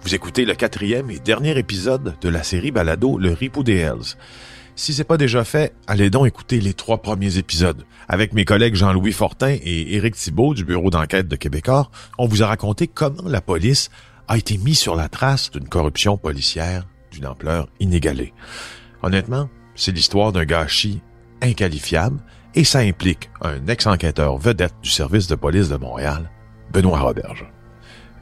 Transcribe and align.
Vous 0.00 0.14
écoutez 0.14 0.46
le 0.46 0.54
quatrième 0.54 1.10
et 1.10 1.18
dernier 1.18 1.58
épisode 1.58 2.14
de 2.18 2.28
la 2.30 2.42
série 2.42 2.70
Balado 2.70 3.18
Le 3.18 3.34
Ripou 3.34 3.62
des 3.62 3.76
Hells. 3.76 4.16
Si 4.76 4.94
c'est 4.94 5.04
pas 5.04 5.18
déjà 5.18 5.44
fait, 5.44 5.74
allez 5.86 6.08
donc 6.08 6.26
écouter 6.26 6.58
les 6.62 6.72
trois 6.72 7.02
premiers 7.02 7.36
épisodes. 7.36 7.84
Avec 8.08 8.32
mes 8.32 8.46
collègues 8.46 8.76
Jean-Louis 8.76 9.12
Fortin 9.12 9.58
et 9.62 9.94
Éric 9.94 10.14
Thibault 10.14 10.54
du 10.54 10.64
bureau 10.64 10.88
d'enquête 10.88 11.28
de 11.28 11.36
Québécois, 11.36 11.90
on 12.16 12.26
vous 12.26 12.42
a 12.42 12.46
raconté 12.46 12.86
comment 12.86 13.28
la 13.28 13.42
police 13.42 13.90
a 14.26 14.38
été 14.38 14.56
mise 14.56 14.78
sur 14.78 14.96
la 14.96 15.10
trace 15.10 15.50
d'une 15.50 15.68
corruption 15.68 16.16
policière 16.16 16.86
d'une 17.10 17.26
ampleur 17.26 17.68
inégalée. 17.78 18.32
Honnêtement, 19.02 19.50
c'est 19.74 19.92
l'histoire 19.92 20.32
d'un 20.32 20.46
gâchis 20.46 21.02
inqualifiable 21.42 22.20
et 22.54 22.64
ça 22.64 22.80
implique 22.80 23.30
un 23.42 23.66
ex-enquêteur 23.66 24.36
vedette 24.36 24.74
du 24.82 24.90
service 24.90 25.26
de 25.26 25.34
police 25.34 25.68
de 25.68 25.76
Montréal, 25.76 26.30
Benoît 26.72 27.00
Roberge. 27.00 27.46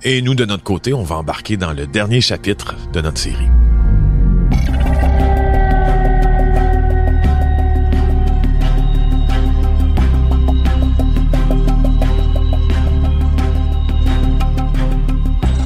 Et 0.03 0.21
nous, 0.23 0.35
de 0.35 0.45
notre 0.45 0.63
côté, 0.63 0.93
on 0.93 1.03
va 1.03 1.17
embarquer 1.17 1.57
dans 1.57 1.73
le 1.73 1.87
dernier 1.87 2.21
chapitre 2.21 2.75
de 2.93 3.01
notre 3.01 3.19
série. 3.19 3.49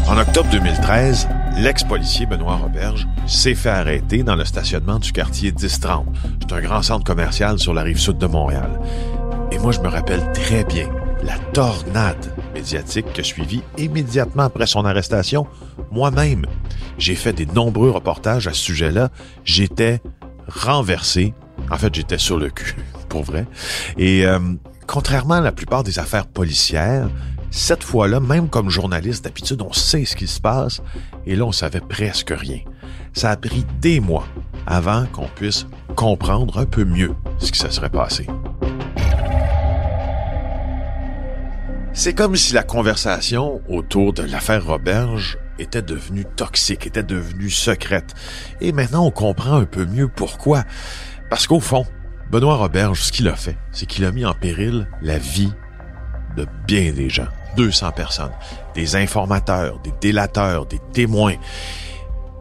En 0.09 0.19
octobre 0.19 0.51
2013, 0.51 1.29
l'ex-policier 1.61 2.25
Benoît 2.25 2.57
Roberge 2.57 3.07
s'est 3.27 3.55
fait 3.55 3.69
arrêter 3.69 4.23
dans 4.23 4.35
le 4.35 4.45
stationnement 4.45 4.99
du 4.99 5.13
quartier 5.13 5.53
1030. 5.53 6.07
C'est 6.41 6.53
un 6.55 6.61
grand 6.61 6.83
centre 6.83 7.05
commercial 7.05 7.59
sur 7.59 7.75
la 7.75 7.83
rive 7.83 7.99
sud 7.99 8.17
de 8.17 8.27
Montréal. 8.27 8.81
Et 9.53 9.59
moi, 9.59 9.71
je 9.73 9.81
me 9.81 9.89
rappelle 9.89 10.33
très 10.33 10.65
bien 10.65 10.89
la 11.23 11.39
tornade 11.53 12.35
médiatique 12.55 13.13
que 13.13 13.23
suivit 13.23 13.63
immédiatement 13.77 14.45
après 14.45 14.67
son 14.67 14.87
arrestation. 14.87 15.47
Moi-même, 15.91 16.47
j'ai 16.97 17.15
fait 17.15 17.35
des 17.35 17.47
nombreux 17.47 17.91
reportages 17.91 18.47
à 18.47 18.55
ce 18.55 18.63
sujet-là. 18.63 19.11
J'étais 19.45 20.01
renversé. 20.49 21.35
En 21.71 21.77
fait, 21.77 21.95
j'étais 21.95 22.19
sur 22.19 22.39
le 22.39 22.49
cul, 22.49 22.75
pour 23.11 23.23
vrai. 23.23 23.47
Et 23.99 24.25
euh, 24.25 24.39
contrairement 24.87 25.35
à 25.35 25.41
la 25.43 25.53
plupart 25.53 25.85
des 25.85 25.99
affaires 25.99 26.27
policières, 26.27 27.11
cette 27.51 27.83
fois-là, 27.83 28.21
même 28.21 28.49
comme 28.49 28.71
journaliste, 28.71 29.25
d'habitude, 29.25 29.63
on 29.63 29.73
sait 29.73 30.05
ce 30.05 30.17
qui 30.17 30.27
se 30.27 30.41
passe, 30.41 30.81
et 31.27 31.37
là, 31.37 31.45
on 31.45 31.53
savait 31.53 31.81
presque 31.81 32.33
rien. 32.37 32.61
Ça 33.13 33.31
a 33.31 33.37
pris 33.37 33.67
des 33.81 34.01
mois 34.01 34.27
avant 34.67 35.07
qu'on 35.07 35.27
puisse 35.27 35.67
comprendre 35.97 36.59
un 36.59 36.67
peu 36.67 36.85
mieux 36.85 37.15
ce 37.39 37.51
qui 37.51 37.59
se 37.59 37.71
serait 37.71 37.91
passé. 37.91 38.27
C'est 41.93 42.15
comme 42.15 42.37
si 42.37 42.55
la 42.55 42.63
conversation 42.63 43.61
autour 43.69 44.13
de 44.13 44.23
l'affaire 44.23 44.65
Roberge 44.65 45.39
était 45.59 45.83
devenue 45.83 46.25
toxique, 46.25 46.87
était 46.87 47.03
devenue 47.03 47.51
secrète. 47.51 48.15
Et 48.61 48.73
maintenant, 48.73 49.05
on 49.05 49.11
comprend 49.11 49.57
un 49.57 49.65
peu 49.65 49.85
mieux 49.85 50.09
pourquoi. 50.09 50.65
Parce 51.29 51.47
qu'au 51.47 51.61
fond, 51.61 51.85
Benoît 52.31 52.57
Roberge, 52.57 53.03
ce 53.03 53.13
qu'il 53.13 53.29
a 53.29 53.35
fait, 53.35 53.59
c'est 53.73 53.87
qu'il 53.87 54.05
a 54.05 54.13
mis 54.13 54.25
en 54.25 54.35
péril 54.35 54.89
la 55.03 55.19
vie 55.19 55.53
de 56.37 56.47
bien 56.67 56.93
des 56.93 57.11
gens. 57.11 57.29
200 57.57 57.93
personnes, 57.93 58.33
des 58.75 58.97
informateurs, 58.97 59.79
des 59.81 59.93
délateurs, 60.01 60.67
des 60.67 60.81
témoins. 60.93 61.37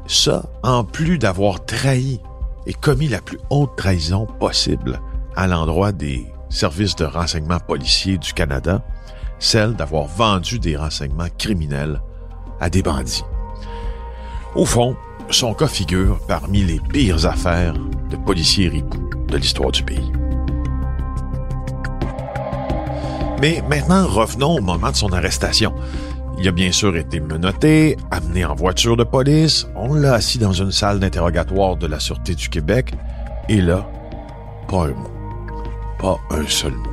Ça, 0.08 0.44
en 0.64 0.84
plus 0.84 1.18
d'avoir 1.18 1.64
trahi 1.66 2.20
et 2.66 2.74
commis 2.74 3.08
la 3.08 3.22
plus 3.22 3.40
haute 3.50 3.76
trahison 3.78 4.26
possible 4.40 5.00
à 5.36 5.48
l'endroit 5.48 5.92
des 5.92 6.26
services 6.50 6.96
de 6.96 7.06
renseignement 7.06 7.60
policiers 7.60 8.18
du 8.18 8.34
Canada, 8.34 8.84
celle 9.40 9.74
d'avoir 9.74 10.06
vendu 10.06 10.60
des 10.60 10.76
renseignements 10.76 11.30
criminels 11.38 12.02
à 12.60 12.70
des 12.70 12.82
bandits. 12.82 13.24
Au 14.56 14.66
fond, 14.66 14.96
son 15.30 15.54
cas 15.54 15.68
figure 15.68 16.20
parmi 16.28 16.64
les 16.64 16.80
pires 16.80 17.26
affaires 17.26 17.76
de 18.10 18.18
policiers 18.18 18.68
ripoux 18.68 19.10
de 19.28 19.38
l'histoire 19.38 19.72
du 19.72 19.84
pays. 19.84 20.12
Mais 23.42 23.64
maintenant, 23.70 24.06
revenons 24.06 24.58
au 24.58 24.62
moment 24.62 24.92
de 24.92 24.96
son 24.96 25.14
arrestation. 25.14 25.74
Il 26.40 26.48
a 26.48 26.52
bien 26.52 26.72
sûr 26.72 26.96
été 26.96 27.20
menotté, 27.20 27.98
amené 28.12 28.46
en 28.46 28.56
voiture 28.56 28.98
de 28.98 29.04
police, 29.04 29.68
on 29.76 29.94
l'a 29.94 30.14
assis 30.14 30.40
dans 30.40 30.54
une 30.54 30.72
salle 30.72 31.00
d'interrogatoire 31.00 31.76
de 31.76 31.88
la 31.88 32.00
Sûreté 32.00 32.36
du 32.36 32.50
Québec, 32.50 32.94
et 33.50 33.62
là, 33.62 33.90
pas 34.70 34.86
un 34.86 34.94
mot. 34.94 35.12
Pas 36.00 36.18
un 36.32 36.48
seul 36.48 36.72
mot. 36.72 36.90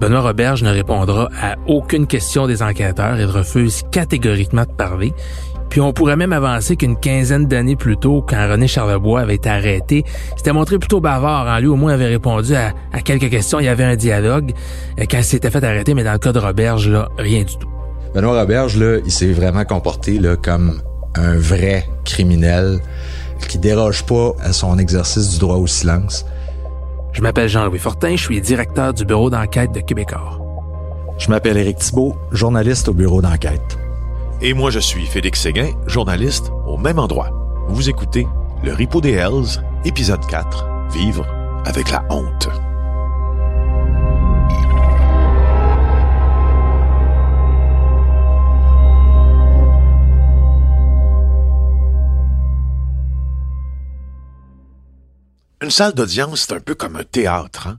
Benoît 0.00 0.22
Roberge 0.22 0.62
ne 0.62 0.70
répondra 0.70 1.28
à 1.40 1.56
aucune 1.66 2.06
question 2.06 2.46
des 2.46 2.62
enquêteurs 2.62 3.20
et 3.20 3.26
refuse 3.26 3.82
catégoriquement 3.92 4.64
de 4.64 4.72
parler. 4.72 5.12
Puis 5.70 5.80
on 5.80 5.92
pourrait 5.92 6.16
même 6.16 6.32
avancer 6.32 6.76
qu'une 6.76 6.96
quinzaine 6.96 7.46
d'années 7.46 7.76
plus 7.76 7.96
tôt, 7.96 8.24
quand 8.28 8.48
René 8.50 8.66
Charlebois 8.66 9.20
avait 9.20 9.36
été 9.36 9.48
arrêté, 9.48 10.04
s'était 10.36 10.52
montré 10.52 10.78
plutôt 10.78 11.00
bavard. 11.00 11.46
En 11.46 11.58
lui, 11.60 11.68
au 11.68 11.76
moins, 11.76 11.92
avait 11.92 12.08
répondu 12.08 12.54
à, 12.56 12.72
quelques 13.02 13.30
questions. 13.30 13.60
Il 13.60 13.66
y 13.66 13.68
avait 13.68 13.84
un 13.84 13.96
dialogue 13.96 14.52
euh, 14.98 15.04
quand 15.08 15.18
il 15.18 15.24
s'était 15.24 15.50
fait 15.50 15.62
arrêter, 15.62 15.94
mais 15.94 16.02
dans 16.02 16.12
le 16.12 16.18
cas 16.18 16.32
de 16.32 16.40
Roberge, 16.40 16.88
là, 16.88 17.08
rien 17.16 17.44
du 17.44 17.56
tout. 17.56 17.68
Benoît 18.14 18.40
Roberge, 18.40 18.76
là, 18.76 18.98
il 19.04 19.12
s'est 19.12 19.32
vraiment 19.32 19.64
comporté 19.64 20.18
là, 20.18 20.36
comme 20.36 20.82
un 21.14 21.36
vrai 21.38 21.86
criminel 22.04 22.80
qui 23.48 23.58
déroge 23.58 24.04
pas 24.04 24.32
à 24.42 24.52
son 24.52 24.78
exercice 24.78 25.30
du 25.30 25.38
droit 25.38 25.56
au 25.56 25.68
silence. 25.68 26.26
Je 27.12 27.22
m'appelle 27.22 27.48
Jean-Louis 27.48 27.78
Fortin, 27.78 28.16
je 28.16 28.22
suis 28.22 28.40
directeur 28.40 28.92
du 28.92 29.04
bureau 29.04 29.30
d'enquête 29.30 29.72
de 29.72 29.80
Québécois. 29.80 30.38
Je 31.18 31.28
m'appelle 31.28 31.56
Éric 31.56 31.78
Thibault, 31.78 32.16
journaliste 32.32 32.88
au 32.88 32.94
bureau 32.94 33.20
d'enquête. 33.22 33.79
Et 34.42 34.54
moi, 34.54 34.70
je 34.70 34.78
suis 34.78 35.04
Félix 35.04 35.42
Séguin, 35.42 35.72
journaliste 35.86 36.50
au 36.66 36.78
même 36.78 36.98
endroit. 36.98 37.28
Vous 37.68 37.90
écoutez 37.90 38.26
Le 38.64 38.72
Ripo 38.72 39.02
des 39.02 39.12
Hells, 39.12 39.62
épisode 39.84 40.26
4, 40.26 40.66
Vivre 40.92 41.26
avec 41.66 41.90
la 41.90 42.02
honte. 42.08 42.48
Une 55.62 55.70
salle 55.70 55.92
d'audience, 55.92 56.46
c'est 56.48 56.54
un 56.54 56.60
peu 56.60 56.74
comme 56.74 56.96
un 56.96 57.04
théâtre. 57.04 57.66
Hein? 57.66 57.78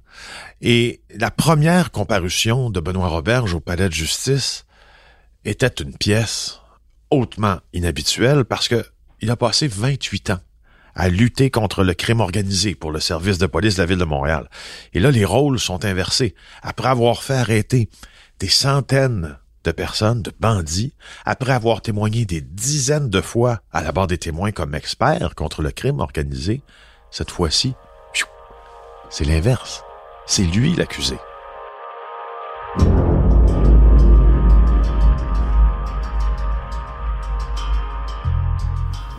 Et 0.62 1.02
la 1.10 1.32
première 1.32 1.90
comparution 1.90 2.70
de 2.70 2.80
Benoît 2.80 3.08
Roberge 3.08 3.56
au 3.56 3.60
palais 3.60 3.90
de 3.90 3.94
justice, 3.94 4.66
était 5.46 5.68
une 5.68 5.96
pièce 5.98 6.60
hautement 7.10 7.60
inhabituelle 7.74 8.46
parce 8.46 8.68
que 8.68 8.86
il 9.22 9.30
a 9.30 9.36
passé 9.36 9.68
28 9.68 10.32
ans 10.32 10.40
à 10.96 11.10
lutter 11.10 11.50
contre 11.50 11.84
le 11.84 11.94
crime 11.94 12.20
organisé 12.20 12.76
pour 12.76 12.92
le 12.92 13.00
service 13.00 13.38
de 13.38 13.46
police 13.46 13.76
de 13.76 13.82
la 13.82 13.86
ville 13.86 13.98
de 13.98 14.06
Montréal. 14.06 14.50
Et 14.94 15.00
là, 15.00 15.12
les 15.12 15.26
rôles 15.26 15.60
sont 15.60 15.86
inversés. 15.86 16.36
Après 16.64 16.90
avoir 16.90 17.24
fait 17.24 17.36
arrêter 17.36 17.90
des 18.40 18.50
centaines 18.50 19.38
de 19.64 19.72
personnes, 19.72 20.22
de 20.22 20.34
bandits, 20.40 20.94
après 21.24 21.54
avoir 21.54 21.82
témoigné 21.82 22.26
des 22.26 22.42
dizaines 22.42 23.10
de 23.10 23.22
fois 23.22 23.62
à 23.72 23.84
la 23.84 23.92
barre 23.92 24.08
des 24.08 24.18
témoins 24.18 24.52
comme 24.52 24.76
expert 24.76 25.36
contre 25.36 25.62
le 25.62 25.72
crime 25.72 26.00
organisé, 26.00 26.62
cette 27.12 27.32
fois-ci, 27.32 27.74
c'est 29.10 29.26
l'inverse. 29.26 29.84
C'est 30.26 30.44
lui 30.44 30.74
l'accusé. 30.76 31.18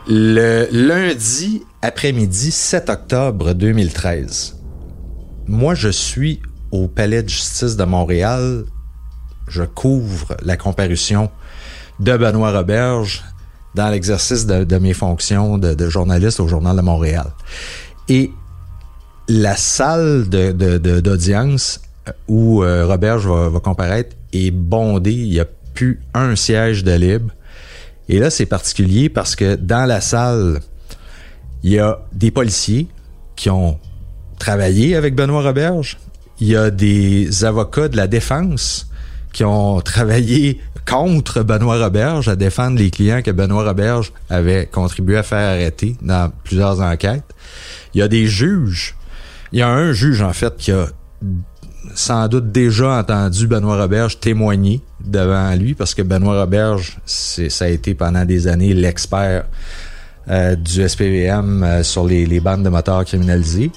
Le 0.08 0.66
lundi 0.72 1.62
après-midi 1.80 2.50
7 2.50 2.90
octobre 2.90 3.52
2013, 3.52 4.56
moi 5.46 5.76
je 5.76 5.90
suis 5.90 6.42
au 6.72 6.88
Palais 6.88 7.22
de 7.22 7.28
justice 7.28 7.76
de 7.76 7.84
Montréal. 7.84 8.64
Je 9.46 9.62
couvre 9.62 10.37
la 10.43 10.56
comparution 10.56 11.31
de 12.00 12.16
Benoît 12.16 12.50
Roberge 12.50 13.22
dans 13.76 13.90
l'exercice 13.90 14.44
de, 14.44 14.78
mes 14.78 14.93
fonctions 14.93 15.56
de, 15.56 15.88
journaliste 15.88 16.40
au 16.40 16.48
Journal 16.48 16.76
de 16.76 16.82
Montréal. 16.82 17.31
Et 18.08 18.32
la 19.28 19.55
salle 19.55 20.28
d'audience 20.28 21.81
où 22.26 22.64
euh, 22.64 22.87
Roberge 22.87 23.28
va 23.28 23.60
comparaître 23.60 24.16
est 24.32 24.50
bondée. 24.50 25.12
Il 25.12 25.31
n'y 25.31 25.40
a 25.40 25.46
plus 25.75 26.00
un 26.12 26.34
siège 26.34 26.82
de 26.82 26.93
libre. 26.93 27.32
Et 28.08 28.19
là, 28.19 28.31
c'est 28.31 28.46
particulier 28.46 29.08
parce 29.08 29.37
que 29.37 29.54
dans 29.56 29.87
la 29.87 30.00
salle, 30.00 30.60
il 31.62 31.70
y 31.70 31.78
a 31.78 32.00
des 32.12 32.31
policiers 32.31 32.88
qui 33.37 33.50
ont 33.50 33.78
travaillé 34.38 34.96
avec 34.96 35.14
Benoît 35.14 35.43
Roberge. 35.43 35.99
Il 36.40 36.49
y 36.49 36.56
a 36.56 36.70
des 36.70 37.44
avocats 37.44 37.88
de 37.88 37.96
la 37.96 38.08
défense 38.08 38.88
qui 39.32 39.44
ont 39.44 39.81
travaillé 39.93 40.60
contre 40.87 41.43
Benoît 41.43 41.78
Roberge 41.78 42.28
à 42.28 42.34
défendre 42.34 42.78
les 42.78 42.90
clients 42.90 43.22
que 43.22 43.31
Benoît 43.31 43.64
Roberge 43.64 44.12
avait 44.28 44.66
contribué 44.66 45.16
à 45.16 45.22
faire 45.22 45.50
arrêter 45.50 45.96
dans 46.02 46.32
plusieurs 46.43 46.81
enquêtes. 46.81 47.25
Il 47.94 48.00
y 48.00 48.02
a 48.02 48.08
des 48.08 48.26
juges. 48.26 48.96
Il 49.52 49.60
y 49.60 49.62
a 49.62 49.69
un 49.69 49.93
juge, 49.93 50.22
en 50.22 50.32
fait, 50.32 50.56
qui 50.56 50.72
a 50.72 50.88
sans 51.94 52.29
doute 52.29 52.52
déjà 52.52 52.99
entendu 52.99 53.46
Benoît 53.46 53.76
Roberge 53.76 54.20
témoigner 54.20 54.81
devant 55.05 55.55
lui, 55.55 55.75
parce 55.75 55.94
que 55.94 56.02
Benoît 56.02 56.40
Roberge, 56.40 56.99
ça 57.06 57.64
a 57.64 57.69
été 57.69 57.94
pendant 57.94 58.25
des 58.25 58.46
années 58.49 58.75
l'expert 58.75 59.44
euh, 60.29 60.55
du 60.55 60.88
SPVM 60.88 61.64
euh, 61.64 61.82
sur 61.82 62.06
les, 62.06 62.40
bandes 62.40 62.62
de 62.62 62.69
moteurs 62.69 63.05
criminalisés. 63.05 63.73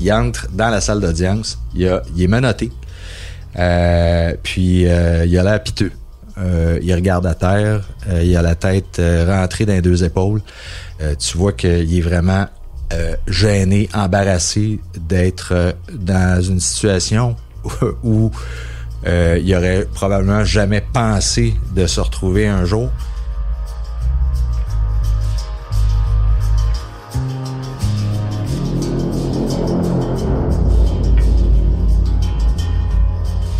Il 0.00 0.12
entre 0.12 0.48
dans 0.52 0.68
la 0.68 0.80
salle 0.80 1.00
d'audience, 1.00 1.58
il, 1.74 2.00
il, 2.14 2.22
est 2.22 2.28
menotté, 2.28 2.70
euh, 3.58 4.34
puis 4.42 4.82
il 4.82 4.88
a 4.88 5.42
l'air 5.42 5.62
piteux. 5.62 5.92
il 6.36 6.94
regarde 6.94 7.26
à 7.26 7.34
terre, 7.34 7.88
il 8.22 8.36
a 8.36 8.42
la 8.42 8.54
tête 8.54 9.00
rentrée 9.26 9.66
dans 9.66 9.72
les 9.72 9.82
deux 9.82 10.04
épaules. 10.04 10.42
tu 11.18 11.38
vois 11.38 11.52
qu'il 11.52 11.96
est 11.96 12.02
vraiment 12.02 12.46
gêné, 13.26 13.88
embarrassé 13.94 14.80
d'être 14.96 15.74
dans 15.92 16.42
une 16.42 16.60
situation 16.60 17.36
où, 18.02 18.30
il 19.06 19.54
aurait 19.54 19.86
probablement 19.92 20.44
jamais 20.44 20.80
pensé 20.80 21.54
de 21.74 21.86
se 21.86 22.00
retrouver 22.00 22.46
un 22.46 22.64
jour. 22.64 22.90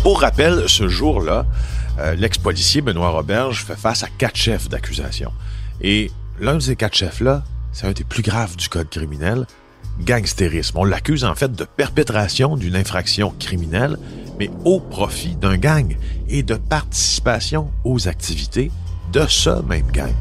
Pour 0.05 0.21
rappel, 0.21 0.65
ce 0.67 0.87
jour-là, 0.87 1.47
euh, 1.97 2.13
l'ex-policier 2.13 2.81
Benoît 2.81 3.09
Roberge 3.09 3.65
fait 3.65 3.75
face 3.75 4.03
à 4.03 4.07
quatre 4.19 4.35
chefs 4.35 4.69
d'accusation. 4.69 5.33
Et 5.81 6.11
l'un 6.39 6.53
de 6.53 6.59
ces 6.59 6.75
quatre 6.75 6.93
chefs-là, 6.93 7.43
c'est 7.75 7.87
un 7.87 7.91
des 7.91 8.05
plus 8.05 8.23
graves 8.23 8.55
du 8.55 8.69
code 8.69 8.89
criminel, 8.89 9.45
gangstérisme. 9.99 10.77
On 10.77 10.85
l'accuse 10.85 11.25
en 11.25 11.35
fait 11.35 11.51
de 11.51 11.65
perpétration 11.65 12.55
d'une 12.55 12.77
infraction 12.77 13.33
criminelle, 13.37 13.97
mais 14.39 14.49
au 14.63 14.79
profit 14.79 15.35
d'un 15.35 15.57
gang 15.57 15.97
et 16.29 16.41
de 16.41 16.55
participation 16.55 17.69
aux 17.83 18.07
activités 18.07 18.71
de 19.11 19.25
ce 19.27 19.61
même 19.63 19.91
gang. 19.91 20.13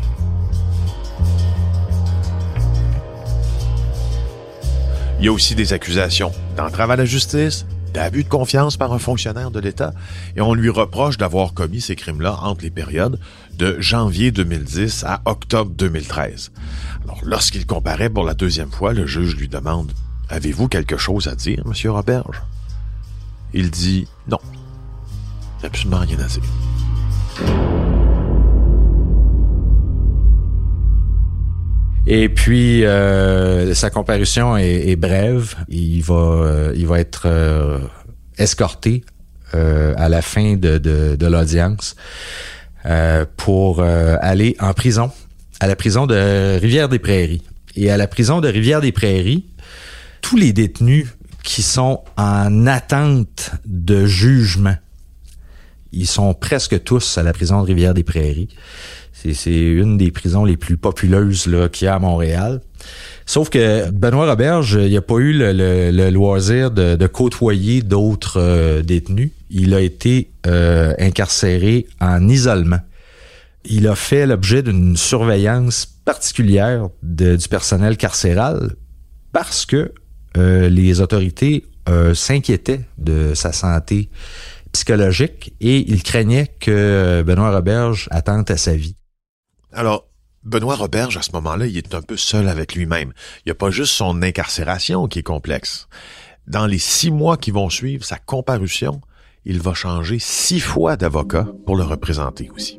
Il 5.20 5.26
y 5.26 5.28
a 5.28 5.32
aussi 5.32 5.54
des 5.54 5.72
accusations 5.72 6.32
d'entrave 6.56 6.90
à 6.90 6.96
la 6.96 7.04
justice, 7.04 7.66
d'abus 7.94 8.24
de 8.24 8.28
confiance 8.28 8.76
par 8.76 8.92
un 8.92 8.98
fonctionnaire 8.98 9.50
de 9.50 9.60
l'État? 9.60 9.94
Et 10.36 10.40
on 10.40 10.52
lui 10.52 10.68
reproche 10.68 11.16
d'avoir 11.16 11.54
commis 11.54 11.80
ces 11.80 11.96
crimes-là 11.96 12.38
entre 12.42 12.62
les 12.62 12.70
périodes 12.70 13.18
de 13.56 13.80
janvier 13.80 14.32
2010 14.32 15.04
à 15.04 15.22
octobre 15.24 15.70
2013. 15.70 16.52
Alors, 17.04 17.20
lorsqu'il 17.22 17.64
comparaît 17.66 18.10
pour 18.10 18.24
la 18.24 18.34
deuxième 18.34 18.70
fois, 18.70 18.92
le 18.92 19.06
juge 19.06 19.36
lui 19.36 19.48
demande 19.48 19.92
Avez-vous 20.28 20.68
quelque 20.68 20.96
chose 20.96 21.28
à 21.28 21.34
dire, 21.34 21.62
monsieur 21.66 21.92
Roberge 21.92 22.42
Il 23.52 23.70
dit 23.70 24.06
Non. 24.28 24.38
Absolument 25.62 26.00
rien 26.00 26.18
à 26.18 26.26
dire. 26.26 27.83
Et 32.06 32.28
puis 32.28 32.84
euh, 32.84 33.74
sa 33.74 33.90
comparution 33.90 34.56
est, 34.56 34.96
brève. 34.96 35.54
Il 35.68 36.02
va, 36.02 36.14
euh, 36.14 36.72
il 36.76 36.86
va 36.86 37.00
être 37.00 37.22
euh, 37.26 37.78
escorté 38.38 39.04
à 39.52 40.08
la 40.08 40.20
fin 40.20 40.56
de, 40.56 40.78
de, 40.78 41.26
l'audience 41.28 41.94
pour 43.36 43.84
aller 43.84 44.56
en 44.58 44.72
prison, 44.72 45.12
à 45.60 45.68
la 45.68 45.76
prison 45.76 46.06
de 46.06 46.58
Rivière-des-Prairies. 46.58 47.42
Et 47.76 47.88
à 47.88 47.96
la 47.96 48.08
prison 48.08 48.40
de 48.40 48.48
Rivière-des-Prairies, 48.48 49.46
tous 50.22 50.36
les 50.36 50.52
détenus 50.52 51.06
qui 51.44 51.62
sont 51.62 52.02
en 52.16 52.66
attente 52.66 53.52
de 53.64 54.06
jugement, 54.06 54.74
ils 55.92 56.08
sont 56.08 56.34
presque 56.34 56.82
tous 56.82 57.16
à 57.16 57.22
la 57.22 57.32
prison 57.32 57.62
de 57.62 57.66
Rivière-des-Prairies. 57.66 58.48
C'est 59.32 59.50
une 59.50 59.96
des 59.96 60.10
prisons 60.10 60.44
les 60.44 60.56
plus 60.56 60.76
populeuses 60.76 61.48
qu'il 61.72 61.86
y 61.86 61.88
a 61.88 61.94
à 61.94 61.98
Montréal. 61.98 62.60
Sauf 63.26 63.48
que 63.48 63.90
Benoît 63.90 64.28
Roberge, 64.28 64.78
il 64.80 64.92
n'a 64.92 65.00
pas 65.00 65.16
eu 65.16 65.32
le, 65.32 66.10
loisir 66.10 66.70
de, 66.70 67.06
côtoyer 67.06 67.82
d'autres 67.82 68.38
euh, 68.38 68.82
détenus. 68.82 69.30
Il 69.50 69.72
a 69.74 69.80
été 69.80 70.30
euh, 70.46 70.92
incarcéré 70.98 71.86
en 72.00 72.28
isolement. 72.28 72.80
Il 73.64 73.88
a 73.88 73.94
fait 73.94 74.26
l'objet 74.26 74.62
d'une 74.62 74.96
surveillance 74.96 75.86
particulière 76.04 76.88
du 77.02 77.48
personnel 77.48 77.96
carcéral 77.96 78.74
parce 79.32 79.64
que 79.64 79.92
euh, 80.36 80.68
les 80.68 81.00
autorités 81.00 81.64
s'inquiétaient 82.14 82.80
de 82.96 83.34
sa 83.34 83.52
santé 83.52 84.08
psychologique 84.72 85.52
et 85.60 85.90
ils 85.90 86.02
craignaient 86.02 86.50
que 86.58 87.22
Benoît 87.26 87.54
Roberge 87.54 88.08
attente 88.10 88.50
à 88.50 88.56
sa 88.56 88.74
vie. 88.74 88.96
Alors, 89.74 90.06
Benoît 90.44 90.76
Roberge, 90.76 91.16
à 91.16 91.22
ce 91.22 91.32
moment-là, 91.32 91.66
il 91.66 91.76
est 91.76 91.94
un 91.94 92.02
peu 92.02 92.16
seul 92.16 92.48
avec 92.48 92.76
lui-même. 92.76 93.12
Il 93.38 93.48
n'y 93.48 93.52
a 93.52 93.56
pas 93.56 93.70
juste 93.70 93.92
son 93.92 94.22
incarcération 94.22 95.08
qui 95.08 95.18
est 95.18 95.24
complexe. 95.24 95.88
Dans 96.46 96.66
les 96.66 96.78
six 96.78 97.10
mois 97.10 97.36
qui 97.36 97.50
vont 97.50 97.68
suivre 97.70 98.04
sa 98.04 98.18
comparution, 98.18 99.00
il 99.44 99.60
va 99.60 99.74
changer 99.74 100.18
six 100.20 100.60
fois 100.60 100.96
d'avocat 100.96 101.48
pour 101.66 101.76
le 101.76 101.82
représenter 101.82 102.50
aussi. 102.54 102.78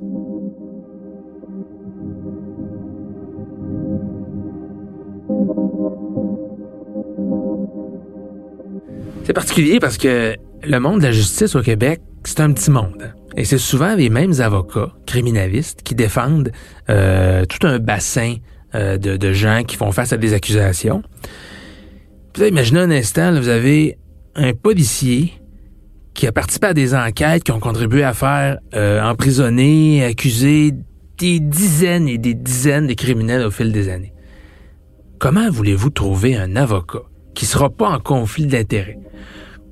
C'est 9.25 9.33
particulier 9.33 9.80
parce 9.80 9.98
que 9.98 10.36
le 10.63 10.80
monde 10.80 11.00
de 11.00 11.06
la 11.06 11.12
justice 11.12 11.56
au 11.56 11.62
Québec, 11.62 12.00
c'est 12.24 12.39
un 12.39 12.53
petit 12.53 12.71
monde. 12.71 13.13
Et 13.38 13.44
c'est 13.44 13.58
souvent 13.58 13.96
les 13.96 14.10
mêmes 14.10 14.40
avocats 14.40 14.94
criminalistes 15.06 15.82
qui 15.84 15.94
défendent 15.94 16.52
euh, 16.90 17.46
tout 17.46 17.68
un 17.68 17.80
bassin 17.80 18.36
euh, 18.76 18.98
de, 18.98 19.34
gens 19.34 19.64
qui 19.64 19.76
font 19.76 19.92
face 19.92 20.14
à 20.14 20.18
des 20.18 20.34
accusations. 20.34 21.04
Imaginez 22.38 22.80
un 22.80 22.92
instant, 22.92 23.38
vous 23.40 23.50
avez 23.50 23.98
un 24.36 24.54
policier 24.54 25.34
qui 26.14 26.28
a 26.28 26.32
participé 26.32 26.68
à 26.68 26.74
des 26.74 26.96
enquêtes 26.96 27.44
qui 27.44 27.52
ont 27.52 27.60
contribué 27.60 28.04
à 28.04 28.14
faire 28.14 28.58
euh, 28.74 29.02
emprisonner, 29.02 30.04
accuser 30.04 30.72
des 31.18 31.40
dizaines 31.40 32.08
et 32.08 32.18
des 32.18 32.34
dizaines 32.34 32.88
de 32.88 32.94
criminels 32.94 33.46
au 33.46 33.52
fil 33.52 33.72
des 33.72 33.90
années. 33.90 34.14
Comment 35.20 35.50
voulez-vous 35.50 35.90
trouver 35.90 36.36
un 36.36 36.56
avocat 36.56 37.04
qui 37.34 37.46
sera 37.46 37.70
pas 37.70 37.90
en 37.90 38.00
conflit 38.00 38.48
d'intérêts? 38.48 39.00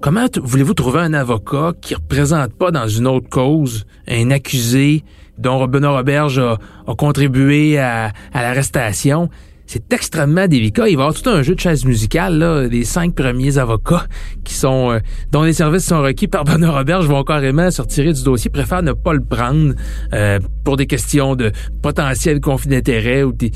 Comment 0.04 0.28
voulez-vous 0.36 0.74
trouver 0.74 1.00
un 1.00 1.14
avocat 1.14 1.72
qui 1.80 1.96
représente 1.96 2.52
pas 2.56 2.72
dans 2.72 2.90
une 2.90 3.08
autre 3.08 3.30
cause 3.30 3.86
un 4.06 4.32
accusé 4.32 5.06
dont 5.38 5.66
Benoît 5.66 5.96
Roberge 5.96 6.40
a, 6.40 6.58
contribué 6.98 7.78
à 7.78 8.12
l'arrestation? 8.34 9.30
C'est 9.66 9.92
extrêmement 9.94 10.48
délicat. 10.48 10.88
Il 10.90 10.98
va 10.98 11.04
y 11.04 11.06
avoir 11.06 11.14
tout 11.14 11.30
un 11.30 11.42
jeu 11.42 11.56
de 11.56 11.60
chaise 11.60 11.86
musicale, 11.86 12.38
là, 12.38 12.68
des 12.68 12.84
cinq 12.84 13.16
premiers 13.16 13.58
avocats 13.58 14.06
qui 14.44 14.54
sont 14.54 14.92
euh, 14.92 15.00
dont 15.32 15.44
les 15.44 15.54
services 15.54 15.86
sont 15.86 16.02
requis 16.02 16.28
par 16.28 16.44
Benoît 16.44 16.72
Robert, 16.72 17.02
je 17.02 17.08
vont 17.08 17.24
carrément 17.24 17.72
se 17.72 17.82
retirer 17.82 18.14
du 18.14 18.24
dossier, 18.24 18.50
préfèrent 18.50 18.84
ne 18.84 18.94
pas 18.94 19.14
le 19.14 19.24
prendre 19.24 19.74
euh, 20.14 20.40
pour 20.64 20.78
des 20.78 20.86
questions 20.86 21.36
de 21.36 21.52
potentiel 21.82 22.42
conflit 22.42 22.70
d'intérêt 22.70 23.24
ou 23.24 23.32
des, 23.32 23.52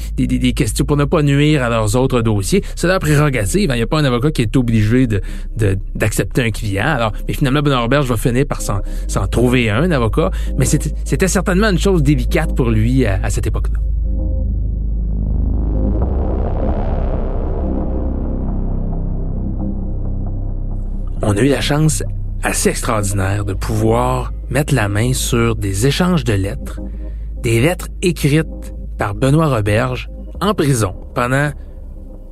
questions 0.53 0.85
pour 0.85 0.97
ne 0.97 1.05
pas 1.05 1.21
nuire 1.21 1.63
à 1.63 1.69
leurs 1.69 1.95
autres 1.95 2.21
dossiers. 2.21 2.63
C'est 2.75 2.87
leur 2.87 2.99
prérogative. 2.99 3.69
Hein. 3.69 3.75
Il 3.75 3.77
n'y 3.77 3.83
a 3.83 3.87
pas 3.87 3.99
un 3.99 4.05
avocat 4.05 4.31
qui 4.31 4.41
est 4.41 4.55
obligé 4.55 5.07
de, 5.07 5.21
d'accepter 5.95 6.43
un 6.43 6.51
client. 6.51 6.85
Alors, 6.85 7.11
mais 7.27 7.33
finalement, 7.33 7.61
Benoît 7.61 7.81
Robert 7.81 8.03
va 8.03 8.17
finir 8.17 8.45
par 8.47 8.61
s'en, 8.61 8.81
trouver 9.29 9.69
un, 9.69 9.91
avocat. 9.91 10.31
Mais 10.57 10.65
c'était, 10.65 10.93
c'était 11.05 11.27
certainement 11.27 11.69
une 11.69 11.79
chose 11.79 12.01
délicate 12.01 12.55
pour 12.55 12.69
lui 12.69 13.05
à 13.05 13.29
cette 13.29 13.47
époque-là. 13.47 13.96
On 21.21 21.35
a 21.35 21.41
eu 21.41 21.49
la 21.49 21.61
chance 21.61 22.03
assez 22.43 22.69
extraordinaire 22.69 23.45
de 23.45 23.53
pouvoir 23.53 24.31
mettre 24.49 24.73
la 24.73 24.87
main 24.89 25.13
sur 25.13 25.55
des 25.55 25.87
échanges 25.87 26.23
de 26.23 26.33
lettres, 26.33 26.79
des 27.41 27.59
lettres 27.59 27.87
écrites 28.01 28.73
par 28.97 29.15
Benoît 29.15 29.47
Roberge 29.47 30.09
en 30.41 30.53
prison 30.53 30.95
pendant 31.15 31.51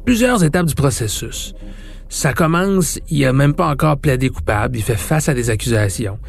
plusieurs 0.06 0.44
étapes 0.44 0.68
du 0.68 0.76
processus. 0.76 1.54
Ça 2.10 2.34
commence, 2.34 3.00
il 3.10 3.26
a 3.26 3.34
même 3.34 3.54
pas 3.54 3.68
encore 3.68 3.98
plaidé 3.98 4.30
coupable, 4.30 4.78
il 4.78 4.84
fait 4.84 4.96
face 4.96 5.28
à 5.28 5.34
des 5.34 5.50
accusations. 5.50 6.20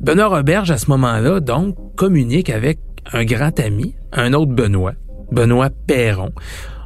Benoît 0.00 0.28
Roberge, 0.28 0.70
à 0.70 0.78
ce 0.78 0.90
moment-là, 0.90 1.40
donc, 1.40 1.76
communique 1.96 2.50
avec 2.50 2.78
un 3.12 3.24
grand 3.24 3.58
ami, 3.60 3.94
un 4.12 4.32
autre 4.32 4.52
Benoît, 4.52 4.94
Benoît 5.30 5.70
Perron. 5.86 6.32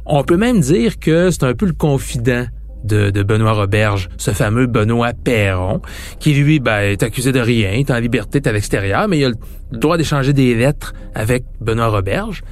On 0.05 0.23
peut 0.23 0.37
même 0.37 0.59
dire 0.59 0.99
que 0.99 1.31
c'est 1.31 1.43
un 1.43 1.55
peu 1.55 1.65
le 1.65 1.73
confident 1.73 2.45
de, 2.85 3.23
Benoît 3.23 3.53
Roberge, 3.53 4.09
ce 4.17 4.31
fameux 4.31 4.67
Benoît 4.67 5.13
Perron, 5.13 5.81
qui 6.19 6.33
lui 6.33 6.59
ben, 6.59 6.79
est 6.79 7.03
accusé 7.03 7.31
de 7.31 7.39
rien, 7.39 7.71
est 7.71 7.91
en 7.91 7.99
liberté, 7.99 8.41
à 8.45 8.51
l'extérieur, 8.51 9.07
mais 9.07 9.19
il 9.19 9.25
a 9.25 9.29
le 9.29 9.77
droit 9.77 9.97
d'échanger 9.97 10.33
des 10.33 10.55
lettres 10.55 10.93
avec 11.13 11.43
Benoît 11.59 11.87
Roberge. 11.87 12.43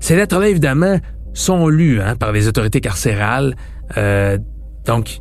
Ces 0.00 0.16
lettres-là, 0.16 0.48
évidemment, 0.48 0.98
sont 1.34 1.68
lues 1.68 2.00
hein, 2.00 2.16
par 2.16 2.32
les 2.32 2.48
autorités 2.48 2.80
carcérales. 2.80 3.56
Euh, 3.96 4.38
donc, 4.86 5.18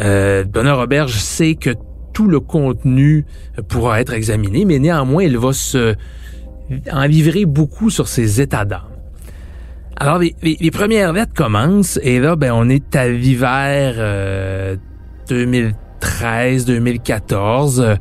Euh, 0.00 0.44
Benoît 0.44 0.74
Roberge 0.74 1.14
sait 1.14 1.54
que 1.54 1.70
tout 2.12 2.28
le 2.28 2.40
contenu 2.40 3.24
pourra 3.68 4.00
être 4.00 4.12
examiné, 4.12 4.64
mais 4.64 4.78
néanmoins, 4.78 5.22
il 5.24 5.38
va 5.38 5.52
se 5.52 5.94
en 6.92 7.04
livrer 7.04 7.46
beaucoup 7.46 7.88
sur 7.88 8.08
ses 8.08 8.40
états 8.40 8.64
d'âme. 8.64 8.87
Alors, 10.00 10.18
les, 10.18 10.70
premières 10.70 11.12
lettres 11.12 11.34
commencent, 11.34 11.98
et 12.02 12.20
là, 12.20 12.36
ben, 12.36 12.52
on 12.52 12.68
est 12.68 12.94
à 12.94 13.08
l'hiver 13.08 14.78
2013, 15.28 16.64
2014. 16.64 17.80
Euh, 17.80 17.96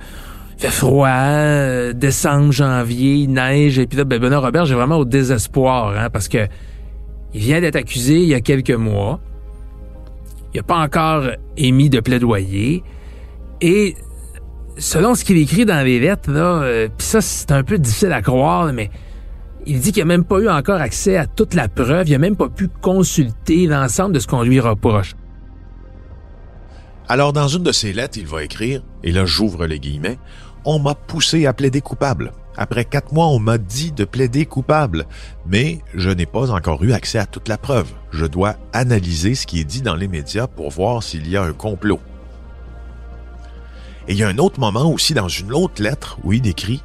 fait 0.57 0.69
froid, 0.69 1.07
euh, 1.09 1.93
décembre, 1.93 2.51
janvier, 2.51 3.27
neige, 3.27 3.77
et 3.79 3.85
puis 3.85 3.97
là, 3.97 4.03
ben, 4.03 4.19
Benoît 4.19 4.39
Robert, 4.39 4.65
j'ai 4.65 4.75
vraiment 4.75 4.97
au 4.97 5.05
désespoir, 5.05 5.95
hein, 5.97 6.09
parce 6.11 6.27
que 6.27 6.47
il 7.33 7.41
vient 7.41 7.61
d'être 7.61 7.75
accusé 7.75 8.15
il 8.15 8.27
y 8.27 8.33
a 8.33 8.41
quelques 8.41 8.71
mois. 8.71 9.19
Il 10.53 10.57
n'a 10.57 10.63
pas 10.63 10.77
encore 10.77 11.23
émis 11.57 11.89
de 11.89 11.99
plaidoyer. 11.99 12.83
Et 13.61 13.95
selon 14.77 15.13
ce 15.13 15.25
qu'il 15.25 15.37
écrit 15.37 15.65
dans 15.65 15.83
les 15.83 15.99
lettres, 15.99 16.31
là, 16.31 16.61
euh, 16.61 16.87
puis 16.95 17.05
ça, 17.05 17.21
c'est 17.21 17.51
un 17.51 17.63
peu 17.63 17.77
difficile 17.77 18.11
à 18.11 18.21
croire, 18.21 18.71
mais 18.73 18.89
il 19.67 19.81
dit 19.81 19.91
qu'il 19.91 20.01
n'a 20.01 20.07
même 20.07 20.23
pas 20.23 20.39
eu 20.39 20.49
encore 20.49 20.81
accès 20.81 21.17
à 21.17 21.27
toute 21.27 21.53
la 21.53 21.67
preuve, 21.67 22.07
il 22.07 22.13
n'a 22.13 22.17
même 22.17 22.37
pas 22.37 22.49
pu 22.49 22.69
consulter 22.69 23.67
l'ensemble 23.67 24.15
de 24.15 24.19
ce 24.19 24.27
qu'on 24.27 24.41
lui 24.41 24.59
reproche. 24.59 25.15
Alors, 27.09 27.33
dans 27.33 27.47
une 27.47 27.63
de 27.63 27.71
ses 27.71 27.93
lettres, 27.93 28.17
il 28.17 28.27
va 28.27 28.43
écrire, 28.43 28.81
et 29.03 29.11
là 29.11 29.25
j'ouvre 29.25 29.65
les 29.65 29.79
guillemets, 29.79 30.17
On 30.65 30.79
m'a 30.79 30.95
poussé 30.95 31.45
à 31.45 31.53
plaider 31.53 31.79
coupable. 31.79 32.33
Après 32.57 32.83
quatre 32.83 33.13
mois, 33.13 33.27
on 33.27 33.39
m'a 33.39 33.57
dit 33.57 33.93
de 33.93 34.03
plaider 34.03 34.45
coupable, 34.45 35.05
mais 35.45 35.79
je 35.93 36.09
n'ai 36.09 36.25
pas 36.25 36.51
encore 36.51 36.83
eu 36.83 36.91
accès 36.91 37.19
à 37.19 37.25
toute 37.25 37.47
la 37.47 37.57
preuve. 37.57 37.89
Je 38.11 38.25
dois 38.25 38.55
analyser 38.73 39.35
ce 39.35 39.47
qui 39.47 39.61
est 39.61 39.63
dit 39.63 39.81
dans 39.81 39.95
les 39.95 40.09
médias 40.09 40.47
pour 40.47 40.71
voir 40.71 41.03
s'il 41.03 41.29
y 41.29 41.37
a 41.37 41.43
un 41.43 41.53
complot. 41.53 42.01
Et 44.09 44.13
il 44.13 44.17
y 44.17 44.23
a 44.23 44.27
un 44.27 44.39
autre 44.39 44.59
moment 44.59 44.91
aussi 44.91 45.13
dans 45.13 45.29
une 45.29 45.53
autre 45.53 45.81
lettre 45.81 46.17
où 46.23 46.33
il 46.33 46.41
décrit, 46.41 46.81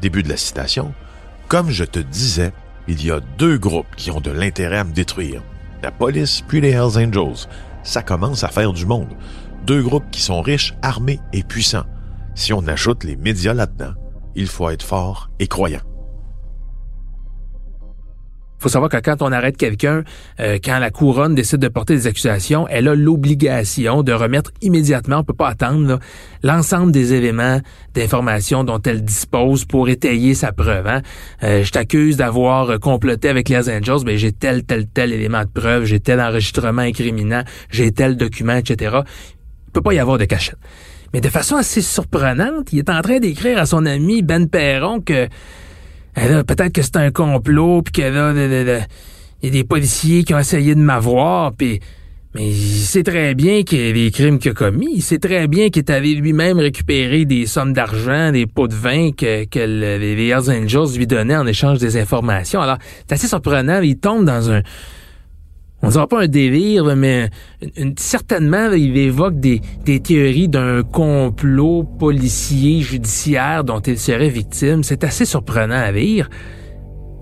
début 0.00 0.22
de 0.22 0.28
la 0.30 0.36
citation, 0.38 0.94
Comme 1.48 1.70
je 1.70 1.84
te 1.84 2.00
disais, 2.00 2.52
il 2.88 3.04
y 3.04 3.10
a 3.12 3.20
deux 3.38 3.56
groupes 3.56 3.94
qui 3.96 4.10
ont 4.10 4.20
de 4.20 4.32
l'intérêt 4.32 4.78
à 4.78 4.84
me 4.84 4.92
détruire. 4.92 5.42
La 5.80 5.92
police 5.92 6.40
puis 6.40 6.60
les 6.60 6.70
Hells 6.70 6.98
Angels. 6.98 7.46
Ça 7.84 8.02
commence 8.02 8.42
à 8.42 8.48
faire 8.48 8.72
du 8.72 8.84
monde. 8.84 9.14
Deux 9.64 9.80
groupes 9.80 10.10
qui 10.10 10.20
sont 10.20 10.40
riches, 10.40 10.74
armés 10.82 11.20
et 11.32 11.44
puissants. 11.44 11.86
Si 12.34 12.52
on 12.52 12.66
ajoute 12.66 13.04
les 13.04 13.14
médias 13.14 13.54
là-dedans, 13.54 13.94
il 14.34 14.48
faut 14.48 14.70
être 14.70 14.82
fort 14.82 15.30
et 15.38 15.46
croyant. 15.46 15.82
Faut 18.58 18.68
savoir 18.68 18.90
que 18.90 18.96
quand 18.96 19.20
on 19.20 19.32
arrête 19.32 19.56
quelqu'un, 19.56 20.02
euh, 20.40 20.58
quand 20.62 20.78
la 20.78 20.90
couronne 20.90 21.34
décide 21.34 21.58
de 21.58 21.68
porter 21.68 21.94
des 21.94 22.06
accusations, 22.06 22.66
elle 22.68 22.88
a 22.88 22.94
l'obligation 22.94 24.02
de 24.02 24.12
remettre 24.12 24.50
immédiatement, 24.62 25.18
on 25.18 25.24
peut 25.24 25.34
pas 25.34 25.48
attendre, 25.48 25.98
l'ensemble 26.42 26.92
des 26.92 27.12
éléments 27.12 27.60
d'information 27.94 28.64
dont 28.64 28.80
elle 28.82 29.04
dispose 29.04 29.64
pour 29.64 29.88
étayer 29.88 30.34
sa 30.34 30.52
preuve. 30.52 30.86
Hein. 30.86 31.02
Euh, 31.42 31.64
je 31.64 31.70
t'accuse 31.70 32.16
d'avoir 32.16 32.80
comploté 32.80 33.28
avec 33.28 33.48
les 33.48 33.68
Angels, 33.68 34.04
ben 34.04 34.16
j'ai 34.16 34.32
tel, 34.32 34.64
tel, 34.64 34.86
tel 34.86 35.12
élément 35.12 35.42
de 35.42 35.48
preuve, 35.48 35.84
j'ai 35.84 36.00
tel 36.00 36.20
enregistrement 36.20 36.82
incriminant, 36.82 37.42
j'ai 37.70 37.92
tel 37.92 38.16
document, 38.16 38.56
etc. 38.56 39.00
Il 39.66 39.72
peut 39.72 39.82
pas 39.82 39.92
y 39.92 39.98
avoir 39.98 40.18
de 40.18 40.24
cachette. 40.24 40.58
Mais 41.12 41.20
de 41.20 41.28
façon 41.28 41.56
assez 41.56 41.82
surprenante, 41.82 42.72
il 42.72 42.80
est 42.80 42.90
en 42.90 43.00
train 43.00 43.18
d'écrire 43.18 43.58
à 43.58 43.66
son 43.66 43.86
ami 43.86 44.22
Ben 44.22 44.48
Perron 44.48 45.00
que 45.00 45.28
peut-être 46.16 46.72
que 46.72 46.82
c'est 46.82 46.96
un 46.96 47.10
complot, 47.10 47.82
puis 47.82 47.92
que 47.92 48.02
là, 48.02 48.32
il 49.42 49.46
y 49.46 49.48
a 49.48 49.50
des 49.50 49.64
policiers 49.64 50.24
qui 50.24 50.34
ont 50.34 50.38
essayé 50.38 50.74
de 50.74 50.80
m'avoir, 50.80 51.52
puis 51.52 51.80
mais 52.36 52.50
il 52.50 52.84
sait 52.84 53.02
très 53.02 53.34
bien 53.34 53.62
que 53.62 53.74
les 53.76 54.10
crimes 54.10 54.38
qu'il 54.38 54.50
a 54.50 54.54
commis. 54.54 54.90
Il 54.96 55.00
sait 55.00 55.18
très 55.18 55.48
bien 55.48 55.70
qu'il 55.70 55.80
est 55.80 55.90
allé 55.90 56.14
lui-même 56.14 56.58
récupérer 56.58 57.24
des 57.24 57.46
sommes 57.46 57.72
d'argent, 57.72 58.30
des 58.30 58.44
pots 58.44 58.68
de 58.68 58.74
vin 58.74 59.10
que, 59.12 59.46
que 59.46 59.58
les 59.58 60.28
Hells 60.28 60.50
Angels 60.50 60.98
lui 60.98 61.06
donnaient 61.06 61.36
en 61.36 61.46
échange 61.46 61.78
des 61.78 61.96
informations. 61.96 62.60
Alors, 62.60 62.76
c'est 63.08 63.14
assez 63.14 63.26
surprenant. 63.26 63.80
Il 63.80 63.96
tombe 63.96 64.26
dans 64.26 64.50
un, 64.50 64.60
on 65.82 65.88
dira 65.88 66.06
pas 66.06 66.22
un 66.22 66.26
délire, 66.26 66.96
mais 66.96 67.28
certainement, 67.98 68.72
il 68.72 68.96
évoque 68.96 69.38
des, 69.38 69.60
théories 70.00 70.48
d'un 70.48 70.82
complot 70.82 71.84
policier, 71.84 72.80
judiciaire 72.80 73.62
dont 73.62 73.80
il 73.80 73.98
serait 73.98 74.30
victime. 74.30 74.82
C'est 74.82 75.04
assez 75.04 75.26
surprenant 75.26 75.76
à 75.76 75.92
lire, 75.92 76.30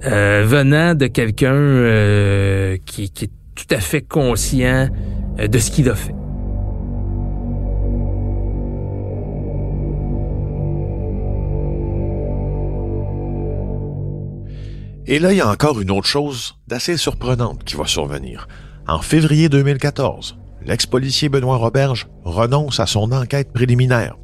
euh, 0.07 0.45
venant 0.47 0.95
de 0.95 1.07
quelqu'un 1.09 1.53
euh, 1.53 2.77
qui, 2.87 3.11
qui, 3.11 3.25
est 3.25 3.31
tout 3.55 3.75
à 3.75 3.81
fait 3.81 4.03
conscient 4.03 4.89
euh, 5.41 5.49
de 5.49 5.59
ce 5.59 5.71
qu'il 5.71 5.91
a 5.91 5.95
fait. 5.95 6.15
Et 15.07 15.19
là, 15.19 15.33
il 15.33 15.37
y 15.37 15.43
a 15.43 15.51
encore 15.51 15.81
une 15.81 15.91
autre 15.91 16.07
chose 16.07 16.55
d'assez 16.67 16.97
surprenante 16.97 17.63
qui 17.65 17.77
va 17.77 17.87
survenir. 17.87 18.49
En 18.89 19.03
février 19.03 19.51
2014, 19.51 20.39
l'ex-policier 20.65 21.29
Benoît 21.29 21.59
Roberge 21.59 22.09
renonce 22.25 22.81
à 22.81 22.87
son 22.87 23.13
enquête 23.13 23.53
préliminaire. 23.53 24.17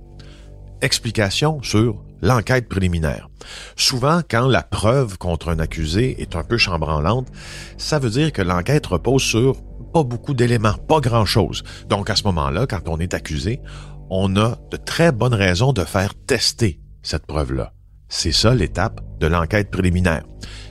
Explication 0.80 1.62
sur 1.62 2.02
l'enquête 2.22 2.66
préliminaire. 2.66 3.28
Souvent, 3.76 4.22
quand 4.28 4.48
la 4.48 4.62
preuve 4.62 5.18
contre 5.18 5.50
un 5.50 5.58
accusé 5.58 6.22
est 6.22 6.34
un 6.34 6.44
peu 6.44 6.56
chambranlante, 6.56 7.28
ça 7.76 7.98
veut 7.98 8.10
dire 8.10 8.32
que 8.32 8.40
l'enquête 8.40 8.86
repose 8.86 9.22
sur 9.22 9.56
pas 9.92 10.02
beaucoup 10.02 10.32
d'éléments, 10.32 10.78
pas 10.88 11.00
grand-chose. 11.00 11.62
Donc 11.90 12.08
à 12.08 12.16
ce 12.16 12.24
moment-là, 12.24 12.66
quand 12.66 12.88
on 12.88 12.98
est 12.98 13.12
accusé, 13.12 13.60
on 14.08 14.34
a 14.36 14.56
de 14.70 14.78
très 14.78 15.12
bonnes 15.12 15.34
raisons 15.34 15.74
de 15.74 15.84
faire 15.84 16.14
tester 16.26 16.80
cette 17.02 17.26
preuve-là. 17.26 17.74
C'est 18.12 18.32
ça 18.32 18.54
l'étape 18.54 19.00
de 19.20 19.28
l'enquête 19.28 19.70
préliminaire. 19.70 20.24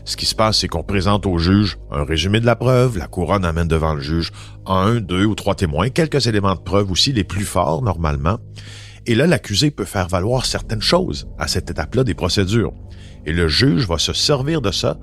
Ce 0.03 0.17
qui 0.17 0.25
se 0.25 0.35
passe, 0.35 0.59
c'est 0.59 0.67
qu'on 0.67 0.83
présente 0.83 1.25
au 1.25 1.37
juge 1.37 1.77
un 1.89 2.03
résumé 2.03 2.41
de 2.41 2.45
la 2.45 2.57
preuve, 2.57 2.97
la 2.97 3.07
couronne 3.07 3.45
amène 3.45 3.67
devant 3.69 3.93
le 3.93 4.01
juge 4.01 4.31
un, 4.65 4.95
deux 4.99 5.23
ou 5.23 5.35
trois 5.35 5.55
témoins, 5.55 5.89
quelques 5.89 6.27
éléments 6.27 6.55
de 6.55 6.59
preuve 6.59 6.91
aussi, 6.91 7.13
les 7.13 7.23
plus 7.23 7.45
forts 7.45 7.81
normalement. 7.81 8.39
Et 9.05 9.15
là, 9.15 9.25
l'accusé 9.25 9.71
peut 9.71 9.85
faire 9.85 10.09
valoir 10.09 10.45
certaines 10.45 10.81
choses 10.81 11.29
à 11.39 11.47
cette 11.47 11.71
étape-là 11.71 12.03
des 12.03 12.13
procédures. 12.13 12.73
Et 13.25 13.31
le 13.31 13.47
juge 13.47 13.87
va 13.87 13.97
se 13.97 14.11
servir 14.11 14.61
de 14.61 14.71
ça 14.71 14.99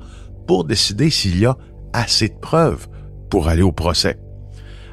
pour 0.46 0.64
décider 0.64 1.08
s'il 1.08 1.38
y 1.38 1.46
a 1.46 1.56
assez 1.94 2.28
de 2.28 2.38
preuves 2.38 2.86
pour 3.30 3.48
aller 3.48 3.62
au 3.62 3.72
procès. 3.72 4.18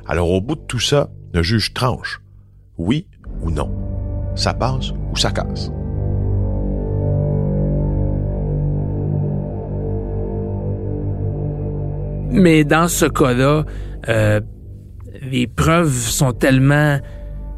Alors 0.08 0.32
au 0.32 0.40
bout 0.40 0.56
de 0.56 0.62
tout 0.62 0.80
ça, 0.80 1.10
le 1.34 1.44
juge 1.44 1.74
tranche. 1.74 2.22
Oui 2.78 3.08
ou 3.42 3.52
non. 3.52 3.70
Ça 4.36 4.54
passe 4.54 4.92
ou 5.12 5.18
ça 5.18 5.32
casse. 5.32 5.70
Mais 12.34 12.64
dans 12.64 12.88
ce 12.88 13.06
cas-là, 13.06 13.64
euh, 14.10 14.42
les 15.22 15.48
preuves 15.48 15.94
sont 15.94 16.34
tellement 16.34 17.00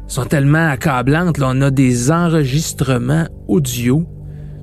sont 0.06 0.24
tellement 0.24 0.68
accablantes. 0.68 1.38
Là, 1.38 1.48
on 1.50 1.60
a 1.62 1.70
des 1.70 2.12
enregistrements 2.12 3.26
audio 3.48 4.06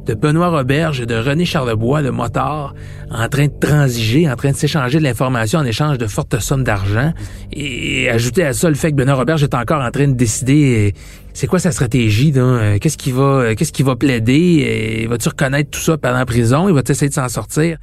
de 0.05 0.13
Benoît 0.13 0.49
Roberge 0.49 1.01
et 1.01 1.05
de 1.05 1.15
René 1.15 1.45
Charlebois, 1.45 2.01
le 2.01 2.11
motard, 2.11 2.75
en 3.09 3.27
train 3.27 3.47
de 3.47 3.53
transiger, 3.59 4.29
en 4.29 4.35
train 4.35 4.51
de 4.51 4.55
s'échanger 4.55 4.99
de 4.99 5.03
l'information 5.03 5.59
en 5.59 5.65
échange 5.65 5.97
de 5.97 6.07
fortes 6.07 6.39
sommes 6.39 6.63
d'argent. 6.63 7.11
Et 7.51 8.09
ajouter 8.09 8.43
à 8.43 8.53
ça 8.53 8.69
le 8.69 8.75
fait 8.75 8.91
que 8.91 8.95
Benoît 8.95 9.15
Roberge 9.15 9.43
est 9.43 9.53
encore 9.55 9.81
en 9.81 9.91
train 9.91 10.07
de 10.07 10.13
décider 10.13 10.93
c'est 11.33 11.47
quoi 11.47 11.59
sa 11.59 11.71
stratégie, 11.71 12.31
euh, 12.35 12.77
qu'est-ce 12.79 12.97
qu'il 12.97 13.13
va, 13.15 13.55
qu'est-ce 13.55 13.71
qu'il 13.71 13.85
va 13.85 13.95
plaider, 13.95 15.07
va-tu 15.09 15.29
reconnaître 15.29 15.71
tout 15.71 15.79
ça 15.79 15.97
pendant 15.97 16.19
la 16.19 16.25
prison, 16.25 16.69
il 16.69 16.75
va 16.75 16.81
essayer 16.87 17.09
de 17.09 17.13
s'en 17.13 17.27
sortir? 17.27 17.77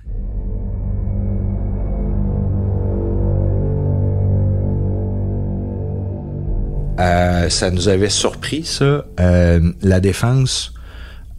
Euh, 7.01 7.49
ça 7.49 7.71
nous 7.71 7.89
avait 7.89 8.11
surpris, 8.11 8.65
ça. 8.65 9.07
Euh, 9.19 9.73
la 9.81 10.01
défense 10.01 10.75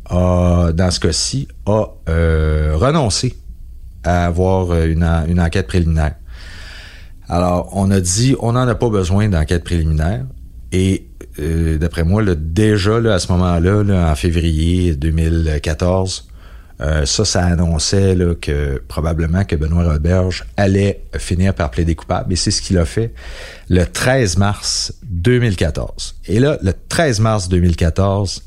a, 0.10 0.72
dans 0.74 0.90
ce 0.90 1.00
cas-ci, 1.00 1.48
a 1.68 1.88
euh, 2.10 2.72
renoncé 2.76 3.38
à 4.04 4.26
avoir 4.26 4.74
une, 4.84 5.04
une, 5.04 5.40
enquête 5.40 5.68
préliminaire. 5.68 6.16
Alors, 7.30 7.70
on 7.74 7.92
a 7.92 8.02
dit, 8.02 8.36
on 8.40 8.54
n'en 8.54 8.68
a 8.68 8.74
pas 8.74 8.90
besoin 8.90 9.30
d'enquête 9.30 9.64
préliminaire. 9.64 10.26
Et 10.72 11.08
d'après 11.38 12.04
moi, 12.04 12.24
déjà 12.36 13.00
là, 13.00 13.14
à 13.14 13.20
ce 13.20 13.32
moment-là, 13.32 13.84
là, 13.84 14.12
en 14.12 14.16
février 14.16 14.96
2014, 14.96 16.31
euh, 16.82 17.06
ça, 17.06 17.26
ça 17.26 17.46
annonçait 17.46 18.18
que 18.42 18.82
probablement 18.88 19.44
que 19.44 19.56
Benoît 19.56 19.84
Roberge 19.84 20.46
allait 20.58 21.04
finir 21.18 21.54
par 21.54 21.70
plaider 21.70 21.96
coupable. 21.96 22.34
Et 22.34 22.36
c'est 22.36 22.52
ce 22.52 22.62
qu'il 22.62 22.78
a 22.78 22.86
fait 22.86 23.14
le 23.70 23.86
13 23.86 24.38
mars 24.38 24.94
2014. 25.04 26.16
Et 26.28 26.40
là, 26.40 26.58
le 26.64 26.74
13 26.90 27.20
mars 27.20 27.50
2014, 27.50 28.44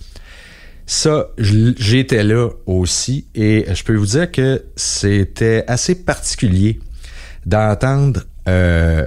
ça, 0.87 1.29
j'étais 1.39 2.25
là 2.25 2.49
aussi. 2.67 3.27
Et 3.35 3.67
je 3.73 3.85
peux 3.85 3.95
vous 3.95 4.07
dire 4.07 4.31
que 4.31 4.65
c'était 4.75 5.65
assez 5.69 5.95
particulier 5.95 6.81
d'entendre 7.47 8.23
euh, 8.49 9.07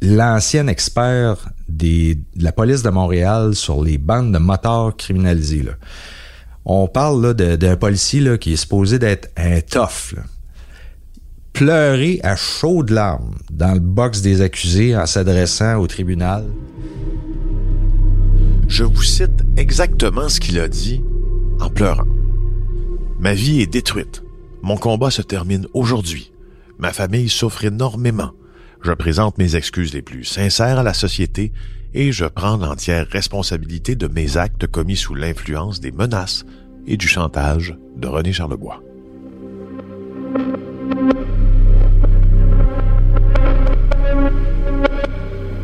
l'ancien 0.00 0.68
expert 0.68 1.50
de 1.68 2.16
la 2.36 2.52
police 2.52 2.82
de 2.82 2.90
Montréal 2.90 3.54
sur 3.54 3.82
les 3.82 3.98
bandes 3.98 4.32
de 4.32 4.38
motards 4.38 4.96
criminalisés. 4.96 5.64
Là. 5.64 5.72
On 6.70 6.86
parle 6.86 7.32
d'un 7.32 7.76
policier 7.76 8.38
qui 8.38 8.52
est 8.52 8.56
supposé 8.56 8.98
d'être 8.98 9.30
un 9.38 9.62
tough. 9.62 10.14
Pleurer 11.54 12.20
à 12.22 12.36
chaudes 12.36 12.90
larmes 12.90 13.36
dans 13.50 13.72
le 13.72 13.80
box 13.80 14.20
des 14.20 14.42
accusés 14.42 14.94
en 14.94 15.06
s'adressant 15.06 15.78
au 15.78 15.86
tribunal. 15.86 16.44
Je 18.68 18.84
vous 18.84 19.02
cite 19.02 19.44
exactement 19.56 20.28
ce 20.28 20.40
qu'il 20.40 20.60
a 20.60 20.68
dit 20.68 21.02
en 21.58 21.70
pleurant. 21.70 22.06
Ma 23.18 23.32
vie 23.32 23.62
est 23.62 23.66
détruite. 23.66 24.22
Mon 24.60 24.76
combat 24.76 25.10
se 25.10 25.22
termine 25.22 25.66
aujourd'hui. 25.72 26.32
Ma 26.76 26.92
famille 26.92 27.30
souffre 27.30 27.64
énormément. 27.64 28.32
Je 28.82 28.92
présente 28.92 29.38
mes 29.38 29.56
excuses 29.56 29.94
les 29.94 30.02
plus 30.02 30.24
sincères 30.24 30.80
à 30.80 30.82
la 30.82 30.94
société 30.94 31.50
et 31.94 32.12
je 32.12 32.24
prends 32.24 32.56
l'entière 32.56 33.06
responsabilité 33.08 33.94
de 33.94 34.08
mes 34.08 34.36
actes 34.36 34.66
commis 34.66 34.96
sous 34.96 35.14
l'influence 35.14 35.80
des 35.80 35.92
menaces 35.92 36.44
et 36.86 36.96
du 36.96 37.08
chantage 37.08 37.76
de 37.96 38.08
René 38.08 38.32
Charlebois. 38.32 38.82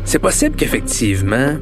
C'est 0.03 0.19
possible 0.19 0.55
qu'effectivement, 0.55 1.57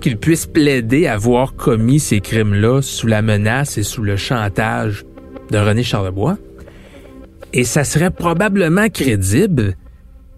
qu'il 0.00 0.18
puisse 0.18 0.46
plaider 0.46 1.06
avoir 1.06 1.54
commis 1.54 1.98
ces 2.00 2.20
crimes-là 2.20 2.82
sous 2.82 3.06
la 3.06 3.22
menace 3.22 3.78
et 3.78 3.82
sous 3.82 4.02
le 4.02 4.16
chantage 4.16 5.04
de 5.50 5.58
René 5.58 5.82
Charlebois. 5.82 6.36
Et 7.52 7.64
ça 7.64 7.84
serait 7.84 8.10
probablement 8.10 8.88
crédible 8.88 9.76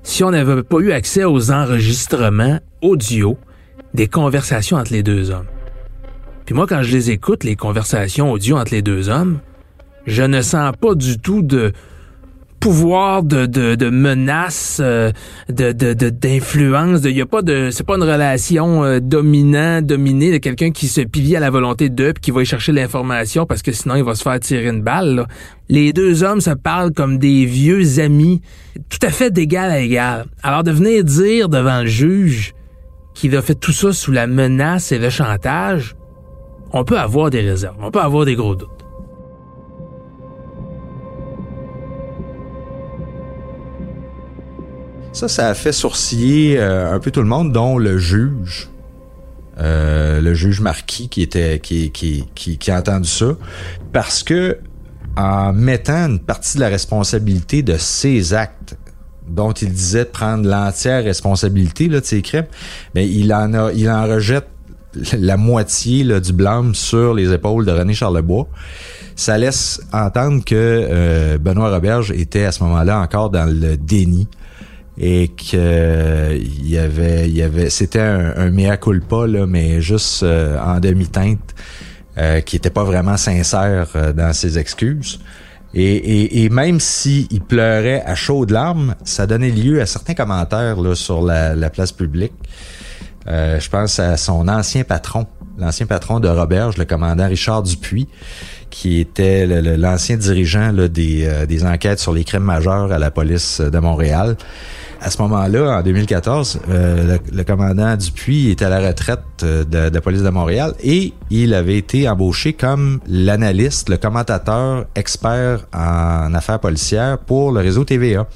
si 0.03 0.23
on 0.23 0.31
n'avait 0.31 0.63
pas 0.63 0.79
eu 0.79 0.93
accès 0.93 1.25
aux 1.25 1.51
enregistrements 1.51 2.61
audio 2.83 3.37
des 3.97 4.07
conversations 4.07 4.77
entre 4.77 4.93
les 4.93 5.03
deux 5.03 5.31
hommes. 5.31 5.47
Puis 6.45 6.55
moi, 6.55 6.67
quand 6.69 6.83
je 6.83 6.93
les 6.93 7.11
écoute, 7.11 7.43
les 7.43 7.57
conversations 7.57 8.31
audio 8.31 8.57
entre 8.57 8.73
les 8.73 8.83
deux 8.83 9.09
hommes, 9.09 9.41
je 10.07 10.23
ne 10.23 10.43
sens 10.43 10.73
pas 10.81 10.95
du 10.95 11.19
tout 11.19 11.43
de 11.43 11.73
pouvoir 12.61 13.23
de, 13.23 13.47
de, 13.47 13.75
de 13.75 13.91
menace, 13.91 14.79
euh, 14.83 15.13
de, 15.49 15.73
de, 15.73 16.11
d'influence. 16.11 17.01
Il 17.05 17.17
y 17.17 17.21
a 17.21 17.27
pas 17.27 17.43
de, 17.43 17.71
c'est 17.71 17.85
pas 17.85 17.97
une 17.97 18.03
relation 18.03 18.85
euh, 18.85 18.99
dominant, 19.01 19.83
dominée 19.83 20.33
de 20.33 20.39
quelqu'un 20.39 20.71
qui 20.71 20.89
se 20.89 21.01
pivie 21.01 21.37
à 21.37 21.41
la 21.41 21.51
volonté 21.51 21.89
d'eux 21.89 22.13
puis 22.13 22.23
qui 22.23 22.31
va 22.31 22.43
y 22.43 22.47
chercher 22.47 22.73
l'information 22.73 23.47
parce 23.47 23.63
que 23.63 23.73
sinon 23.73 23.97
il 23.97 24.05
va 24.05 24.15
se 24.15 24.23
faire 24.23 24.39
tirer 24.41 24.69
une 24.69 24.83
balle. 24.83 25.27
Les 25.69 25.93
deux 25.93 26.23
hommes 26.23 26.41
se 26.41 26.51
parlent 26.51 26.93
comme 26.93 27.19
des 27.19 27.47
vieux 27.47 28.01
amis, 28.01 28.41
tout 28.89 29.05
à 29.05 29.11
fait 29.11 29.31
d'égal 29.31 29.71
à 29.71 29.81
égal. 29.81 30.27
Alors 30.43 30.65
de 30.65 30.71
venir 30.71 31.05
dire 31.05 31.49
devant 31.49 31.83
le 31.83 31.87
juge 31.87 32.56
qu'il 33.17 33.35
a 33.35 33.41
fait 33.41 33.55
tout 33.55 33.73
ça 33.73 33.93
sous 33.93 34.13
la 34.13 34.27
menace 34.27 34.93
et 34.93 34.99
le 34.99 35.09
chantage, 35.09 35.97
on 36.73 36.85
peut 36.85 36.99
avoir 36.99 37.31
des 37.31 37.41
réserves, 37.41 37.77
on 37.81 37.91
peut 37.91 38.01
avoir 38.01 38.27
des 38.27 38.35
gros 38.35 38.55
doutes. 38.55 38.69
Ça, 45.13 45.29
ça 45.29 45.49
a 45.49 45.55
fait 45.55 45.73
sourciller 45.73 46.59
euh, 46.59 46.93
un 46.93 47.01
peu 47.01 47.11
tout 47.11 47.23
le 47.23 47.27
monde, 47.27 47.53
dont 47.53 47.79
le 47.79 47.97
juge. 47.97 48.69
Euh, 49.59 50.21
le 50.21 50.35
juge 50.35 50.61
Marquis 50.61 51.09
qui 51.09 51.23
était 51.23 51.59
qui, 51.61 51.91
qui, 51.91 52.27
qui, 52.35 52.59
qui 52.59 52.71
a 52.71 52.79
entendu 52.79 53.09
ça. 53.09 53.35
Parce 53.95 54.23
que 54.23 54.59
en 55.17 55.55
mettant 55.55 56.11
une 56.11 56.19
partie 56.19 56.59
de 56.59 56.61
la 56.61 56.69
responsabilité 56.69 57.63
de 57.63 57.79
ses 57.79 58.35
actes 58.35 58.77
dont 59.29 59.53
il 59.53 59.73
disait 59.73 60.05
de 60.05 60.11
prendre 60.11 60.49
l'entière 60.49 61.05
responsabilité 61.05 61.89
là, 61.89 62.01
de 62.01 62.05
ses 62.05 62.23
crimes, 62.23 62.47
mais 62.95 63.09
il 63.09 63.33
en 63.33 63.55
a 63.55 63.73
il 63.73 63.91
en 63.91 64.07
rejette 64.07 64.47
la 65.19 65.37
moitié 65.37 66.05
du 66.21 66.33
blâme 66.33 66.75
sur 66.75 67.13
les 67.13 67.33
épaules 67.33 67.67
de 67.67 67.73
René 67.73 67.93
Charlebois. 67.93 68.49
Ça 69.15 69.37
laisse 69.37 69.81
entendre 69.93 70.45
que 70.45 70.55
euh, 70.55 71.39
Benoît 71.39 71.71
Roberge 71.71 72.13
était 72.13 72.45
à 72.45 72.53
ce 72.53 72.63
moment-là 72.65 73.01
encore 73.01 73.31
dans 73.31 73.45
le 73.45 73.77
déni 73.77 74.29
et 74.99 75.29
que 75.29 76.37
il 76.37 76.71
y 76.71 76.79
avait 76.79 77.71
c'était 77.71 78.01
un, 78.01 78.51
mea 78.51 78.77
culpa 78.77 79.27
mais 79.47 79.81
juste 79.81 80.23
euh, 80.23 80.59
en 80.59 80.81
demi-teinte 80.81 81.55
euh, 82.19 82.41
qui 82.41 82.57
était 82.57 82.71
pas 82.71 82.85
vraiment 82.85 83.19
sincère 83.19 83.89
euh, 83.95 84.13
dans 84.15 84.33
ses 84.33 84.59
excuses 84.59 85.21
et, 85.79 86.49
même 86.49 86.81
s'il 86.81 87.27
il 87.31 87.43
pleurait 87.43 88.03
à 88.07 88.15
chaudes 88.15 88.51
larmes 88.51 88.95
ça 89.05 89.27
donnait 89.27 89.51
lieu 89.51 89.81
à 89.81 89.87
certains 89.87 90.15
commentaires 90.15 90.77
sur 90.95 91.23
la, 91.23 91.55
la 91.55 91.71
place 91.71 91.93
publique. 91.93 92.33
Je 93.27 93.69
pense 93.69 93.99
à 93.99 94.17
son 94.17 94.49
ancien 94.49 94.85
patron 94.85 95.27
l'ancien 95.59 95.87
patron 95.87 96.21
de 96.21 96.29
Roberge 96.29 96.77
le 96.79 96.85
commandant 96.85 97.29
Richard 97.29 97.63
Dupuis 97.63 98.09
qui 98.71 99.01
était 99.01 99.47
l'ancien 99.77 100.17
dirigeant 100.17 100.73
des, 100.73 101.47
des 101.47 101.65
enquêtes 101.65 101.99
sur 101.99 102.13
les 102.13 102.25
crimes 102.25 102.45
majeurs 102.45 102.93
à 102.93 102.99
la 102.99 103.11
police 103.11 103.61
de 103.61 103.79
Montréal 103.79 104.37
à 105.07 105.11
ce 105.11 105.23
moment-là, 105.23 105.79
en 105.79 105.83
2014, 105.85 106.63
euh, 106.69 107.19
le, 107.33 107.45
commandant 107.45 107.95
Dupuis 107.95 108.51
était 108.51 108.65
à 108.65 108.69
la 108.69 108.89
retraite 108.89 109.21
euh, 109.45 109.63
de, 109.63 109.95
la 109.95 110.01
police 110.01 110.23
de 110.23 110.31
Montréal 110.31 110.75
et 110.83 111.13
il 111.31 111.55
avait 111.55 111.79
été 111.79 112.09
embauché 112.09 112.55
comme 112.55 112.99
l'analyste, 113.07 113.89
le 113.89 113.99
commentateur 113.99 114.87
expert 114.97 115.61
en 115.73 116.35
affaires 116.35 116.59
policières 116.59 117.19
pour 117.19 117.53
le 117.53 117.61
réseau 117.61 117.85
TVA. 117.85 118.27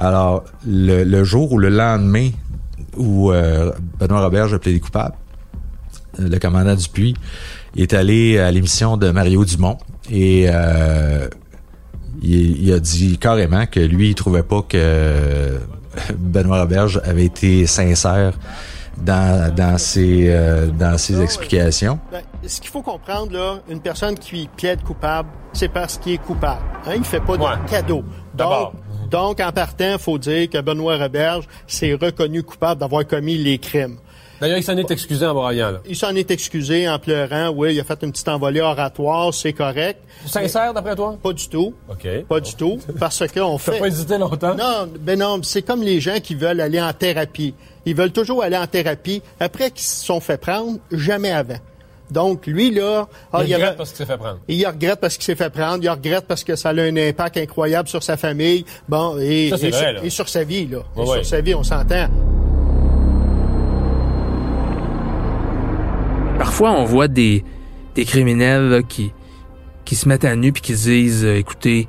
Alors, 0.00 0.42
le, 0.66 1.22
jour 1.22 1.52
ou 1.52 1.58
le 1.58 1.68
lendemain 1.68 2.30
où 2.96 3.30
euh, 3.30 3.70
Benoît 4.00 4.20
Robert 4.20 4.52
a 4.52 4.58
plaidé 4.58 4.80
coupable, 4.80 5.14
le 6.18 6.38
commandant 6.40 6.74
Dupuis 6.74 7.14
est 7.76 7.94
allé 7.94 8.40
à 8.40 8.50
l'émission 8.50 8.96
de 8.96 9.12
Mario 9.12 9.44
Dumont 9.44 9.78
et 10.10 10.48
il, 12.22 12.72
a 12.72 12.80
dit 12.80 13.18
carrément 13.18 13.66
que 13.66 13.80
lui, 13.80 14.10
il 14.10 14.14
trouvait 14.14 14.42
pas 14.42 14.62
que 14.62 15.58
Benoît 16.18 16.60
Roberge 16.60 17.00
avait 17.04 17.24
été 17.24 17.66
sincère 17.66 18.34
dans, 18.96 19.54
dans 19.54 19.78
ses, 19.78 20.26
euh, 20.28 20.66
dans 20.66 20.98
ses 20.98 21.20
explications. 21.20 21.98
Ben, 22.10 22.22
ce 22.46 22.60
qu'il 22.60 22.70
faut 22.70 22.82
comprendre, 22.82 23.32
là, 23.32 23.60
une 23.68 23.80
personne 23.80 24.18
qui 24.18 24.48
plaide 24.56 24.82
coupable, 24.82 25.28
c'est 25.52 25.68
parce 25.68 25.98
qu'il 25.98 26.14
est 26.14 26.18
coupable. 26.18 26.62
Hein? 26.86 26.94
Il 26.96 27.04
fait 27.04 27.20
pas 27.20 27.36
de 27.36 27.70
cadeau. 27.70 28.04
Donc, 28.34 28.72
donc, 29.10 29.40
en 29.40 29.52
partant, 29.52 29.92
il 29.92 29.98
faut 29.98 30.18
dire 30.18 30.50
que 30.50 30.60
Benoît 30.60 30.96
Roberge 30.96 31.44
s'est 31.66 31.94
reconnu 31.94 32.42
coupable 32.42 32.80
d'avoir 32.80 33.06
commis 33.06 33.38
les 33.38 33.58
crimes. 33.58 33.96
D'ailleurs, 34.40 34.58
il 34.58 34.62
s'en 34.62 34.76
est 34.76 34.90
excusé 34.90 35.26
en 35.26 35.34
braillant. 35.34 35.78
Il 35.86 35.96
s'en 35.96 36.14
est 36.14 36.30
excusé 36.30 36.88
en 36.88 36.98
pleurant. 36.98 37.50
Oui, 37.50 37.74
il 37.74 37.80
a 37.80 37.84
fait 37.84 37.98
une 38.02 38.12
petite 38.12 38.28
envolée 38.28 38.60
oratoire, 38.60 39.34
c'est 39.34 39.52
correct. 39.52 40.00
Sincère, 40.26 40.72
d'après 40.72 40.94
toi? 40.94 41.18
Pas 41.20 41.32
du 41.32 41.48
tout. 41.48 41.74
OK. 41.90 42.06
Pas 42.28 42.40
du 42.40 42.54
tout. 42.54 42.78
Parce 43.00 43.18
qu'on 43.26 43.58
fait... 43.58 43.72
T'as 43.72 43.78
pas 43.78 43.86
hésité 43.88 44.18
longtemps? 44.18 44.54
Non, 44.54 44.88
ben 45.00 45.18
non, 45.18 45.40
c'est 45.42 45.62
comme 45.62 45.82
les 45.82 46.00
gens 46.00 46.20
qui 46.22 46.34
veulent 46.34 46.60
aller 46.60 46.80
en 46.80 46.92
thérapie. 46.92 47.54
Ils 47.84 47.96
veulent 47.96 48.12
toujours 48.12 48.42
aller 48.42 48.56
en 48.56 48.66
thérapie 48.66 49.22
après 49.40 49.70
qu'ils 49.70 49.86
se 49.86 50.04
sont 50.04 50.20
fait 50.20 50.38
prendre, 50.38 50.78
jamais 50.92 51.30
avant. 51.30 51.58
Donc, 52.10 52.46
lui, 52.46 52.70
là... 52.70 53.08
Ah, 53.32 53.42
il, 53.44 53.54
regrette 53.54 53.76
parce 53.76 53.90
qu'il 53.90 53.98
s'est 53.98 54.12
fait 54.12 54.18
prendre. 54.18 54.38
Il 54.48 54.66
regrette 54.66 55.00
parce 55.00 55.16
qu'il 55.16 55.24
s'est 55.24 55.34
fait 55.34 55.50
prendre. 55.50 55.82
Il 55.82 55.90
regrette 55.90 56.26
parce 56.26 56.44
que 56.44 56.56
ça 56.56 56.70
a 56.70 56.72
un 56.72 56.96
impact 56.96 57.36
incroyable 57.36 57.88
sur 57.88 58.02
sa 58.02 58.16
famille. 58.16 58.64
Bon, 58.88 59.18
et, 59.18 59.50
ça, 59.50 59.56
et, 59.56 59.70
vrai, 59.70 59.94
sur, 59.96 60.04
et 60.04 60.10
sur, 60.10 60.28
sa 60.28 60.44
vie, 60.44 60.66
là. 60.66 60.78
et 60.96 61.06
sur 61.06 61.26
sa 61.26 61.40
vie, 61.40 61.54
on 61.54 61.64
s'entend. 61.64 62.08
Parfois, 66.58 66.80
on 66.80 66.86
voit 66.86 67.06
des, 67.06 67.44
des 67.94 68.04
criminels 68.04 68.82
qui, 68.88 69.12
qui 69.84 69.94
se 69.94 70.08
mettent 70.08 70.24
à 70.24 70.34
nu 70.34 70.50
puis 70.50 70.60
qui 70.60 70.76
se 70.76 70.88
disent 70.88 71.24
euh, 71.24 71.36
écoutez, 71.36 71.86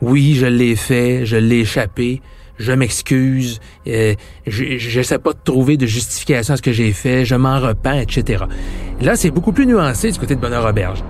oui, 0.00 0.34
je 0.34 0.46
l'ai 0.46 0.76
fait, 0.76 1.26
je 1.26 1.36
l'ai 1.36 1.58
échappé, 1.58 2.22
je 2.56 2.72
m'excuse, 2.72 3.60
euh, 3.86 4.14
je 4.46 5.16
pas 5.16 5.34
de 5.34 5.38
trouver 5.44 5.76
de 5.76 5.84
justification 5.84 6.54
à 6.54 6.56
ce 6.56 6.62
que 6.62 6.72
j'ai 6.72 6.94
fait, 6.94 7.26
je 7.26 7.34
m'en 7.34 7.60
repens, 7.60 8.00
etc. 8.00 8.44
Là, 9.02 9.14
c'est 9.14 9.30
beaucoup 9.30 9.52
plus 9.52 9.66
nuancé 9.66 10.10
du 10.10 10.18
côté 10.18 10.36
de 10.36 10.40
Bonheur 10.40 10.64
Roberge. 10.64 11.04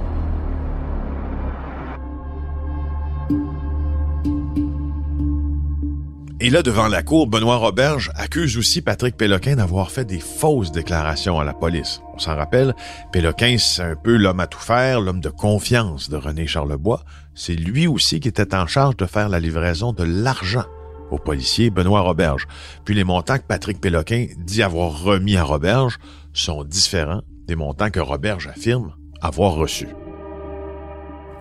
Et 6.40 6.50
là, 6.50 6.62
devant 6.62 6.88
la 6.88 7.04
cour, 7.04 7.28
Benoît 7.28 7.58
Roberge 7.58 8.10
accuse 8.16 8.58
aussi 8.58 8.82
Patrick 8.82 9.16
Péloquin 9.16 9.54
d'avoir 9.54 9.92
fait 9.92 10.04
des 10.04 10.18
fausses 10.18 10.72
déclarations 10.72 11.38
à 11.38 11.44
la 11.44 11.54
police. 11.54 12.00
On 12.12 12.18
s'en 12.18 12.34
rappelle, 12.34 12.74
Péloquin, 13.12 13.56
c'est 13.56 13.82
un 13.82 13.94
peu 13.94 14.16
l'homme 14.16 14.40
à 14.40 14.48
tout 14.48 14.58
faire, 14.58 15.00
l'homme 15.00 15.20
de 15.20 15.28
confiance 15.28 16.10
de 16.10 16.16
René 16.16 16.48
Charlebois. 16.48 17.04
C'est 17.36 17.54
lui 17.54 17.86
aussi 17.86 18.18
qui 18.18 18.26
était 18.26 18.54
en 18.54 18.66
charge 18.66 18.96
de 18.96 19.06
faire 19.06 19.28
la 19.28 19.38
livraison 19.38 19.92
de 19.92 20.02
l'argent 20.02 20.64
au 21.12 21.18
policier 21.18 21.70
Benoît 21.70 22.00
Roberge. 22.00 22.48
Puis 22.84 22.96
les 22.96 23.04
montants 23.04 23.38
que 23.38 23.46
Patrick 23.46 23.80
Péloquin 23.80 24.26
dit 24.36 24.64
avoir 24.64 25.04
remis 25.04 25.36
à 25.36 25.44
Roberge 25.44 25.98
sont 26.32 26.64
différents 26.64 27.22
des 27.46 27.54
montants 27.54 27.90
que 27.90 28.00
Roberge 28.00 28.48
affirme 28.48 28.92
avoir 29.22 29.52
reçus. 29.52 29.88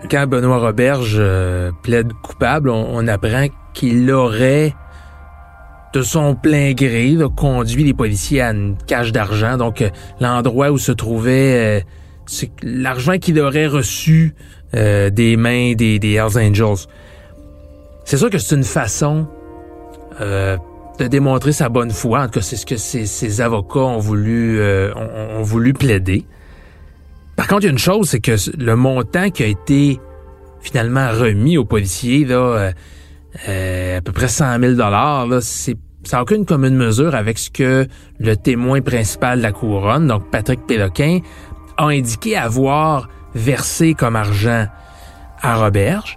Quand 0.08 0.28
Benoît 0.28 0.58
Roberge 0.58 1.16
euh, 1.18 1.72
plaide 1.82 2.12
coupable, 2.22 2.70
on 2.70 3.08
apprend 3.08 3.46
qu'il 3.72 4.10
aurait 4.12 4.74
de 5.94 6.02
son 6.02 6.34
plein 6.34 6.72
gré, 6.72 7.16
a 7.22 7.28
conduit 7.28 7.84
les 7.84 7.94
policiers 7.94 8.40
à 8.40 8.50
une 8.50 8.76
cache 8.86 9.12
d'argent, 9.12 9.56
donc 9.56 9.80
euh, 9.80 9.90
l'endroit 10.20 10.70
où 10.72 10.78
se 10.78 10.90
trouvait 10.90 11.80
euh, 11.80 12.44
l'argent 12.62 13.16
qu'il 13.18 13.38
aurait 13.38 13.68
reçu 13.68 14.34
euh, 14.74 15.08
des 15.10 15.36
mains 15.36 15.74
des, 15.74 16.00
des 16.00 16.14
Hells 16.14 16.36
Angels. 16.36 16.88
C'est 18.04 18.16
sûr 18.16 18.28
que 18.28 18.38
c'est 18.38 18.56
une 18.56 18.64
façon 18.64 19.26
de 20.20 21.06
démontrer 21.08 21.50
sa 21.50 21.68
bonne 21.68 21.90
foi. 21.90 22.20
En 22.20 22.24
tout 22.26 22.38
cas, 22.38 22.40
c'est 22.40 22.54
ce 22.54 22.66
que 22.66 22.76
ses, 22.76 23.40
avocats 23.40 23.80
ont 23.80 23.98
voulu, 23.98 24.60
ont, 24.94 25.42
voulu 25.42 25.72
plaider. 25.72 26.24
Par 27.34 27.48
contre, 27.48 27.62
il 27.62 27.64
y 27.64 27.68
a 27.68 27.72
une 27.72 27.78
chose, 27.78 28.10
c'est 28.10 28.20
que 28.20 28.36
le 28.56 28.76
montant 28.76 29.30
qui 29.30 29.42
a 29.42 29.46
été 29.46 29.98
finalement 30.60 31.10
remis 31.10 31.58
aux 31.58 31.64
policiers, 31.64 32.24
là, 32.24 32.70
à 33.34 34.00
peu 34.00 34.12
près 34.12 34.28
100 34.28 34.60
000 34.60 34.72
dollars, 34.74 35.28
c'est 35.40 35.76
ça 36.04 36.18
n'a 36.18 36.22
aucune 36.22 36.44
commune 36.44 36.76
mesure 36.76 37.14
avec 37.14 37.38
ce 37.38 37.50
que 37.50 37.86
le 38.18 38.36
témoin 38.36 38.80
principal 38.80 39.38
de 39.38 39.42
la 39.42 39.52
couronne, 39.52 40.06
donc 40.06 40.30
Patrick 40.30 40.66
Péloquin, 40.66 41.20
a 41.76 41.86
indiqué 41.86 42.36
avoir 42.36 43.08
versé 43.34 43.94
comme 43.94 44.16
argent 44.16 44.66
à 45.40 45.56
Roberge. 45.56 46.16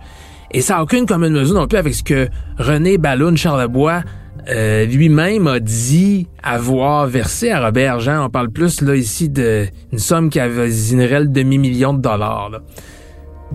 Et 0.52 0.62
ça 0.62 0.76
n'a 0.76 0.84
aucune 0.84 1.06
commune 1.06 1.34
mesure 1.34 1.56
non 1.56 1.68
plus 1.68 1.78
avec 1.78 1.94
ce 1.94 2.04
que 2.04 2.30
René 2.58 2.98
Balloun 2.98 3.36
Charlebois 3.38 4.04
euh, 4.50 4.86
lui-même 4.86 5.48
a 5.48 5.60
dit 5.60 6.28
avoir 6.42 7.08
versé 7.08 7.52
à 7.52 7.66
Roberge. 7.66 8.08
Hein. 8.08 8.24
On 8.24 8.30
parle 8.30 8.50
plus 8.50 8.82
là 8.82 8.96
ici 8.96 9.30
d'une 9.30 10.00
somme 10.00 10.30
qui 10.30 10.40
avoisinerait 10.40 11.22
le 11.22 11.28
demi-million 11.28 11.94
de 11.94 12.02
dollars. 12.02 12.62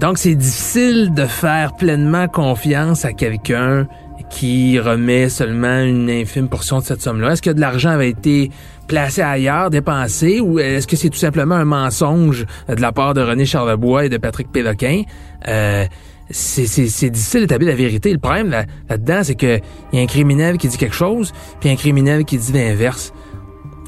Donc 0.02 0.18
c'est 0.18 0.34
difficile 0.34 1.14
de 1.14 1.26
faire 1.26 1.76
pleinement 1.76 2.26
confiance 2.26 3.04
à 3.04 3.12
quelqu'un 3.12 3.86
qui 4.30 4.80
remet 4.80 5.28
seulement 5.28 5.78
une 5.78 6.10
infime 6.10 6.48
portion 6.48 6.80
de 6.80 6.84
cette 6.84 7.00
somme-là? 7.00 7.34
Est-ce 7.34 7.42
que 7.42 7.50
de 7.50 7.60
l'argent 7.60 7.90
avait 7.90 8.08
été 8.08 8.50
placé 8.88 9.22
ailleurs, 9.22 9.70
dépensé, 9.70 10.40
ou 10.40 10.58
est-ce 10.58 10.88
que 10.88 10.96
c'est 10.96 11.08
tout 11.08 11.20
simplement 11.20 11.54
un 11.54 11.64
mensonge 11.64 12.46
de 12.68 12.80
la 12.80 12.90
part 12.90 13.14
de 13.14 13.20
René 13.20 13.46
Charlebois 13.46 14.06
et 14.06 14.08
de 14.08 14.16
Patrick 14.16 14.50
Péloquin? 14.50 15.02
Euh, 15.46 15.84
c'est 16.30 16.64
difficile 16.64 17.42
d'établir 17.42 17.68
la 17.70 17.76
vérité. 17.76 18.12
Le 18.12 18.18
problème 18.18 18.50
là-dedans, 18.50 19.20
c'est 19.22 19.36
qu'il 19.36 19.60
y 19.92 19.98
a 20.00 20.02
un 20.02 20.06
criminel 20.06 20.58
qui 20.58 20.66
dit 20.66 20.78
quelque 20.78 20.96
chose, 20.96 21.32
puis 21.60 21.70
un 21.70 21.76
criminel 21.76 22.24
qui 22.24 22.38
dit 22.38 22.52
l'inverse. 22.52 23.12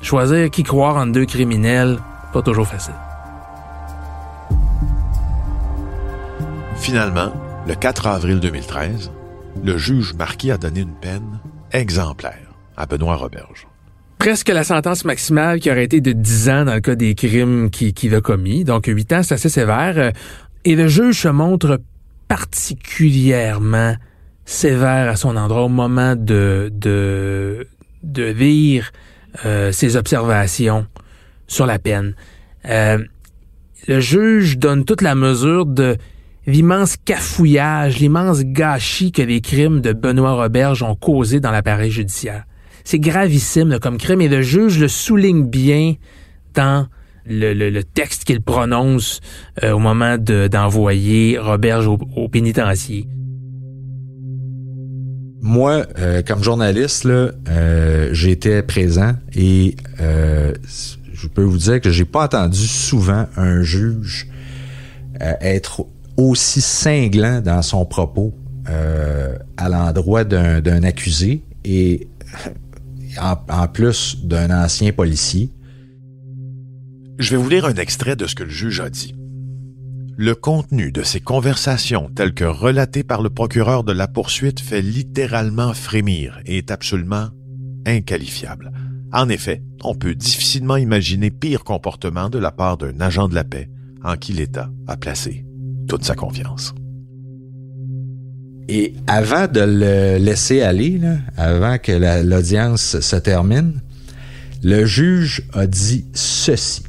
Choisir 0.01 0.49
qui 0.51 0.63
croire 0.63 0.97
en 0.97 1.09
deux 1.09 1.27
criminels, 1.27 1.99
pas 2.33 2.43
toujours 2.43 2.69
facile. 2.69 2.95
Finalement, 6.85 7.33
le 7.67 7.75
4 7.75 8.09
avril 8.09 8.41
2013, 8.41 9.11
le 9.65 9.79
juge 9.79 10.13
Marquis 10.13 10.51
a 10.51 10.59
donné 10.59 10.81
une 10.81 10.93
peine 10.93 11.41
exemplaire 11.73 12.53
à 12.77 12.85
Benoît 12.85 13.17
Roberge. 13.17 13.67
Presque 14.19 14.51
la 14.51 14.65
sentence 14.65 15.07
maximale 15.07 15.61
qui 15.61 15.71
aurait 15.71 15.85
été 15.85 16.03
de 16.03 16.13
10 16.13 16.49
ans 16.51 16.65
dans 16.67 16.75
le 16.75 16.83
cas 16.83 16.95
des 16.95 17.15
crimes 17.15 17.71
qu'il 17.71 18.15
a 18.15 18.21
commis. 18.21 18.65
Donc 18.65 18.85
8 18.87 19.13
ans, 19.15 19.23
c'est 19.23 19.33
assez 19.33 19.49
sévère. 19.49 20.13
Et 20.67 20.77
le 20.77 20.87
juge 20.87 21.23
se 21.23 21.29
montre 21.29 21.81
particulièrement 22.29 23.95
sévère 24.45 25.09
à 25.09 25.17
son 25.17 25.39
endroit 25.39 25.63
au 25.63 25.71
moment 25.71 26.17
de, 26.17 26.71
de, 26.71 27.67
de 28.03 28.25
lire 28.25 28.93
euh, 29.47 29.73
ses 29.73 29.97
observations 29.97 30.87
sur 31.47 31.65
la 31.65 31.79
peine. 31.79 32.15
Euh, 32.69 32.99
le 33.89 34.01
juge 34.01 34.59
donne 34.59 34.85
toute 34.85 35.01
la 35.01 35.15
mesure 35.15 35.65
de 35.65 35.97
l'immense 36.47 36.97
cafouillage, 36.97 37.99
l'immense 37.99 38.43
gâchis 38.43 39.13
que 39.13 39.23
les 39.23 39.41
crimes 39.41 39.81
de 39.81 39.93
Benoît 39.93 40.35
Roberge 40.35 40.83
ont 40.83 40.95
causé 40.95 41.41
dans 41.41 41.51
l'appareil 41.51 41.91
judiciaire. 41.91 42.45
C'est 42.85 42.99
gravissime 42.99 43.79
comme 43.81 43.97
crime 43.97 44.21
et 44.21 44.29
le 44.29 44.43
juge 44.43 44.79
le 44.79 44.89
souligne 44.89 45.45
bien 45.47 45.95
dans 46.55 46.87
le, 47.27 47.81
texte 47.83 48.25
qu'il 48.25 48.43
prononce 48.43 49.21
euh, 49.63 49.73
au 49.73 49.79
moment 49.79 50.19
d'envoyer 50.19 51.39
Roberge 51.39 51.87
au, 51.87 52.29
pénitencier. 52.29 53.09
Moi, 55.41 55.87
euh, 55.99 56.23
comme 56.23 56.43
journaliste, 56.43 57.05
là, 57.05 57.31
euh, 57.49 58.11
j'étais 58.13 58.63
présent 58.63 59.13
et 59.35 59.77
je 59.99 61.29
peux 61.29 61.43
vous 61.43 61.59
dire 61.59 61.81
que 61.81 61.91
j'ai 61.91 62.05
pas 62.05 62.25
entendu 62.25 62.67
souvent 62.67 63.27
un 63.37 63.63
juge 63.63 64.29
être 65.41 65.87
aussi 66.17 66.61
cinglant 66.61 67.41
dans 67.41 67.63
son 67.63 67.85
propos 67.85 68.35
euh, 68.69 69.37
à 69.57 69.69
l'endroit 69.69 70.25
d'un 70.25 70.83
accusé 70.83 71.45
et 71.65 72.09
en, 73.21 73.69
plus 73.69 74.25
d'un 74.25 74.51
ancien 74.65 74.93
policier. 74.93 75.51
Je 77.19 77.31
vais 77.31 77.37
vous 77.37 77.49
lire 77.49 77.67
un 77.67 77.75
extrait 77.75 78.17
de 78.17 78.27
ce 78.27 78.35
que 78.35 78.45
le 78.45 78.51
juge 78.51 78.81
a 78.81 78.91
dit. 78.91 79.15
Le 80.17 80.35
contenu 80.35 80.93
de 80.93 81.03
ces 81.03 81.21
conversations 81.21 82.11
telles 82.15 82.35
que 82.35 82.45
relatées 82.45 83.03
par 83.03 83.21
le 83.21 83.31
procureur 83.31 83.83
de 83.83 83.93
la 83.93 84.07
poursuite 84.07 84.61
fait 84.61 84.83
littéralement 84.83 85.75
frémir 85.75 86.41
et 86.47 86.59
est 86.59 86.71
absolument 86.71 87.29
inqualifiable. 87.85 88.73
En 89.13 89.29
effet, 89.29 89.63
on 89.83 89.95
peut 89.95 90.15
difficilement 90.15 90.77
imaginer 90.77 91.31
pire 91.31 91.65
comportement 91.65 92.31
de 92.31 92.39
la 92.39 92.53
part 92.53 92.79
d'un 92.79 93.01
agent 93.01 93.29
de 93.29 93.35
la 93.35 93.45
paix 93.45 93.69
en 94.03 94.17
qui 94.17 94.33
l'État 94.33 94.71
a 94.87 94.97
placé 94.97 95.44
toute 95.89 96.05
sa 96.05 96.15
confiance. 96.15 96.75
Et 98.69 98.95
avant 99.07 99.47
de 99.47 99.61
le 99.61 100.17
laisser 100.19 100.63
aller, 100.63 101.01
avant 101.37 101.79
que 101.79 101.93
l'audience 102.23 103.01
se 103.01 103.17
termine, 103.17 103.81
le 104.63 104.87
juge 104.87 105.43
a 105.53 105.67
dit 105.67 106.07
ceci. 106.15 106.83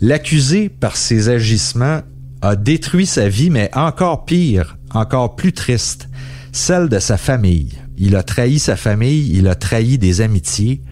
L'accusé, 0.00 0.68
par 0.68 0.96
ses 0.96 1.28
agissements, 1.28 2.02
a 2.40 2.54
détruit 2.54 3.06
sa 3.06 3.28
vie, 3.28 3.50
mais 3.50 3.68
encore 3.74 4.24
pire, 4.24 4.78
encore 4.94 5.34
plus 5.34 5.52
triste, 5.52 6.08
celle 6.52 6.88
de 6.88 7.00
sa 7.00 7.16
famille. 7.16 7.72
Il 7.96 8.14
a 8.14 8.22
trahi 8.22 8.60
sa 8.60 8.76
famille, 8.76 9.36
il 9.36 9.48
a 9.48 9.56
trahi 9.56 9.98
des 9.98 10.20
amitiés, 10.20 10.82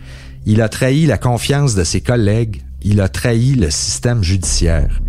il 0.44 0.60
a 0.60 0.68
trahi 0.68 1.06
la 1.06 1.18
confiance 1.18 1.76
de 1.76 1.84
ses 1.84 2.00
collègues, 2.00 2.62
il 2.82 3.00
a 3.00 3.08
trahi 3.08 3.54
le 3.54 3.70
système 3.70 4.24
judiciaire 4.24 5.00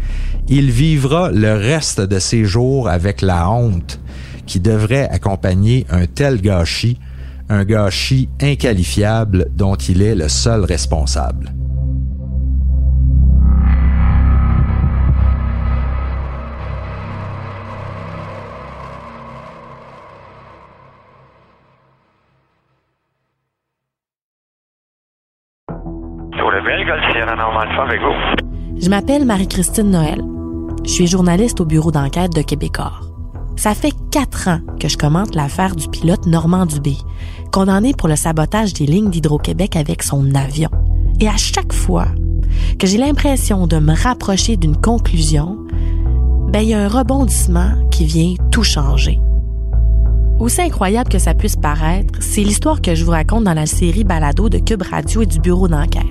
il 0.49 0.71
vivra 0.71 1.29
le 1.31 1.53
reste 1.53 2.01
de 2.01 2.19
ses 2.19 2.45
jours 2.45 2.89
avec 2.89 3.21
la 3.21 3.49
honte 3.49 3.99
qui 4.45 4.59
devrait 4.59 5.09
accompagner 5.09 5.85
un 5.89 6.05
tel 6.05 6.41
gâchis, 6.41 6.99
un 7.49 7.65
gâchis 7.65 8.29
inqualifiable 8.41 9.47
dont 9.53 9.75
il 9.75 10.01
est 10.01 10.15
le 10.15 10.29
seul 10.29 10.63
responsable. 10.63 11.51
Je 28.79 28.89
m'appelle 28.89 29.25
Marie-Christine 29.25 29.89
Noël. 29.89 30.23
Je 30.85 30.91
suis 30.91 31.07
journaliste 31.07 31.59
au 31.59 31.65
bureau 31.65 31.91
d'enquête 31.91 32.33
de 32.33 32.43
Québecor. 32.43 33.09
Ça 33.55 33.73
fait 33.73 33.93
quatre 34.11 34.49
ans 34.49 34.59
que 34.79 34.87
je 34.87 34.97
commente 34.97 35.33
l'affaire 35.33 35.75
du 35.75 35.87
pilote 35.87 36.27
Normand 36.27 36.67
Dubé, 36.67 36.95
condamné 37.51 37.93
pour 37.93 38.07
le 38.07 38.15
sabotage 38.15 38.73
des 38.73 38.85
lignes 38.85 39.09
d'Hydro-Québec 39.09 39.75
avec 39.75 40.03
son 40.03 40.35
avion. 40.35 40.69
Et 41.19 41.27
à 41.27 41.37
chaque 41.37 41.73
fois 41.73 42.05
que 42.77 42.85
j'ai 42.85 42.99
l'impression 42.99 43.65
de 43.65 43.79
me 43.79 43.95
rapprocher 43.95 44.57
d'une 44.57 44.77
conclusion, 44.77 45.57
ben 46.51 46.59
il 46.59 46.69
y 46.69 46.73
a 46.75 46.79
un 46.79 46.87
rebondissement 46.87 47.71
qui 47.89 48.05
vient 48.05 48.35
tout 48.51 48.63
changer. 48.63 49.19
Aussi 50.39 50.61
incroyable 50.61 51.09
que 51.09 51.17
ça 51.19 51.33
puisse 51.33 51.55
paraître, 51.55 52.13
c'est 52.19 52.43
l'histoire 52.43 52.79
que 52.79 52.93
je 52.93 53.03
vous 53.03 53.11
raconte 53.11 53.45
dans 53.45 53.55
la 53.55 53.65
série 53.65 54.03
Balado 54.03 54.49
de 54.49 54.59
Cube 54.59 54.83
Radio 54.83 55.23
et 55.23 55.25
du 55.25 55.39
bureau 55.39 55.67
d'enquête, 55.67 56.03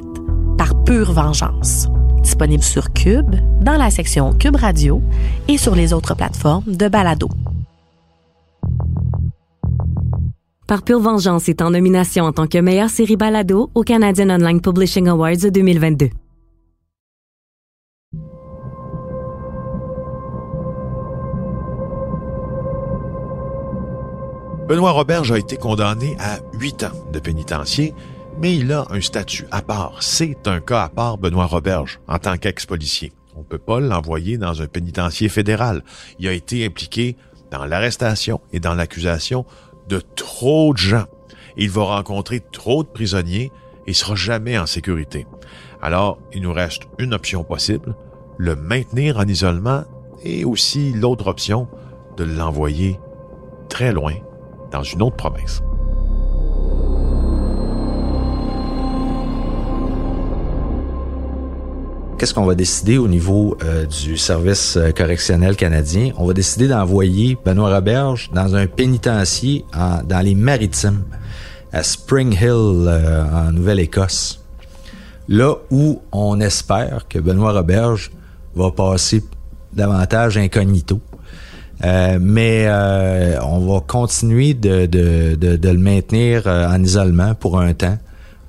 par 0.59 0.83
pure 0.83 1.13
vengeance 1.13 1.87
disponible 2.27 2.65
sur 2.65 2.93
Cube, 2.93 3.37
dans 3.61 3.77
la 3.77 3.89
section 3.89 4.33
Cube 4.33 4.57
Radio 4.57 5.01
et 5.47 5.59
sur 5.59 5.77
les 5.77 5.93
autres 5.93 6.17
plateformes 6.17 6.65
de 6.67 6.89
balado. 6.89 7.29
Par 10.67 10.83
pure 10.83 10.99
vengeance 10.99 11.49
est 11.49 11.63
en 11.63 11.71
nomination 11.71 12.25
en 12.25 12.33
tant 12.33 12.49
que 12.49 12.59
meilleure 12.59 12.91
série 12.91 13.15
balado 13.15 13.71
au 13.77 13.83
Canadian 13.85 14.31
Online 14.31 14.61
Publishing 14.61 15.07
Awards 15.07 15.53
2022. 15.53 16.11
Benoît 24.67 24.91
Roberge 24.91 25.31
a 25.31 25.39
été 25.39 25.57
condamné 25.57 26.17
à 26.19 26.41
huit 26.59 26.83
ans 26.83 26.91
de 27.13 27.21
pénitencier 27.21 27.95
mais 28.39 28.57
il 28.57 28.73
a 28.73 28.87
un 28.91 29.01
statut 29.01 29.47
à 29.51 29.63
part. 29.63 30.03
C'est 30.03 30.47
un 30.47 30.61
cas 30.61 30.85
à 30.85 30.89
part, 30.89 31.19
Benoît 31.19 31.47
Roberge, 31.47 32.01
en 32.09 32.19
tant 32.19 32.37
qu'ex-policier. 32.37 33.13
On 33.35 33.41
ne 33.41 33.45
peut 33.45 33.59
pas 33.59 33.81
l'envoyer 33.81 34.39
dans 34.39 34.63
un 34.63 34.67
pénitencier 34.67 35.29
fédéral. 35.29 35.83
Il 36.19 36.29
a 36.29 36.33
été 36.33 36.65
impliqué 36.65 37.17
dans 37.51 37.65
l'arrestation 37.65 38.41
et 38.53 38.61
dans 38.61 38.75
l'accusation 38.75 39.45
de 39.89 40.01
trop 40.17 40.73
de 40.73 40.79
gens. 40.79 41.07
Il 41.57 41.71
va 41.71 41.85
rencontrer 41.85 42.41
trop 42.41 42.83
de 42.83 42.89
prisonniers 42.89 43.53
et 43.87 43.93
sera 43.93 44.15
jamais 44.15 44.59
en 44.59 44.67
sécurité. 44.67 45.27
Alors, 45.81 46.19
il 46.33 46.43
nous 46.43 46.53
reste 46.53 46.83
une 46.99 47.15
option 47.15 47.45
possible, 47.45 47.95
le 48.39 48.57
maintenir 48.57 49.19
en 49.19 49.27
isolement 49.27 49.85
et 50.23 50.45
aussi 50.45 50.93
l'autre 50.93 51.29
option 51.29 51.69
de 52.17 52.25
l'envoyer 52.25 52.99
très 53.69 53.93
loin 53.93 54.15
dans 54.73 54.83
une 54.83 55.03
autre 55.03 55.17
province. 55.17 55.63
Qu'est-ce 62.19 62.33
qu'on 62.33 62.47
va 62.47 62.55
décider 62.55 62.97
au 62.97 63.09
niveau 63.09 63.59
euh, 63.63 63.85
du 63.85 64.17
service 64.17 64.79
euh, 64.79 64.91
correctionnel 64.91 65.55
canadien? 65.55 66.13
On 66.17 66.25
va 66.25 66.33
décider 66.33 66.67
d'envoyer 66.67 67.37
Benoît 67.45 67.75
Roberge 67.75 68.31
dans 68.33 68.57
un 68.57 68.67
pénitencier 68.67 69.67
en, 69.75 70.03
dans 70.03 70.21
les 70.21 70.35
maritimes, 70.35 71.03
à 71.75 71.83
Spring 71.83 72.33
Hill, 72.33 72.87
euh, 72.87 73.25
en 73.31 73.53
Nouvelle-Écosse. 73.53 74.43
Là 75.29 75.57
où 75.71 76.01
on 76.11 76.41
espère 76.41 77.07
que 77.07 77.19
Benoît 77.19 77.53
Roberge 77.53 78.11
va 78.55 78.71
passer 78.71 79.23
davantage 79.75 80.39
incognito. 80.39 81.01
mais 81.83 82.67
on 83.43 83.59
va 83.67 83.81
continuer 83.81 84.55
de 84.55 84.89
le 84.89 85.79
maintenir 85.79 86.47
en 86.47 86.83
isolement 86.83 87.35
pour 87.35 87.61
un 87.61 87.75
temps. 87.75 87.99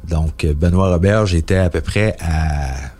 Donc, 0.07 0.45
Benoît 0.45 0.89
Roberge 0.89 1.35
était 1.35 1.57
à 1.57 1.69
peu 1.69 1.81
près 1.81 2.15
à 2.21 2.96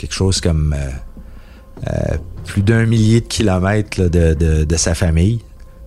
quelque 0.00 0.14
chose 0.14 0.40
comme 0.40 0.74
euh, 0.74 1.88
euh, 1.88 2.16
plus 2.46 2.62
d'un 2.62 2.86
millier 2.86 3.20
de 3.20 3.26
kilomètres 3.26 4.08
de, 4.08 4.64
de, 4.64 4.76
sa 4.76 4.94
famille. 4.94 5.40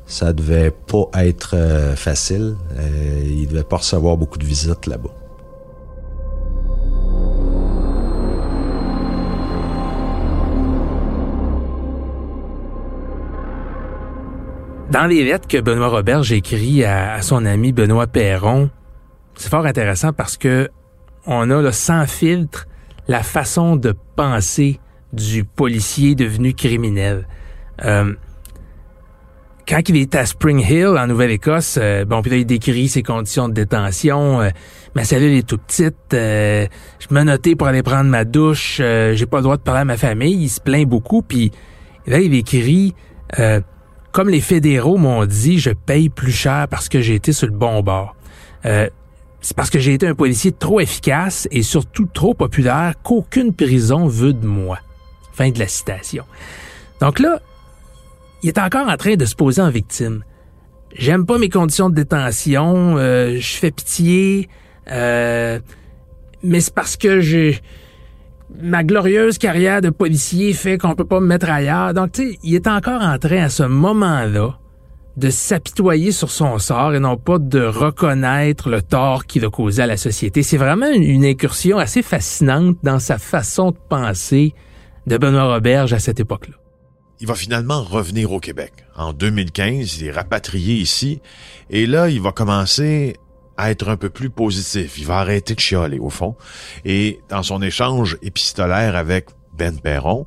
Ça 0.05 0.33
devait 0.33 0.69
pas 0.69 1.09
être 1.15 1.55
euh, 1.55 1.95
facile. 1.95 2.55
Il 3.25 3.47
devait 3.47 3.63
pas 3.63 3.77
recevoir 3.77 4.17
beaucoup 4.17 4.37
de 4.37 4.45
visites 4.45 4.85
là-bas. 4.85 5.09
Dans 14.91 15.07
les 15.07 15.23
lettres 15.23 15.47
que 15.47 15.59
Benoît 15.59 15.87
Robert 15.87 16.31
écrit 16.31 16.83
à, 16.83 17.13
à, 17.13 17.21
son 17.23 17.45
ami 17.47 17.71
Benoît 17.71 18.05
Perron, 18.05 18.69
c'est 19.35 19.49
fort 19.49 19.65
intéressant 19.65 20.13
parce 20.13 20.37
que 20.37 20.69
on 21.25 21.49
a 21.49 21.61
là, 21.63 21.71
sans 21.71 22.05
filtre 22.05 22.67
la 23.07 23.23
façon 23.23 23.75
de 23.75 23.93
penser 24.15 24.79
du 25.11 25.43
policier 25.43 26.15
devenu 26.15 26.53
criminel. 26.53 27.27
Euh, 27.83 28.13
quand 29.67 29.87
il 29.87 29.95
est 29.97 30.13
à 30.15 30.25
Spring 30.25 30.59
Hill, 30.59 30.97
en 30.97 31.07
Nouvelle-Écosse, 31.07 31.77
euh, 31.81 32.03
bon, 32.05 32.21
puis 32.21 32.31
là, 32.31 32.37
il 32.37 32.45
décrit 32.45 32.89
ses 32.89 33.01
conditions 33.01 33.47
de 33.47 33.53
détention. 33.53 34.41
Euh, 34.41 34.49
ma 34.93 35.05
cellule 35.05 35.37
est 35.37 35.47
toute 35.47 35.61
petite. 35.61 36.13
Euh, 36.13 36.67
je 36.99 37.13
me 37.13 37.23
notais 37.23 37.55
pour 37.55 37.67
aller 37.67 37.83
prendre 37.83 38.09
ma 38.09 38.25
douche. 38.25 38.77
J'ai 38.77 39.25
pas 39.25 39.37
le 39.37 39.43
droit 39.43 39.57
de 39.57 39.61
parler 39.61 39.81
à 39.81 39.85
ma 39.85 39.97
famille. 39.97 40.35
Il 40.43 40.49
se 40.49 40.59
plaint 40.59 40.85
beaucoup. 40.85 41.21
Puis 41.21 41.51
là, 42.07 42.19
il 42.19 42.33
écrit 42.33 42.93
comme 44.11 44.29
les 44.29 44.41
fédéraux 44.41 44.97
m'ont 44.97 45.25
dit, 45.25 45.57
je 45.57 45.71
paye 45.71 46.09
plus 46.09 46.31
cher 46.31 46.67
parce 46.69 46.87
que 46.87 47.01
j'ai 47.01 47.15
été 47.15 47.33
sur 47.33 47.47
le 47.47 47.53
bon 47.53 47.81
bord 47.81 48.15
c'est 49.43 49.57
parce 49.57 49.69
que 49.69 49.77
j'ai 49.77 49.93
été 49.93 50.07
un 50.07 50.15
policier 50.15 50.53
trop 50.53 50.79
efficace 50.79 51.49
et 51.51 51.63
surtout 51.63 52.07
trop 52.11 52.33
populaire 52.33 52.93
qu'aucune 53.03 53.53
prison 53.53 54.07
veut 54.07 54.31
de 54.31 54.47
moi. 54.47 54.79
Fin 55.33 55.51
de 55.51 55.59
la 55.59 55.67
citation. 55.67 56.23
Donc 57.01 57.19
là, 57.19 57.41
il 58.41 58.47
est 58.47 58.57
encore 58.57 58.87
en 58.87 58.95
train 58.95 59.15
de 59.15 59.25
se 59.25 59.35
poser 59.35 59.61
en 59.61 59.69
victime. 59.69 60.23
J'aime 60.95 61.25
pas 61.25 61.37
mes 61.37 61.49
conditions 61.49 61.89
de 61.89 61.95
détention, 61.95 62.95
euh, 62.97 63.37
je 63.37 63.55
fais 63.55 63.71
pitié, 63.71 64.47
euh, 64.89 65.59
mais 66.41 66.61
c'est 66.61 66.73
parce 66.73 66.95
que 66.95 67.19
j'ai 67.19 67.59
ma 68.61 68.85
glorieuse 68.85 69.37
carrière 69.37 69.81
de 69.81 69.89
policier 69.89 70.53
fait 70.53 70.77
qu'on 70.77 70.95
peut 70.95 71.05
pas 71.05 71.19
me 71.19 71.25
mettre 71.25 71.49
ailleurs. 71.49 71.93
Donc 71.93 72.13
tu 72.13 72.31
sais, 72.31 72.39
il 72.43 72.55
est 72.55 72.67
encore 72.67 73.01
en 73.01 73.17
train 73.17 73.43
à 73.43 73.49
ce 73.49 73.63
moment-là 73.63 74.57
de 75.17 75.29
s'apitoyer 75.29 76.11
sur 76.11 76.31
son 76.31 76.57
sort 76.57 76.95
et 76.95 76.99
non 76.99 77.17
pas 77.17 77.37
de 77.37 77.63
reconnaître 77.63 78.69
le 78.69 78.81
tort 78.81 79.25
qu'il 79.25 79.45
a 79.45 79.49
causé 79.49 79.83
à 79.83 79.87
la 79.87 79.97
société. 79.97 80.41
C'est 80.41 80.57
vraiment 80.57 80.91
une, 80.91 81.23
incursion 81.23 81.77
assez 81.77 82.01
fascinante 82.01 82.77
dans 82.83 82.99
sa 82.99 83.17
façon 83.17 83.71
de 83.71 83.77
penser 83.89 84.53
de 85.05 85.17
Benoît 85.17 85.53
Roberge 85.53 85.93
à 85.93 85.99
cette 85.99 86.19
époque-là. 86.19 86.55
Il 87.19 87.27
va 87.27 87.35
finalement 87.35 87.83
revenir 87.83 88.31
au 88.31 88.39
Québec. 88.39 88.73
En 88.95 89.13
2015, 89.13 89.99
il 89.99 90.07
est 90.07 90.11
rapatrié 90.11 90.75
ici 90.75 91.21
et 91.69 91.85
là, 91.85 92.09
il 92.09 92.21
va 92.21 92.31
commencer 92.31 93.15
à 93.55 93.71
être 93.71 93.89
un 93.89 93.97
peu 93.97 94.09
plus 94.09 94.29
positif. 94.29 94.97
Il 94.97 95.05
va 95.05 95.19
arrêter 95.19 95.53
de 95.53 95.59
chialer, 95.59 95.99
au 95.99 96.09
fond. 96.09 96.35
Et 96.85 97.19
dans 97.29 97.43
son 97.43 97.61
échange 97.61 98.17
épistolaire 98.23 98.95
avec 98.95 99.27
Ben 99.55 99.79
Perron, 99.79 100.25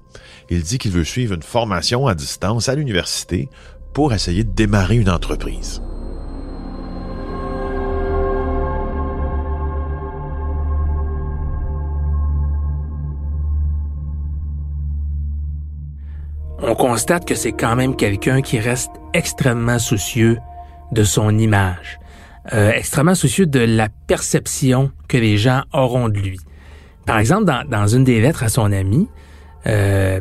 il 0.48 0.62
dit 0.62 0.78
qu'il 0.78 0.92
veut 0.92 1.04
suivre 1.04 1.34
une 1.34 1.42
formation 1.42 2.06
à 2.06 2.14
distance 2.14 2.68
à 2.68 2.76
l'université 2.76 3.48
pour 3.96 4.12
essayer 4.12 4.44
de 4.44 4.50
démarrer 4.50 4.96
une 4.96 5.08
entreprise. 5.08 5.80
On 16.58 16.74
constate 16.74 17.26
que 17.26 17.34
c'est 17.34 17.52
quand 17.52 17.74
même 17.74 17.96
quelqu'un 17.96 18.42
qui 18.42 18.58
reste 18.58 18.90
extrêmement 19.14 19.78
soucieux 19.78 20.36
de 20.92 21.02
son 21.02 21.38
image, 21.38 21.98
euh, 22.52 22.72
extrêmement 22.72 23.14
soucieux 23.14 23.46
de 23.46 23.60
la 23.60 23.88
perception 23.88 24.90
que 25.08 25.16
les 25.16 25.38
gens 25.38 25.62
auront 25.72 26.10
de 26.10 26.18
lui. 26.18 26.38
Par 27.06 27.16
exemple, 27.16 27.50
dans, 27.66 27.86
une 27.86 28.04
des 28.04 28.20
lettres 28.20 28.42
à 28.42 28.50
son 28.50 28.72
ami, 28.72 29.08
euh, 29.66 30.20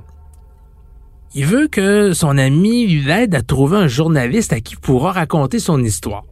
il 1.36 1.46
veut 1.46 1.68
que 1.68 2.14
son 2.14 2.38
ami 2.38 2.88
lui 2.88 3.12
aide 3.12 3.36
à 3.36 3.42
trouver 3.42 3.78
un 3.78 3.88
journaliste 3.88 4.54
à 4.54 4.62
qui 4.62 4.76
il 4.76 4.80
pourra 4.80 5.12
raconter 5.12 5.60
son 5.60 5.84
histoire. 5.84 6.24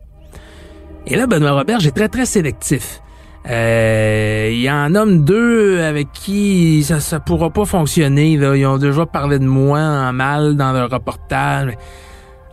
Et 1.06 1.18
là, 1.18 1.28
Benoît 1.28 1.52
Robert 1.52 1.86
est 1.86 1.92
très, 1.92 2.08
très 2.08 2.26
sélectif. 2.26 3.02
Euh, 3.50 4.50
il 4.50 4.62
y 4.62 4.72
en 4.72 4.92
nomme 4.92 5.26
deux 5.26 5.82
avec 5.82 6.14
qui 6.14 6.82
ça 6.84 7.02
ça 7.02 7.20
pourra 7.20 7.50
pas 7.50 7.66
fonctionner. 7.66 8.38
Là. 8.38 8.56
Ils 8.56 8.66
ont 8.66 8.78
déjà 8.78 9.06
parlé 9.06 9.40
de 9.40 9.46
moi 9.46 9.80
en 9.82 10.14
mal 10.14 10.56
dans 10.56 10.72
leur 10.72 10.90
reportage. 10.90 11.74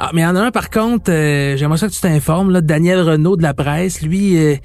Ah, 0.00 0.10
mais 0.12 0.22
il 0.22 0.24
y 0.24 0.26
en 0.26 0.34
a 0.34 0.40
un 0.40 0.50
par 0.50 0.70
contre, 0.70 1.12
euh, 1.12 1.56
j'aimerais 1.56 1.78
ça 1.78 1.86
que 1.86 1.92
tu 1.92 2.00
t'informes, 2.00 2.50
là, 2.50 2.60
Daniel 2.60 3.02
Renault 3.02 3.36
de 3.36 3.42
la 3.42 3.54
presse, 3.54 4.02
lui, 4.02 4.36
euh, 4.38 4.56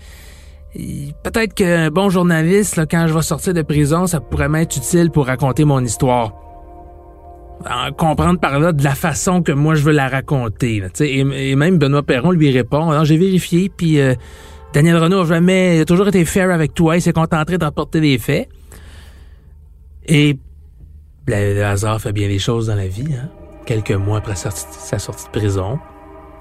peut-être 1.24 1.54
qu'un 1.54 1.90
bon 1.92 2.10
journaliste, 2.10 2.82
quand 2.90 3.06
je 3.08 3.14
vais 3.14 3.22
sortir 3.22 3.54
de 3.54 3.62
prison, 3.62 4.08
ça 4.08 4.22
pourrait 4.22 4.50
m'être 4.50 4.76
utile 4.78 5.12
pour 5.12 5.28
raconter 5.28 5.66
mon 5.66 5.84
histoire 5.84 6.45
comprendre 7.98 8.40
par 8.40 8.60
là 8.60 8.72
de 8.72 8.84
la 8.84 8.96
façon 8.96 9.42
que 9.42 9.52
moi 9.52 9.76
je 9.76 9.84
veux 9.84 9.92
la 9.92 10.08
raconter. 10.08 10.84
et, 11.00 11.20
et, 11.20 11.56
même 11.56 11.78
Benoît 11.78 12.04
Perron 12.04 12.32
lui 12.32 12.52
répond 12.52 13.04
j'ai 13.04 13.18
vérifié, 13.18 13.70
puis 13.76 14.00
euh, 14.00 14.14
Daniel 14.74 14.98
Renault 14.98 15.22
a 15.22 15.26
jamais 15.26 15.80
a 15.80 15.86
toujours 15.86 16.08
été 16.08 16.26
fair 16.26 16.52
avec 16.52 16.74
toi, 16.74 16.98
il 16.98 17.02
s'est 17.02 17.14
contenté 17.14 17.58
d'apporter 17.58 18.02
des 18.02 18.18
faits. 18.18 18.50
Et 20.08 20.38
le, 21.28 21.64
hasard 21.64 22.00
fait 22.00 22.12
bien 22.12 22.28
les 22.28 22.40
choses 22.40 22.68
dans 22.68 22.76
la 22.76 22.88
vie. 22.88 23.14
Hein? 23.14 23.30
Quelques 23.66 23.92
mois 23.92 24.20
après 24.20 24.36
sa 24.36 25.00
sortie 25.00 25.26
de 25.26 25.32
prison, 25.32 25.80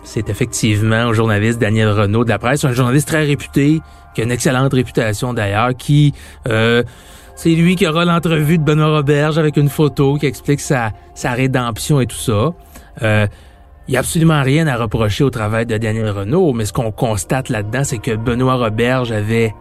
c'est 0.04 0.28
effectivement 0.28 0.96
un 0.96 1.12
journaliste 1.12 1.58
Daniel 1.58 1.88
Renault 1.88 2.24
de 2.24 2.28
la 2.28 2.38
presse, 2.38 2.64
un 2.64 2.72
journaliste 2.72 3.08
très 3.08 3.24
réputé, 3.24 3.80
qui 4.14 4.20
a 4.20 4.24
une 4.24 4.30
excellente 4.30 4.72
réputation 4.72 5.32
d'ailleurs, 5.32 5.74
qui 5.76 6.12
euh, 6.48 6.82
c'est 7.34 7.50
lui 7.50 7.76
qui 7.76 7.86
aura 7.86 8.04
l'entrevue 8.04 8.58
de 8.58 8.62
Benoît 8.62 8.96
Roberge 8.96 9.38
avec 9.38 9.56
une 9.56 9.68
photo 9.68 10.16
qui 10.16 10.26
explique 10.26 10.60
sa, 10.60 10.92
sa 11.14 11.32
rédemption 11.32 12.00
et 12.00 12.06
tout 12.06 12.16
ça. 12.16 12.52
Euh, 13.02 13.26
il 13.86 13.90
n'y 13.90 13.96
a 13.96 14.00
absolument 14.00 14.42
rien 14.42 14.66
à 14.66 14.76
reprocher 14.76 15.24
au 15.24 15.30
travail 15.30 15.66
de 15.66 15.76
Daniel 15.76 16.08
Renault, 16.08 16.52
mais 16.54 16.64
ce 16.64 16.72
qu'on 16.72 16.90
constate 16.90 17.50
là-dedans, 17.50 17.84
c'est 17.84 17.98
que 17.98 18.16
Benoît 18.16 18.54
Roberge 18.54 19.12
avait 19.12 19.52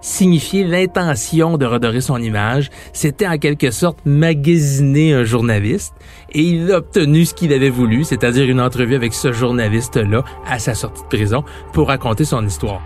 signifié 0.00 0.64
l'intention 0.64 1.56
de 1.56 1.66
redorer 1.66 2.00
son 2.00 2.18
image. 2.18 2.70
C'était 2.92 3.26
en 3.26 3.38
quelque 3.38 3.70
sorte 3.70 3.98
magasiner 4.04 5.14
un 5.14 5.24
journaliste 5.24 5.94
et 6.32 6.42
il 6.42 6.70
a 6.72 6.78
obtenu 6.78 7.24
ce 7.24 7.34
qu'il 7.34 7.52
avait 7.52 7.70
voulu, 7.70 8.04
c'est-à-dire 8.04 8.48
une 8.48 8.60
entrevue 8.60 8.94
avec 8.94 9.14
ce 9.14 9.32
journaliste-là 9.32 10.22
à 10.46 10.58
sa 10.58 10.74
sortie 10.74 11.02
de 11.02 11.08
prison 11.08 11.44
pour 11.72 11.88
raconter 11.88 12.24
son 12.24 12.46
histoire. 12.46 12.82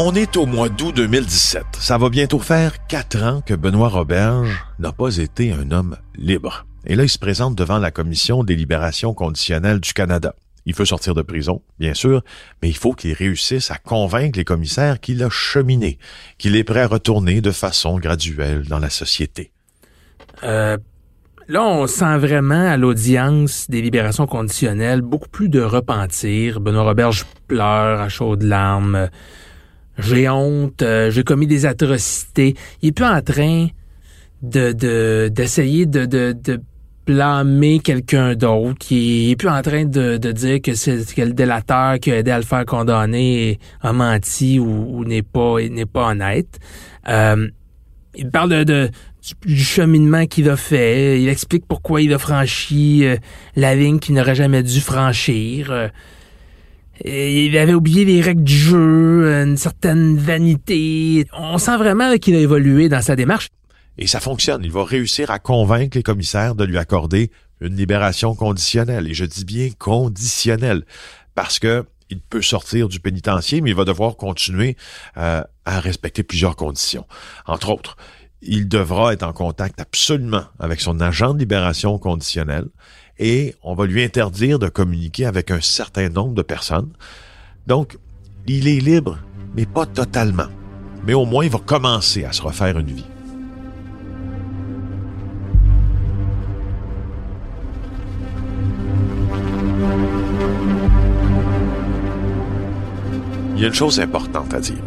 On 0.00 0.14
est 0.14 0.36
au 0.36 0.46
mois 0.46 0.68
d'août 0.68 0.94
2017. 0.94 1.64
Ça 1.72 1.98
va 1.98 2.08
bientôt 2.08 2.38
faire 2.38 2.86
quatre 2.86 3.20
ans 3.20 3.42
que 3.44 3.52
Benoît 3.52 3.88
Roberge 3.88 4.64
n'a 4.78 4.92
pas 4.92 5.16
été 5.16 5.50
un 5.52 5.72
homme 5.72 5.96
libre. 6.14 6.66
Et 6.86 6.94
là, 6.94 7.02
il 7.02 7.08
se 7.08 7.18
présente 7.18 7.56
devant 7.56 7.78
la 7.78 7.90
Commission 7.90 8.44
des 8.44 8.54
libérations 8.54 9.12
conditionnelles 9.12 9.80
du 9.80 9.92
Canada. 9.92 10.36
Il 10.66 10.76
veut 10.76 10.84
sortir 10.84 11.14
de 11.14 11.22
prison, 11.22 11.62
bien 11.80 11.94
sûr, 11.94 12.22
mais 12.62 12.68
il 12.68 12.76
faut 12.76 12.92
qu'il 12.92 13.12
réussisse 13.12 13.72
à 13.72 13.76
convaincre 13.76 14.38
les 14.38 14.44
commissaires 14.44 15.00
qu'il 15.00 15.20
a 15.24 15.30
cheminé, 15.30 15.98
qu'il 16.38 16.54
est 16.54 16.62
prêt 16.62 16.82
à 16.82 16.86
retourner 16.86 17.40
de 17.40 17.50
façon 17.50 17.98
graduelle 17.98 18.68
dans 18.68 18.78
la 18.78 18.90
société. 18.90 19.50
Euh, 20.44 20.76
là, 21.48 21.64
on 21.64 21.88
sent 21.88 22.18
vraiment 22.18 22.70
à 22.70 22.76
l'audience 22.76 23.68
des 23.68 23.82
libérations 23.82 24.28
conditionnelles 24.28 25.02
beaucoup 25.02 25.28
plus 25.28 25.48
de 25.48 25.60
repentir. 25.60 26.60
Benoît 26.60 26.84
Roberge 26.84 27.26
pleure 27.48 28.00
à 28.00 28.08
chaudes 28.08 28.44
larmes. 28.44 29.08
J'ai 29.98 30.28
honte, 30.28 30.82
euh, 30.82 31.10
j'ai 31.10 31.24
commis 31.24 31.46
des 31.46 31.66
atrocités. 31.66 32.54
Il 32.82 32.90
est 32.90 32.92
plus 32.92 33.04
en 33.04 33.20
train 33.20 33.68
de 34.42 35.28
d'essayer 35.28 35.86
de, 35.86 36.06
de, 36.06 36.32
de 36.32 36.60
blâmer 37.08 37.80
quelqu'un 37.80 38.34
d'autre, 38.34 38.78
qui 38.78 39.30
est 39.30 39.36
plus 39.36 39.48
en 39.48 39.62
train 39.62 39.86
de, 39.86 40.18
de 40.18 40.32
dire 40.32 40.60
que 40.60 40.74
c'est 40.74 41.02
que 41.14 41.22
le 41.22 41.32
délateur 41.32 41.98
qui 41.98 42.12
a 42.12 42.18
aidé 42.18 42.30
à 42.30 42.38
le 42.38 42.44
faire 42.44 42.66
condamner 42.66 43.58
a 43.80 43.92
menti 43.92 44.58
ou, 44.60 45.04
n'est 45.04 45.22
pas 45.22 45.60
n'est 45.70 45.86
pas 45.86 46.10
honnête. 46.10 46.58
Euh, 47.08 47.48
il 48.14 48.30
parle 48.30 48.50
de, 48.50 48.64
de 48.64 48.90
du, 49.46 49.58
cheminement 49.58 50.26
qu'il 50.26 50.48
a 50.50 50.56
fait. 50.56 51.20
Il 51.20 51.28
explique 51.28 51.64
pourquoi 51.66 52.02
il 52.02 52.12
a 52.12 52.18
franchi 52.18 53.04
euh, 53.04 53.16
la 53.56 53.74
ligne 53.74 53.98
qu'il 53.98 54.14
n'aurait 54.14 54.34
jamais 54.34 54.62
dû 54.62 54.80
franchir. 54.80 55.90
Il 57.04 57.56
avait 57.56 57.74
oublié 57.74 58.04
les 58.04 58.20
règles 58.20 58.44
du 58.44 58.56
jeu, 58.56 59.42
une 59.42 59.56
certaine 59.56 60.16
vanité. 60.16 61.26
On 61.32 61.58
sent 61.58 61.76
vraiment 61.76 62.16
qu'il 62.18 62.34
a 62.34 62.40
évolué 62.40 62.88
dans 62.88 63.02
sa 63.02 63.16
démarche. 63.16 63.48
Et 63.98 64.06
ça 64.06 64.20
fonctionne. 64.20 64.62
Il 64.64 64.72
va 64.72 64.84
réussir 64.84 65.30
à 65.30 65.38
convaincre 65.38 65.96
les 65.96 66.02
commissaires 66.02 66.54
de 66.54 66.64
lui 66.64 66.78
accorder 66.78 67.30
une 67.60 67.76
libération 67.76 68.34
conditionnelle. 68.34 69.08
Et 69.08 69.14
je 69.14 69.24
dis 69.24 69.44
bien 69.44 69.70
conditionnelle. 69.78 70.84
Parce 71.34 71.58
que 71.58 71.84
il 72.10 72.20
peut 72.20 72.42
sortir 72.42 72.88
du 72.88 73.00
pénitencier, 73.00 73.60
mais 73.60 73.70
il 73.70 73.76
va 73.76 73.84
devoir 73.84 74.16
continuer 74.16 74.76
euh, 75.18 75.42
à 75.64 75.80
respecter 75.80 76.22
plusieurs 76.22 76.56
conditions. 76.56 77.06
Entre 77.46 77.68
autres, 77.68 77.96
il 78.40 78.68
devra 78.68 79.12
être 79.12 79.24
en 79.24 79.32
contact 79.32 79.80
absolument 79.80 80.44
avec 80.58 80.80
son 80.80 81.00
agent 81.00 81.34
de 81.34 81.40
libération 81.40 81.98
conditionnelle 81.98 82.68
et 83.18 83.54
on 83.62 83.74
va 83.74 83.86
lui 83.86 84.02
interdire 84.02 84.58
de 84.58 84.68
communiquer 84.68 85.26
avec 85.26 85.50
un 85.50 85.60
certain 85.60 86.08
nombre 86.08 86.34
de 86.34 86.42
personnes. 86.42 86.90
Donc, 87.66 87.98
il 88.46 88.68
est 88.68 88.80
libre, 88.80 89.18
mais 89.56 89.66
pas 89.66 89.86
totalement. 89.86 90.48
Mais 91.06 91.14
au 91.14 91.24
moins, 91.24 91.44
il 91.44 91.50
va 91.50 91.58
commencer 91.58 92.24
à 92.24 92.32
se 92.32 92.42
refaire 92.42 92.78
une 92.78 92.86
vie. 92.86 93.06
Il 103.54 103.62
y 103.62 103.64
a 103.64 103.68
une 103.68 103.74
chose 103.74 103.98
importante 103.98 104.54
à 104.54 104.60
dire. 104.60 104.78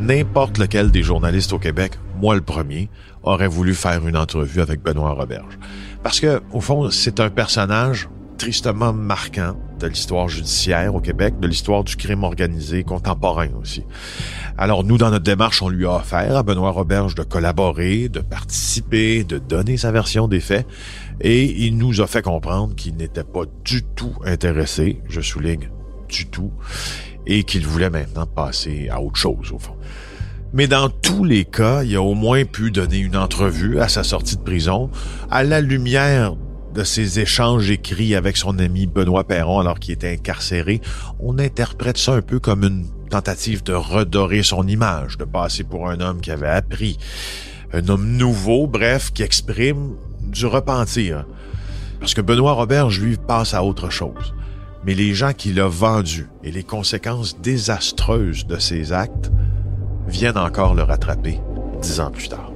N'importe 0.00 0.56
lequel 0.56 0.90
des 0.90 1.02
journalistes 1.02 1.52
au 1.52 1.58
Québec, 1.58 1.92
moi 2.24 2.34
le 2.34 2.40
premier, 2.40 2.88
aurait 3.22 3.48
voulu 3.48 3.74
faire 3.74 4.06
une 4.08 4.16
entrevue 4.16 4.62
avec 4.62 4.82
Benoît 4.82 5.12
Roberge. 5.12 5.58
Parce 6.02 6.20
que, 6.20 6.40
au 6.52 6.62
fond, 6.62 6.88
c'est 6.88 7.20
un 7.20 7.28
personnage 7.28 8.08
tristement 8.38 8.94
marquant 8.94 9.54
de 9.78 9.86
l'histoire 9.86 10.30
judiciaire 10.30 10.94
au 10.94 11.00
Québec, 11.00 11.38
de 11.38 11.46
l'histoire 11.46 11.84
du 11.84 11.96
crime 11.96 12.24
organisé 12.24 12.82
contemporain 12.82 13.48
aussi. 13.60 13.84
Alors 14.56 14.84
nous, 14.84 14.96
dans 14.96 15.10
notre 15.10 15.24
démarche, 15.24 15.60
on 15.60 15.68
lui 15.68 15.84
a 15.84 15.96
offert 15.96 16.34
à 16.38 16.42
Benoît 16.42 16.70
Roberge 16.70 17.14
de 17.14 17.24
collaborer, 17.24 18.08
de 18.08 18.20
participer, 18.20 19.22
de 19.22 19.36
donner 19.36 19.76
sa 19.76 19.92
version 19.92 20.26
des 20.26 20.40
faits, 20.40 20.66
et 21.20 21.66
il 21.66 21.76
nous 21.76 22.00
a 22.00 22.06
fait 22.06 22.22
comprendre 22.22 22.74
qu'il 22.74 22.96
n'était 22.96 23.22
pas 23.22 23.42
du 23.66 23.82
tout 23.82 24.14
intéressé, 24.24 25.02
je 25.10 25.20
souligne, 25.20 25.68
du 26.08 26.24
tout, 26.30 26.52
et 27.26 27.44
qu'il 27.44 27.66
voulait 27.66 27.90
maintenant 27.90 28.26
passer 28.26 28.88
à 28.88 29.02
autre 29.02 29.16
chose, 29.16 29.52
au 29.52 29.58
fond. 29.58 29.76
Mais 30.56 30.68
dans 30.68 30.88
tous 30.88 31.24
les 31.24 31.44
cas, 31.44 31.82
il 31.82 31.96
a 31.96 32.00
au 32.00 32.14
moins 32.14 32.44
pu 32.44 32.70
donner 32.70 32.98
une 32.98 33.16
entrevue 33.16 33.80
à 33.80 33.88
sa 33.88 34.04
sortie 34.04 34.36
de 34.36 34.42
prison 34.42 34.88
à 35.28 35.42
la 35.42 35.60
lumière 35.60 36.36
de 36.72 36.84
ses 36.84 37.18
échanges 37.18 37.72
écrits 37.72 38.14
avec 38.14 38.36
son 38.36 38.60
ami 38.60 38.86
Benoît 38.86 39.24
Perron 39.24 39.58
alors 39.58 39.80
qu'il 39.80 39.94
était 39.94 40.12
incarcéré. 40.12 40.80
On 41.18 41.40
interprète 41.40 41.98
ça 41.98 42.14
un 42.14 42.22
peu 42.22 42.38
comme 42.38 42.62
une 42.62 42.86
tentative 43.10 43.64
de 43.64 43.72
redorer 43.72 44.44
son 44.44 44.68
image, 44.68 45.18
de 45.18 45.24
passer 45.24 45.64
pour 45.64 45.90
un 45.90 45.98
homme 46.00 46.20
qui 46.20 46.30
avait 46.30 46.46
appris, 46.46 46.98
un 47.72 47.88
homme 47.88 48.16
nouveau, 48.16 48.68
bref, 48.68 49.12
qui 49.12 49.24
exprime 49.24 49.96
du 50.22 50.46
repentir. 50.46 51.26
Parce 51.98 52.14
que 52.14 52.20
Benoît 52.20 52.52
Robert, 52.52 52.90
lui, 52.90 53.16
passe 53.16 53.54
à 53.54 53.64
autre 53.64 53.90
chose 53.90 54.34
mais 54.86 54.94
les 54.94 55.14
gens 55.14 55.32
qui 55.32 55.52
l'ont 55.52 55.68
vendu 55.68 56.28
et 56.42 56.50
les 56.50 56.62
conséquences 56.62 57.40
désastreuses 57.40 58.46
de 58.46 58.58
ses 58.58 58.92
actes 58.92 59.30
viennent 60.06 60.38
encore 60.38 60.74
le 60.74 60.82
rattraper 60.82 61.40
dix 61.80 62.00
ans 62.00 62.10
plus 62.10 62.28
tard. 62.28 62.50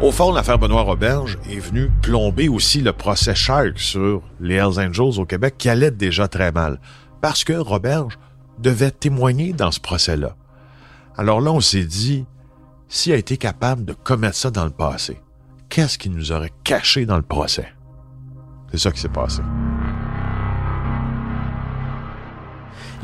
Au 0.00 0.10
fond, 0.10 0.32
l'affaire 0.32 0.58
Benoît 0.58 0.82
Roberge 0.82 1.38
est 1.50 1.58
venue 1.58 1.90
plomber 2.02 2.48
aussi 2.48 2.82
le 2.82 2.92
procès 2.92 3.34
Shark 3.34 3.78
sur 3.78 4.22
les 4.38 4.56
Hells 4.56 4.78
Angels 4.78 5.18
au 5.18 5.24
Québec 5.24 5.54
qui 5.56 5.70
allait 5.70 5.90
déjà 5.90 6.28
très 6.28 6.52
mal, 6.52 6.78
parce 7.22 7.42
que 7.42 7.54
Roberge 7.54 8.18
devait 8.58 8.90
témoigner 8.90 9.52
dans 9.52 9.70
ce 9.70 9.80
procès-là. 9.80 10.36
Alors 11.16 11.40
là, 11.40 11.52
on 11.52 11.60
s'est 11.60 11.84
dit, 11.84 12.26
s'il 12.88 13.12
a 13.12 13.16
été 13.16 13.36
capable 13.36 13.84
de 13.84 13.92
commettre 13.92 14.36
ça 14.36 14.50
dans 14.50 14.64
le 14.64 14.70
passé, 14.70 15.22
qu'est-ce 15.68 15.96
qu'il 15.96 16.12
nous 16.12 16.32
aurait 16.32 16.52
caché 16.64 17.06
dans 17.06 17.16
le 17.16 17.22
procès? 17.22 17.72
C'est 18.72 18.78
ça 18.78 18.90
qui 18.90 19.00
s'est 19.00 19.08
passé. 19.08 19.40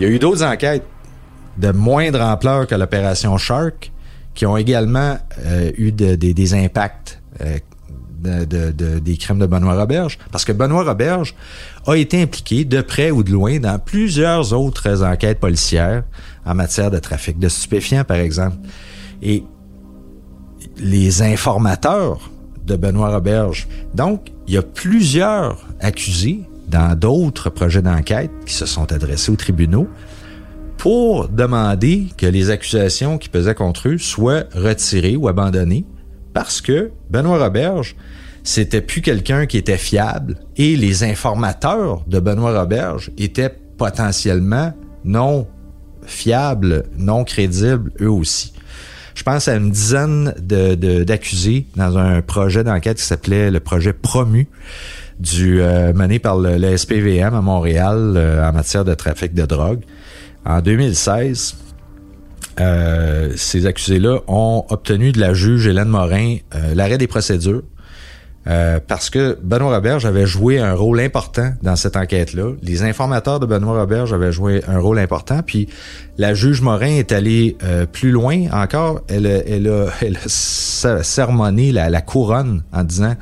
Il 0.01 0.05
y 0.05 0.07
a 0.07 0.09
eu 0.15 0.19
d'autres 0.19 0.43
enquêtes 0.43 0.87
de 1.59 1.73
moindre 1.73 2.23
ampleur 2.23 2.67
que 2.67 2.75
l'opération 2.75 3.37
Shark 3.37 3.93
qui 4.35 4.47
ont 4.47 4.57
également 4.57 5.19
euh, 5.45 5.71
eu 5.77 5.93
des 5.93 6.55
impacts 6.55 7.21
euh, 7.43 7.59
des 8.23 9.17
crimes 9.19 9.39
de 9.39 9.45
Benoît 9.45 9.79
Roberge. 9.79 10.19
Parce 10.33 10.47
que 10.47 10.53
Benoît 10.53 10.85
Roberge 10.85 11.35
a 11.87 11.97
été 11.97 12.23
impliqué 12.23 12.65
de 12.65 12.81
près 12.81 13.11
ou 13.11 13.23
de 13.23 13.31
loin 13.31 13.59
dans 13.59 13.79
plusieurs 13.79 14.55
autres 14.55 15.05
enquêtes 15.05 15.39
policières 15.39 16.05
en 16.47 16.55
matière 16.55 16.91
de 16.91 16.99
trafic 16.99 17.39
de 17.39 17.51
stupéfiants, 17.51 18.05
par 18.05 18.17
exemple. 18.17 18.57
Et 19.21 19.45
les 20.79 21.21
informateurs 21.21 22.31
de 22.65 22.75
Benoît 22.75 23.11
Roberge. 23.11 23.69
Donc, 23.95 24.33
il 24.49 24.55
y 24.55 24.57
a 24.57 24.63
plusieurs 24.63 25.63
accusés 25.79 26.49
dans 26.71 26.97
d'autres 26.97 27.51
projets 27.51 27.83
d'enquête 27.83 28.31
qui 28.47 28.55
se 28.55 28.67
sont 28.67 28.93
adressés 28.93 29.31
aux 29.31 29.37
tribunaux 29.37 29.89
pour 30.79 31.29
demander 31.29 32.07
que 32.17 32.27
les 32.27 32.51
accusations 32.51 33.19
qui 33.19 33.29
pesaient 33.29 33.55
contre 33.55 33.89
eux 33.89 33.99
soient 33.99 34.45
retirées 34.55 35.17
ou 35.17 35.29
abandonnées 35.29 35.85
parce 36.33 36.61
que 36.61 36.93
Benoît 37.11 37.39
Roberge, 37.39 37.97
c'était 38.45 38.81
plus 38.81 39.03
quelqu'un 39.03 39.47
qui 39.47 39.59
était 39.59 39.77
fiable 39.77 40.37
et 40.57 40.77
les 40.77 41.05
informateurs 41.05 42.03
de 42.07 42.21
Benoît 42.21 42.59
Roberge 42.59 43.11
étaient 43.19 43.55
potentiellement 43.77 44.73
non 45.05 45.47
fiables, 46.07 46.85
non 46.97 47.25
crédibles 47.25 47.93
eux 48.01 48.11
aussi. 48.11 48.55
Je 49.15 49.23
pense 49.23 49.49
à 49.49 49.57
une 49.57 49.71
dizaine 49.71 50.33
d'accusés 50.39 51.67
dans 51.77 51.99
un 51.99 52.23
projet 52.23 52.65
d'enquête 52.65 52.97
qui 52.97 53.05
s'appelait 53.05 53.51
le 53.51 53.61
projet 53.61 53.93
Promu 53.93 54.49
du 55.21 55.61
euh, 55.61 55.93
mené 55.93 56.19
par 56.19 56.39
le, 56.39 56.77
SPVM 56.77 57.35
à 57.35 57.41
Montréal 57.41 58.15
euh, 58.17 58.49
en 58.49 58.53
matière 58.53 58.85
de 58.85 58.95
trafic 58.95 59.35
de 59.35 59.45
drogue. 59.45 59.81
En 60.45 60.61
2016, 60.61 61.57
euh, 62.59 63.33
ces 63.37 63.67
accusés-là 63.67 64.21
ont 64.27 64.65
obtenu 64.71 65.13
de 65.13 65.21
la 65.21 65.35
juge 65.35 65.67
Hélène 65.67 65.89
Morin 65.89 66.37
l'arrêt 66.75 66.99
des 66.99 67.07
procédures 67.07 67.63
euh, 68.47 68.81
parce 68.85 69.11
que 69.11 69.39
Benoît 69.43 69.75
Roberge 69.75 70.07
avait 70.07 70.27
joué 70.27 70.59
un 70.59 70.73
rôle 70.73 70.99
important 71.01 71.53
dans 71.63 71.77
cette 71.77 71.97
enquête-là. 71.97 72.55
Les 72.63 72.83
informateurs 72.83 73.39
de 73.39 73.45
Benoît 73.45 73.79
Roberge 73.79 74.15
avaient 74.15 74.33
joué 74.33 74.63
un 74.67 74.79
rôle 74.79 74.99
important. 74.99 75.43
Puis 75.45 75.69
la 76.17 76.33
juge 76.33 76.63
Morin 76.63 76.87
est 76.97 77.13
allée 77.13 77.59
euh, 77.63 77.85
plus 77.85 78.11
loin 78.11 78.47
encore. 78.51 79.03
Elle, 79.09 79.27
elle, 79.27 79.69
a, 79.69 79.89
elle 80.01 80.17
a 80.17 80.29
sermonné 81.03 81.71
la, 81.71 81.91
la, 81.91 82.01
couronne 82.01 82.63
en 82.73 82.83
disant 82.83 83.15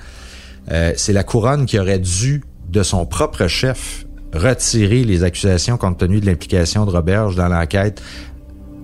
euh, 0.71 0.93
c'est 0.97 1.13
la 1.13 1.25
couronne 1.25 1.67
qui 1.67 1.79
aurait 1.79 1.99
dû, 1.99 2.43
de 2.69 2.83
son 2.83 3.07
propre 3.07 3.47
chef, 3.47 4.07
retirer 4.35 5.05
les 5.05 5.25
accusations 5.25 5.77
compte 5.77 5.99
tenu 5.99 6.21
de 6.21 6.27
l'implication 6.27 6.85
de 6.85 6.91
Roberge 6.91 7.35
dans 7.35 7.49
l'enquête 7.49 8.03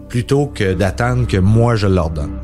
plutôt 0.09 0.47
que 0.47 0.72
d'attendre 0.74 1.26
que 1.26 1.37
moi 1.37 1.76
je 1.76 1.87
l'ordonne. 1.87 2.39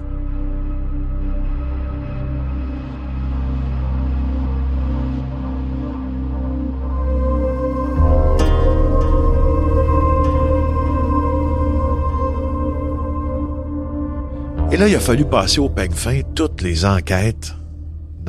Et 14.73 14.77
là, 14.77 14.87
il 14.87 14.95
a 14.95 15.01
fallu 15.01 15.25
passer 15.25 15.59
au 15.59 15.69
peigne 15.69 15.93
fin 15.93 16.21
toutes 16.35 16.63
les 16.63 16.85
enquêtes 16.85 17.55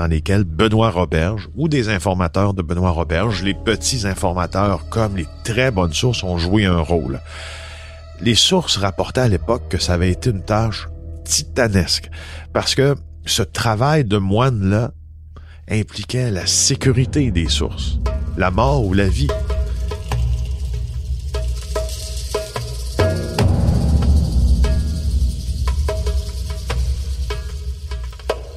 dans 0.02 0.08
lesquels 0.08 0.45
Benoît 0.45 0.89
Roberge 0.89 1.47
ou 1.56 1.68
des 1.68 1.89
informateurs 1.89 2.56
de 2.56 2.64
Benoît 2.64 2.89
Roberge, 2.89 3.43
les 3.43 3.54
petits 3.54 4.08
informateurs 4.08 4.89
comme 4.89 5.16
les 5.16 5.28
très 5.43 5.70
bonnes 5.70 5.93
sources 5.93 6.24
ont 6.24 6.39
joué 6.39 6.66
un 6.66 6.80
rôle. 6.80 7.20
Les 8.20 8.34
sources 8.34 8.78
rapportaient 8.78 9.22
à 9.22 9.28
l'époque 9.28 9.68
que 9.70 9.78
ça 9.78 9.93
avait 9.93 10.10
été 10.10 10.32
une 10.32 10.41
tâche 10.41 10.88
titanesque 11.24 12.10
parce 12.52 12.74
que 12.74 12.95
ce 13.28 13.43
travail 13.43 14.04
de 14.04 14.18
moine-là 14.18 14.91
impliquait 15.70 16.32
la 16.32 16.47
sécurité 16.47 17.30
des 17.30 17.47
sources, 17.47 17.99
la 18.38 18.49
mort 18.49 18.84
ou 18.84 18.95
la 18.95 19.08
vie. 19.08 19.30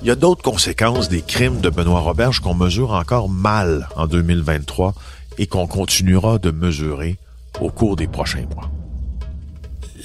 Il 0.05 0.09
y 0.09 0.11
a 0.11 0.16
d'autres 0.16 0.42
conséquences 0.42 1.09
des 1.09 1.22
crimes 1.22 1.62
de 1.62 1.70
Benoît 1.70 2.00
Roberge 2.00 2.40
qu'on 2.40 2.52
mesure 2.52 2.90
encore 2.90 3.30
mal 3.30 3.88
en 3.96 4.07
2023 4.07 4.92
et 5.38 5.46
qu'on 5.46 5.66
continuera 5.66 6.36
de 6.36 6.50
mesurer 6.50 7.16
au 7.59 7.70
cours 7.70 7.96
des 7.96 8.07
prochains 8.07 8.44
mois. 8.55 8.70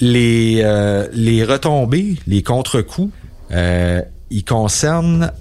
Les, 0.00 0.62
euh, 0.64 1.06
retombées, 1.46 2.16
les 2.26 2.42
contre-coups, 2.42 3.12
euh, 3.50 4.00
ils 4.30 4.42
concernent 4.42 5.32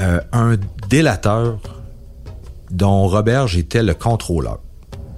euh, 0.00 0.18
un 0.32 0.56
délateur 0.88 1.58
dont 2.70 3.06
Roberge 3.06 3.58
était 3.58 3.82
le 3.82 3.92
contrôleur. 3.92 4.60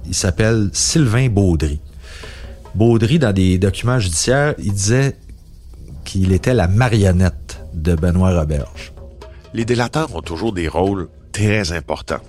Il 0.07 0.13
s'appelle 0.13 0.71
Sylvain 0.73 1.29
Baudry. 1.29 1.79
Baudry, 2.75 3.17
dans 3.17 3.31
des 3.31 3.59
documents 3.59 3.99
judiciaires, 3.99 4.55
il 4.59 4.73
disait 4.73 5.15
qu'il 6.03 6.33
était 6.33 6.53
la 6.53 6.67
marionnette 6.67 7.46
de 7.81 7.95
Benoît 7.95 8.37
Roberge. 8.37 8.93
Les 9.53 9.65
délateurs 9.65 10.15
ont 10.15 10.21
toujours 10.21 10.53
des 10.53 10.67
rôles 10.67 11.07
très 11.31 11.71
importants. 11.71 12.21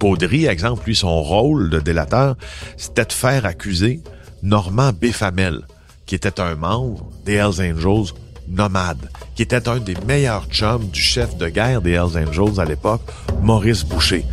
Baudry, 0.00 0.46
exemple, 0.46 0.82
lui, 0.86 0.96
son 0.96 1.22
rôle 1.22 1.70
de 1.70 1.78
délateur, 1.78 2.36
c'était 2.76 3.04
de 3.04 3.12
faire 3.12 3.46
accuser 3.46 4.00
Normand 4.42 4.92
Béfamel, 4.92 5.60
qui 6.06 6.14
était 6.14 6.40
un 6.40 6.56
membre 6.56 7.08
des 7.24 7.34
Hells 7.34 7.60
Angels 7.60 8.12
nomade, 8.48 9.08
qui 9.34 9.42
était 9.42 9.68
un 9.68 9.78
des 9.78 9.94
meilleurs 10.06 10.46
chums 10.46 10.88
du 10.88 11.00
chef 11.00 11.36
de 11.36 11.48
guerre 11.48 11.82
des 11.82 11.92
Hells 11.92 12.18
Angels 12.18 12.58
à 12.58 12.64
l'époque, 12.64 13.02
Maurice 13.40 13.84
Boucher. 13.84 14.24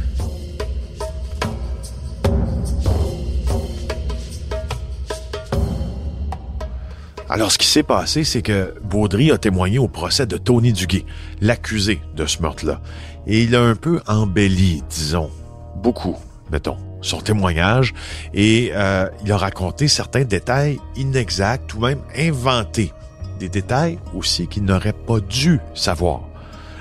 Alors, 7.31 7.51
ce 7.51 7.59
qui 7.59 7.67
s'est 7.67 7.83
passé, 7.83 8.23
c'est 8.23 8.41
que 8.41 8.73
Baudry 8.83 9.31
a 9.31 9.37
témoigné 9.37 9.77
au 9.77 9.87
procès 9.87 10.25
de 10.25 10.35
Tony 10.35 10.73
Duguay, 10.73 11.05
l'accusé 11.41 12.01
de 12.15 12.25
ce 12.25 12.41
meurtre-là. 12.41 12.81
Et 13.27 13.43
il 13.43 13.55
a 13.55 13.61
un 13.61 13.75
peu 13.75 14.01
embelli, 14.07 14.83
disons, 14.89 15.29
beaucoup, 15.75 16.17
mettons, 16.51 16.77
son 17.01 17.21
témoignage, 17.21 17.93
et 18.33 18.71
euh, 18.73 19.07
il 19.23 19.31
a 19.31 19.37
raconté 19.37 19.87
certains 19.87 20.23
détails 20.23 20.79
inexacts 20.95 21.71
ou 21.75 21.81
même 21.81 21.99
inventés. 22.17 22.91
Des 23.37 23.47
détails 23.49 23.99
aussi 24.15 24.47
qu'il 24.47 24.63
n'aurait 24.63 24.91
pas 24.93 25.19
dû 25.19 25.59
savoir. 25.75 26.21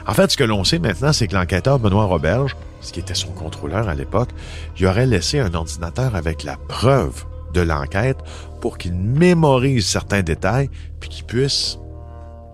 En 0.06 0.14
fait, 0.14 0.30
ce 0.30 0.38
que 0.38 0.44
l'on 0.44 0.64
sait 0.64 0.78
maintenant, 0.78 1.12
c'est 1.12 1.26
que 1.26 1.34
l'enquêteur 1.34 1.78
Benoît 1.78 2.06
Roberge, 2.06 2.56
ce 2.80 2.94
qui 2.94 3.00
était 3.00 3.14
son 3.14 3.28
contrôleur 3.32 3.86
à 3.86 3.94
l'époque, 3.94 4.30
il 4.78 4.86
aurait 4.86 5.04
laissé 5.04 5.40
un 5.40 5.52
ordinateur 5.52 6.16
avec 6.16 6.42
la 6.42 6.56
preuve 6.56 7.26
de 7.52 7.60
l'enquête 7.60 8.18
pour 8.60 8.78
qu'il 8.78 8.94
mémorise 8.94 9.86
certains 9.86 10.22
détails 10.22 10.70
puis 11.00 11.08
qu'il 11.08 11.24
puisse 11.24 11.78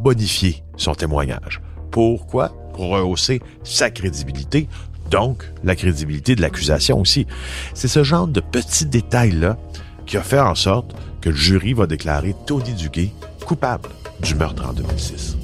bonifier 0.00 0.62
son 0.76 0.94
témoignage. 0.94 1.60
Pourquoi? 1.90 2.50
Pour 2.74 2.90
rehausser 2.90 3.40
sa 3.62 3.90
crédibilité, 3.90 4.68
donc 5.10 5.44
la 5.62 5.76
crédibilité 5.76 6.34
de 6.34 6.42
l'accusation 6.42 7.00
aussi. 7.00 7.26
C'est 7.72 7.88
ce 7.88 8.02
genre 8.02 8.26
de 8.26 8.40
petits 8.40 8.86
détails-là 8.86 9.56
qui 10.06 10.16
a 10.16 10.22
fait 10.22 10.40
en 10.40 10.54
sorte 10.54 10.94
que 11.20 11.30
le 11.30 11.36
jury 11.36 11.72
va 11.72 11.86
déclarer 11.86 12.34
Tony 12.46 12.72
Duguay 12.74 13.10
coupable 13.46 13.88
du 14.20 14.34
meurtre 14.34 14.66
en 14.68 14.72
2006. 14.72 15.36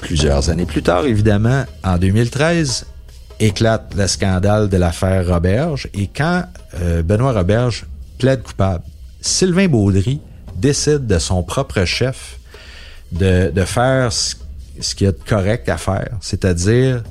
Plusieurs 0.00 0.50
années 0.50 0.66
plus 0.66 0.82
tard, 0.82 1.06
évidemment, 1.06 1.64
en 1.82 1.98
2013, 1.98 2.86
éclate 3.40 3.94
le 3.96 4.06
scandale 4.06 4.68
de 4.68 4.76
l'affaire 4.76 5.26
Roberge. 5.26 5.88
Et 5.94 6.08
quand 6.08 6.44
euh, 6.80 7.02
Benoît 7.02 7.32
Roberge 7.32 7.86
plaide 8.18 8.42
coupable, 8.42 8.84
Sylvain 9.20 9.68
Baudry 9.68 10.20
décide 10.56 11.06
de 11.06 11.18
son 11.18 11.42
propre 11.42 11.84
chef 11.84 12.38
de, 13.12 13.50
de 13.50 13.64
faire 13.64 14.12
ce, 14.12 14.34
qu'il 14.94 15.06
y 15.06 15.08
a 15.08 15.12
de 15.12 15.18
correct 15.26 15.68
à 15.68 15.76
faire, 15.76 16.16
c'est-à-dire 16.20 17.02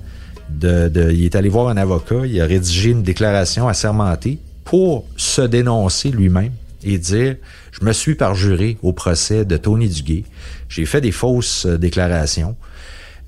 de, 0.50 0.90
de, 0.90 1.12
il 1.12 1.26
est 1.26 1.36
allé 1.36 1.50
voir 1.50 1.70
un 1.70 1.78
avocat, 1.78 2.26
il 2.26 2.40
a 2.42 2.46
rédigé 2.46 2.92
une 2.92 3.04
déclaration 3.04 3.68
assermentée 3.68 4.40
pour 4.64 5.06
se 5.18 5.42
dénoncer 5.42 6.10
lui-même 6.10 6.52
et 6.84 6.98
dire 6.98 7.38
je 7.72 7.86
me 7.86 7.94
suis 7.94 8.16
parjuré 8.16 8.78
au 8.84 8.94
procès 8.94 9.46
de 9.46 9.58
Tony 9.58 9.88
Duguay, 9.90 10.26
j'ai 10.70 10.86
fait 10.86 11.02
des 11.02 11.12
fausses 11.12 11.66
déclarations, 11.66 12.56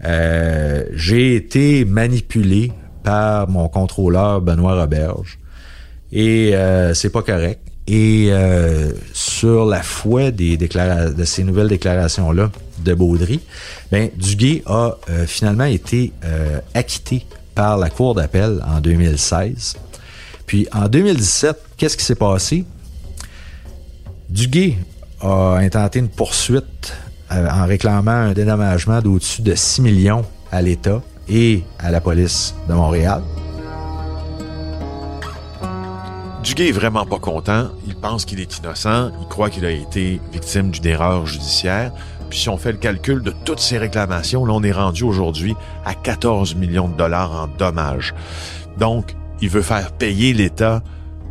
euh, 0.04 0.84
j'ai 0.94 1.36
été 1.36 1.86
manipulé 1.86 2.72
par 3.06 3.48
mon 3.48 3.70
contrôleur 3.70 4.42
Benoît 4.42 4.82
Roberge. 4.82 5.40
Et 6.12 6.56
euh, 6.56 6.94
c'est 6.94 7.12
pas 7.12 7.22
correct. 7.22 7.62
Et 7.88 8.30
euh, 8.32 8.92
sur 9.14 9.66
la 9.66 9.84
foi 9.84 10.32
des 10.32 10.58
de 10.58 11.24
ces 11.24 11.44
nouvelles 11.44 11.68
déclarations-là 11.68 12.52
de 12.80 12.94
Baudry, 12.96 13.40
ben, 13.92 14.10
Duguay 14.18 14.64
a 14.66 14.98
euh, 15.10 15.26
finalement 15.28 15.66
été 15.66 16.12
acquitté 16.74 17.26
par 17.54 17.78
la 17.78 17.90
Cour 17.90 18.16
d'appel 18.16 18.62
en 18.68 18.82
2016. 18.82 19.76
Puis 20.48 20.68
en 20.74 20.88
2017, 20.88 21.58
qu'est-ce 21.78 21.96
qui 21.96 22.04
s'est 22.04 22.16
passé? 22.16 22.66
Duguay 24.30 24.78
a 25.22 25.58
intenté 25.58 26.00
une 26.00 26.10
poursuite 26.10 26.94
en 27.30 27.66
réclamant 27.66 28.12
un 28.12 28.34
dédommagement 28.34 29.02
d'au-dessus 29.02 29.42
de 29.42 29.54
6 29.54 29.82
millions 29.82 30.26
à 30.52 30.62
l'État 30.62 31.02
et 31.28 31.64
à 31.80 31.92
la 31.92 32.02
police 32.02 32.56
de 32.68 32.74
Montréal. 32.74 33.22
Duguay 36.44 36.70
est 36.70 36.72
vraiment 36.72 37.06
pas 37.08 37.18
content. 37.18 37.70
Il 37.88 37.96
pense 37.96 38.24
qu'il 38.24 38.40
est 38.40 38.60
innocent. 38.60 39.12
Il 39.20 39.28
croit 39.28 39.50
qu'il 39.50 39.66
a 39.66 39.72
été 39.72 40.22
victime 40.32 40.70
d'une 40.70 40.86
erreur 40.86 41.26
judiciaire. 41.26 41.92
Puis 42.30 42.38
si 42.38 42.50
on 42.50 42.58
fait 42.58 42.72
le 42.72 42.78
calcul 42.78 43.24
de 43.24 43.34
toutes 43.46 43.60
ces 43.60 43.80
réclamations, 43.80 44.46
là, 44.46 44.54
on 44.54 44.62
est 44.62 44.72
rendu 44.72 45.04
aujourd'hui 45.04 45.56
à 45.86 45.96
14 45.96 46.56
millions 46.56 46.88
de 46.88 46.96
dollars 46.96 47.32
en 47.32 47.48
dommages. 47.48 48.14
Donc, 48.78 49.16
il 49.42 49.50
veut 49.50 49.64
faire 49.64 49.92
payer 49.92 50.34
l'État 50.34 50.84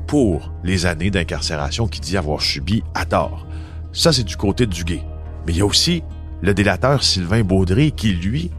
pour 0.06 0.50
les 0.64 0.84
années 0.86 1.10
d'incarcération 1.10 1.86
qu'il 1.86 2.02
dit 2.02 2.16
avoir 2.16 2.40
subi 2.40 2.82
à 2.94 3.04
tort. 3.04 3.46
Ça, 3.92 4.12
c'est 4.12 4.24
du 4.24 4.36
côté 4.36 4.66
de 4.66 4.72
Duguay. 4.72 5.02
Mais 5.46 5.52
il 5.52 5.58
y 5.58 5.62
a 5.62 5.66
aussi 5.66 6.02
le 6.42 6.54
délateur 6.54 7.04
Sylvain 7.04 7.42
Baudry 7.42 7.92
qui, 7.92 8.12
lui, 8.12 8.50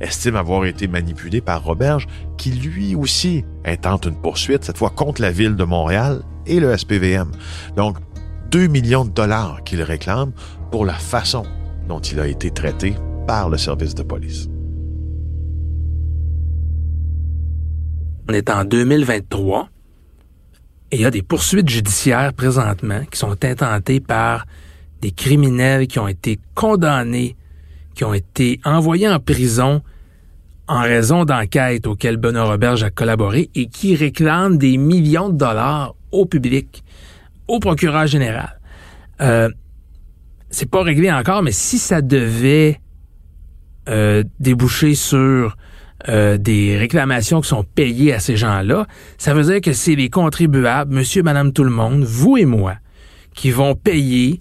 estime 0.00 0.36
avoir 0.36 0.64
été 0.64 0.88
manipulé 0.88 1.40
par 1.40 1.62
Roberge, 1.62 2.06
qui 2.36 2.50
lui 2.50 2.94
aussi 2.94 3.44
intente 3.64 4.06
une 4.06 4.16
poursuite, 4.16 4.64
cette 4.64 4.78
fois 4.78 4.90
contre 4.90 5.20
la 5.20 5.30
ville 5.30 5.56
de 5.56 5.64
Montréal 5.64 6.22
et 6.46 6.60
le 6.60 6.76
SPVM. 6.76 7.30
Donc, 7.76 7.98
2 8.50 8.66
millions 8.66 9.04
de 9.04 9.10
dollars 9.10 9.62
qu'il 9.64 9.82
réclame 9.82 10.32
pour 10.70 10.84
la 10.84 10.94
façon 10.94 11.44
dont 11.88 12.00
il 12.00 12.18
a 12.20 12.26
été 12.26 12.50
traité 12.50 12.94
par 13.26 13.48
le 13.48 13.58
service 13.58 13.94
de 13.94 14.02
police. 14.02 14.48
On 18.28 18.32
est 18.32 18.48
en 18.50 18.64
2023 18.64 19.68
et 20.92 20.96
il 20.96 21.02
y 21.02 21.04
a 21.04 21.10
des 21.10 21.22
poursuites 21.22 21.68
judiciaires 21.68 22.32
présentement 22.32 23.04
qui 23.10 23.18
sont 23.18 23.44
intentées 23.44 24.00
par 24.00 24.46
des 25.00 25.12
criminels 25.12 25.86
qui 25.86 25.98
ont 25.98 26.08
été 26.08 26.38
condamnés, 26.54 27.36
qui 27.94 28.04
ont 28.04 28.14
été 28.14 28.60
envoyés 28.64 29.08
en 29.08 29.20
prison 29.20 29.82
en 30.70 30.82
raison 30.82 31.24
d'enquêtes 31.24 31.88
auxquelles 31.88 32.16
Benoît 32.16 32.44
Roberge 32.44 32.84
a 32.84 32.90
collaboré 32.90 33.50
et 33.56 33.66
qui 33.66 33.96
réclament 33.96 34.56
des 34.56 34.76
millions 34.76 35.28
de 35.28 35.36
dollars 35.36 35.96
au 36.12 36.26
public, 36.26 36.84
au 37.48 37.58
procureur 37.58 38.06
général. 38.06 38.60
Euh, 39.20 39.48
c'est 40.48 40.70
pas 40.70 40.84
réglé 40.84 41.10
encore, 41.10 41.42
mais 41.42 41.50
si 41.50 41.76
ça 41.76 42.02
devait 42.02 42.80
euh, 43.88 44.22
déboucher 44.38 44.94
sur 44.94 45.56
euh, 46.08 46.38
des 46.38 46.78
réclamations 46.78 47.40
qui 47.40 47.48
sont 47.48 47.64
payées 47.64 48.12
à 48.12 48.20
ces 48.20 48.36
gens-là, 48.36 48.86
ça 49.18 49.34
veut 49.34 49.42
dire 49.42 49.60
que 49.60 49.72
c'est 49.72 49.96
les 49.96 50.08
contribuables, 50.08 50.94
monsieur, 50.94 51.24
madame, 51.24 51.52
tout 51.52 51.64
le 51.64 51.70
monde, 51.70 52.04
vous 52.04 52.36
et 52.36 52.44
moi, 52.44 52.76
qui 53.34 53.50
vont 53.50 53.74
payer 53.74 54.40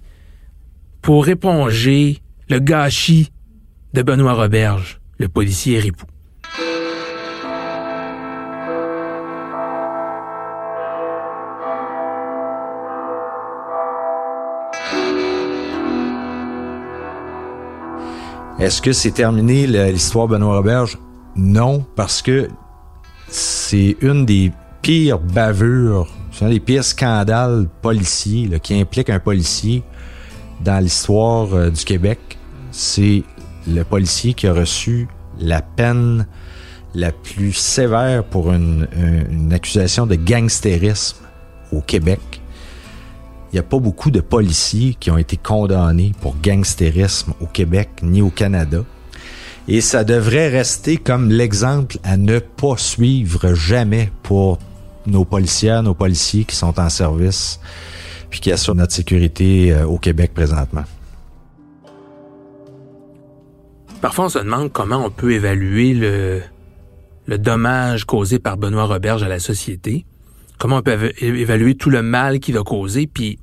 pour 1.02 1.28
éponger 1.28 2.20
le 2.50 2.60
gâchis 2.60 3.32
de 3.96 4.04
Benoît 4.04 4.34
Roberge, 4.34 5.02
le 5.18 5.28
policier 5.28 5.80
ripou. 5.80 6.06
Est-ce 18.60 18.82
que 18.82 18.92
c'est 18.92 19.12
terminé 19.12 19.66
l'histoire 19.68 20.28
Benoît 20.28 20.58
Roberge? 20.58 20.98
Non, 21.38 21.86
parce 21.96 22.22
que 22.22 22.50
c'est 23.30 23.96
une 24.02 24.26
des 24.26 24.52
pires 24.82 25.20
bavures, 25.20 26.10
c'est 26.34 26.44
un 26.44 26.50
des 26.50 26.60
pires 26.60 26.84
scandales 26.84 27.70
policiers 27.82 28.50
qui 28.62 28.78
impliquent 28.78 29.12
un 29.12 29.20
policier 29.20 29.82
dans 30.62 30.84
l'histoire 30.84 31.54
euh, 31.54 31.70
du 31.70 31.86
Québec. 31.86 32.20
C'est 32.72 33.24
le 33.66 33.84
policier 33.84 34.34
qui 34.34 34.46
a 34.46 34.54
reçu 34.54 35.08
la 35.40 35.62
peine 35.62 36.28
la 36.94 37.14
plus 37.14 37.54
sévère 37.54 38.26
pour 38.26 38.52
une 38.52 38.88
accusation 39.54 40.06
de 40.06 40.16
gangstérisme 40.16 41.18
au 41.72 41.80
Québec. 41.80 42.20
Il 43.52 43.56
n'y 43.56 43.60
a 43.60 43.64
pas 43.64 43.80
beaucoup 43.80 44.12
de 44.12 44.22
policiers 44.22 44.96
qui 45.00 45.10
ont 45.10 45.18
été 45.18 45.38
condamnés 45.38 46.14
pour 46.22 46.36
gangstérisme 46.40 47.34
au 47.42 47.48
Québec 47.48 47.90
ni 48.04 48.22
au 48.22 48.30
Canada. 48.30 48.84
Et 49.68 49.82
ça 49.82 50.04
devrait 50.04 50.50
rester 50.50 50.98
comme 50.98 51.30
l'exemple 51.30 51.98
à 52.04 52.18
ne 52.18 52.40
pas 52.40 52.78
suivre 52.78 53.54
jamais 53.54 54.12
pour 54.24 54.60
nos 55.06 55.26
policières, 55.26 55.84
nos 55.84 55.94
policiers 55.94 56.44
qui 56.44 56.56
sont 56.56 56.80
en 56.80 56.90
service 56.90 57.60
puis 58.30 58.40
qui 58.40 58.52
assurent 58.52 58.76
notre 58.76 58.94
sécurité 58.94 59.74
euh, 59.74 59.86
au 59.86 59.98
Québec 59.98 60.32
présentement. 60.34 60.84
Parfois, 64.02 64.26
on 64.26 64.30
se 64.30 64.40
demande 64.40 64.72
comment 64.72 65.04
on 65.06 65.10
peut 65.10 65.34
évaluer 65.34 65.94
le, 65.94 66.42
le 67.26 67.38
dommage 67.38 68.06
causé 68.06 68.40
par 68.40 68.58
Benoît 68.58 68.86
Roberge 68.86 69.24
à 69.24 69.28
la 69.28 69.40
société, 69.40 70.06
comment 70.60 70.78
on 70.78 70.82
peut 70.84 71.12
évaluer 71.20 71.74
tout 71.74 71.90
le 71.90 72.04
mal 72.04 72.40
qu'il 72.40 72.58
a 72.58 72.64
causé, 72.64 73.08
puis 73.08 73.40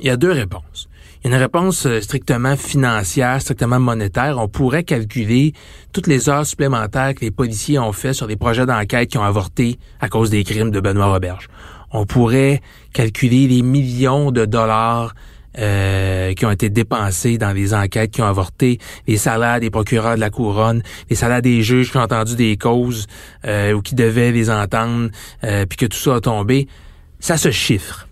il 0.00 0.06
y 0.06 0.10
a 0.10 0.16
deux 0.16 0.30
réponses. 0.30 0.88
Il 1.24 1.30
y 1.30 1.32
a 1.32 1.36
une 1.36 1.42
réponse 1.42 1.86
euh, 1.86 2.00
strictement 2.00 2.56
financière, 2.56 3.40
strictement 3.40 3.80
monétaire. 3.80 4.38
On 4.38 4.46
pourrait 4.46 4.84
calculer 4.84 5.54
toutes 5.92 6.06
les 6.06 6.28
heures 6.28 6.46
supplémentaires 6.46 7.14
que 7.14 7.22
les 7.22 7.30
policiers 7.30 7.78
ont 7.78 7.92
fait 7.92 8.12
sur 8.12 8.26
des 8.26 8.36
projets 8.36 8.66
d'enquête 8.66 9.08
qui 9.08 9.18
ont 9.18 9.24
avorté 9.24 9.78
à 9.98 10.08
cause 10.08 10.30
des 10.30 10.44
crimes 10.44 10.70
de 10.70 10.78
Benoît 10.78 11.06
Roberge. 11.06 11.48
On 11.90 12.04
pourrait 12.04 12.60
calculer 12.92 13.48
les 13.48 13.62
millions 13.62 14.30
de 14.30 14.44
dollars 14.44 15.14
euh, 15.58 16.34
qui 16.34 16.44
ont 16.44 16.50
été 16.50 16.68
dépensés 16.68 17.38
dans 17.38 17.52
les 17.52 17.74
enquêtes 17.74 18.10
qui 18.10 18.22
ont 18.22 18.26
avorté, 18.26 18.78
les 19.06 19.16
salaires 19.16 19.60
des 19.60 19.70
procureurs 19.70 20.16
de 20.16 20.20
la 20.20 20.30
couronne, 20.30 20.82
les 21.08 21.16
salaires 21.16 21.42
des 21.42 21.62
juges 21.62 21.90
qui 21.90 21.96
ont 21.96 22.02
entendu 22.02 22.36
des 22.36 22.56
causes 22.56 23.06
euh, 23.46 23.72
ou 23.72 23.82
qui 23.82 23.94
devaient 23.94 24.32
les 24.32 24.50
entendre, 24.50 25.10
euh, 25.44 25.66
puis 25.66 25.76
que 25.76 25.86
tout 25.86 25.98
ça 25.98 26.16
a 26.16 26.20
tombé, 26.20 26.68
ça 27.20 27.36
se 27.36 27.50
chiffre. 27.50 28.08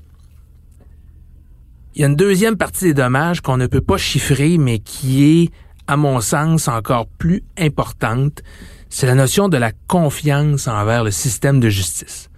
Il 1.95 2.01
y 2.01 2.05
a 2.05 2.09
une 2.09 2.17
deuxième 2.17 2.57
partie 2.57 2.87
des 2.87 2.95
dommages 2.95 3.41
qu'on 3.41 3.57
ne 3.57 3.67
peut 3.67 3.81
pas 3.81 3.99
chiffrer, 3.99 4.59
mais 4.59 4.79
qui 4.79 5.43
est, 5.43 5.51
à 5.87 5.97
mon 5.97 6.21
sens, 6.21 6.67
encore 6.67 7.07
plus 7.07 7.45
importante, 7.59 8.43
c'est 8.89 9.07
la 9.07 9.15
notion 9.15 9.49
de 9.49 9.57
la 9.57 9.73
confiance 9.87 10.67
envers 10.67 11.05
le 11.05 11.11
système 11.11 11.61
de 11.61 11.69
justice 11.69 12.31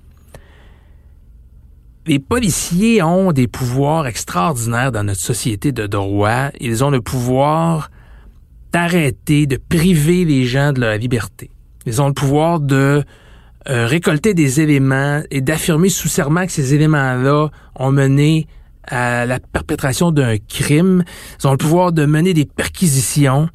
les 2.06 2.18
policiers 2.20 3.02
ont 3.02 3.32
des 3.32 3.48
pouvoirs 3.48 4.06
extraordinaires 4.06 4.92
dans 4.92 5.02
notre 5.02 5.20
société 5.20 5.72
de 5.72 5.86
droit. 5.86 6.50
Ils 6.60 6.84
ont 6.84 6.90
le 6.90 7.00
pouvoir 7.00 7.90
d'arrêter, 8.72 9.46
de 9.46 9.56
priver 9.56 10.24
les 10.24 10.44
gens 10.44 10.72
de 10.72 10.80
leur 10.80 10.96
liberté. 10.96 11.50
Ils 11.84 12.00
ont 12.00 12.06
le 12.08 12.14
pouvoir 12.14 12.60
de 12.60 13.02
euh, 13.68 13.86
récolter 13.86 14.34
des 14.34 14.60
éléments 14.60 15.22
et 15.30 15.40
d'affirmer 15.40 15.88
sous 15.88 16.08
serment 16.08 16.46
que 16.46 16.52
ces 16.52 16.74
éléments-là 16.74 17.48
ont 17.74 17.90
mené 17.90 18.46
à 18.86 19.26
la 19.26 19.40
perpétration 19.40 20.12
d'un 20.12 20.36
crime. 20.38 21.02
Ils 21.40 21.48
ont 21.48 21.52
le 21.52 21.56
pouvoir 21.56 21.90
de 21.90 22.06
mener 22.06 22.34
des 22.34 22.44
perquisitions. 22.44 23.48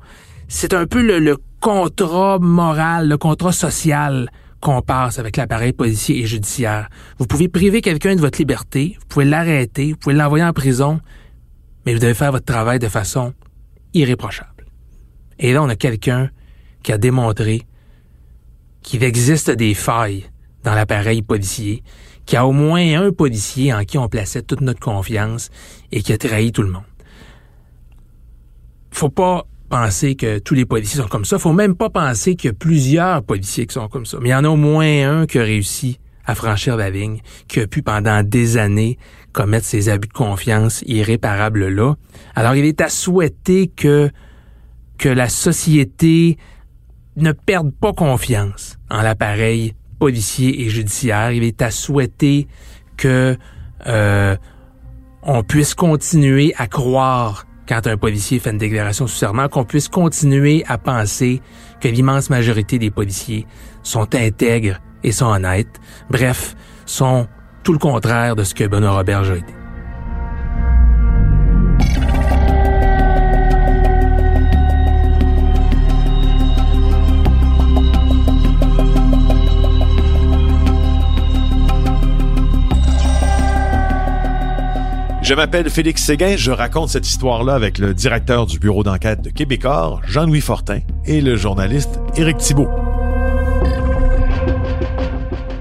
C'est 0.49 0.74
un 0.74 0.86
peu 0.86 1.02
le, 1.02 1.20
le 1.20 1.38
contrat 1.62 2.39
moral, 2.39 3.08
le 3.08 3.18
contrat 3.18 3.54
social 3.54 4.30
qu'on 4.62 4.82
passe 4.82 5.20
avec 5.20 5.38
l'appareil 5.38 5.74
policier 5.74 6.20
et 6.20 6.26
judiciaire. 6.26 6.89
Vous 7.18 7.26
pouvez 7.26 7.49
priver 7.49 7.82
quelqu'un 7.82 8.16
de 8.16 8.22
votre 8.22 8.39
liberté, 8.39 8.95
vous 8.99 9.05
pouvez 9.07 9.26
l'arrêter, 9.26 9.91
vous 9.91 9.97
pouvez 9.97 10.16
l'envoyer 10.16 10.45
en 10.45 10.53
prison, 10.53 11.01
mais 11.86 11.93
vous 11.93 11.99
devez 11.99 12.14
faire 12.14 12.32
votre 12.32 12.45
travail 12.45 12.80
de 12.80 12.88
façon 12.88 13.34
irréprochable. 13.93 14.66
Et 15.39 15.51
là, 15.53 15.64
on 15.64 15.70
a 15.70 15.76
quelqu'un 15.76 16.30
qui 16.84 16.93
a 16.93 16.97
démontré 16.97 17.64
qu'il 18.84 19.03
existe 19.03 19.49
des 19.49 19.74
failles 19.74 20.26
dans 20.64 20.74
l'appareil 20.74 21.22
policier, 21.22 21.84
qui 22.26 22.38
a 22.38 22.45
au 22.45 22.51
moins 22.51 23.01
un 23.01 23.12
policier 23.12 23.74
en 23.74 23.84
qui 23.84 23.97
on 23.97 24.07
plaçait 24.07 24.43
toute 24.43 24.62
notre 24.62 24.80
confiance 24.80 25.49
et 25.91 26.01
qui 26.01 26.14
a 26.14 26.18
trahi 26.18 26.51
tout 26.51 26.62
le 26.62 26.70
monde. 26.70 26.84
Faut 28.91 29.09
pas 29.09 29.45
penser 29.72 30.15
que 30.15 30.38
tous 30.38 30.53
les 30.53 30.65
policiers 30.65 31.01
sont 31.01 31.07
comme 31.07 31.26
ça. 31.26 31.39
Faut 31.39 31.53
même 31.53 31.76
pas 31.76 31.89
penser 31.89 32.36
qu'il 32.36 32.49
y 32.49 32.51
a 32.51 32.53
plusieurs 32.53 33.24
policiers 33.24 33.65
qui 33.65 33.74
sont 33.74 33.88
comme 33.88 34.05
ça. 34.05 34.17
Mais 34.22 34.30
il 34.30 34.32
y 34.34 34.36
en 34.36 34.43
a 34.43 34.49
au 34.49 34.57
moins 34.57 35.22
un 35.22 35.26
qui 35.26 35.39
a 35.39 35.43
réussi 35.43 35.99
à 36.26 36.36
franchir 36.36 36.78
la 36.78 36.89
ligne, 36.89 37.22
qui 37.47 37.61
a 37.61 37.67
pu 37.67 37.82
pendant 37.82 38.22
des 38.22 38.57
années 38.57 38.99
commettre 39.32 39.65
ces 39.65 39.89
abus 39.89 40.09
de 40.09 40.13
confiance 40.13 40.84
irréparables 40.86 41.67
là. 41.67 41.95
Alors 42.36 42.53
il 42.55 42.65
est 42.65 42.82
à 42.82 42.89
souhaiter 42.89 43.67
que 43.67 44.11
que 44.97 45.09
la 45.09 45.30
société 45.30 46.38
ne 47.15 47.32
perde 47.32 47.72
pas 47.74 47.93
confiance 47.93 48.78
en 48.91 49.01
l'appareil 49.01 49.74
policier 49.97 50.61
et 50.61 50.69
judiciaire. 50.69 51.32
Il 51.32 51.43
est 51.43 51.61
à 51.61 51.72
souhaiter 51.72 52.47
que 52.97 53.36
euh, 53.88 54.36
on 55.24 55.43
puisse 55.43 55.74
continuer 55.74 56.53
à 56.57 56.67
croire 56.67 57.45
quand 57.72 57.88
un 57.88 57.95
policier 57.95 58.39
fait 58.39 58.49
une 58.49 58.57
déclaration 58.57 59.07
sous 59.07 59.15
serment, 59.15 59.47
qu'on 59.47 59.63
puisse 59.63 59.88
continuer 59.88 60.65
à 60.67 60.78
penser 60.78 61.41
que 61.80 61.88
l'immense 61.88 62.30
majorité 62.30 62.78
des 62.78 62.91
policiers 62.91 63.47
sont 63.82 64.13
intègres 64.13 64.82
et 65.05 65.13
sont 65.13 65.28
honnêtes, 65.28 65.80
bref, 66.09 66.53
sont 66.86 67.28
tout 67.63 67.72
le 67.72 67.80
contraire 67.80 68.36
de 68.36 68.43
ce 68.43 68.53
que 68.53 68.65
Benoît 68.65 68.91
Robert 68.91 69.22
a. 69.22 69.61
Je 85.32 85.36
m'appelle 85.38 85.69
Félix 85.69 86.03
Séguin, 86.03 86.36
je 86.36 86.51
raconte 86.51 86.89
cette 86.89 87.07
histoire-là 87.07 87.53
avec 87.53 87.77
le 87.77 87.93
directeur 87.93 88.45
du 88.45 88.59
bureau 88.59 88.84
d'enquête 88.84 89.21
de 89.21 89.29
Québecor, 89.29 90.01
Jean-Louis 90.05 90.41
Fortin, 90.41 90.82
et 91.05 91.21
le 91.21 91.38
journaliste 91.38 92.01
Éric 92.17 92.36
Thibault. 92.36 92.67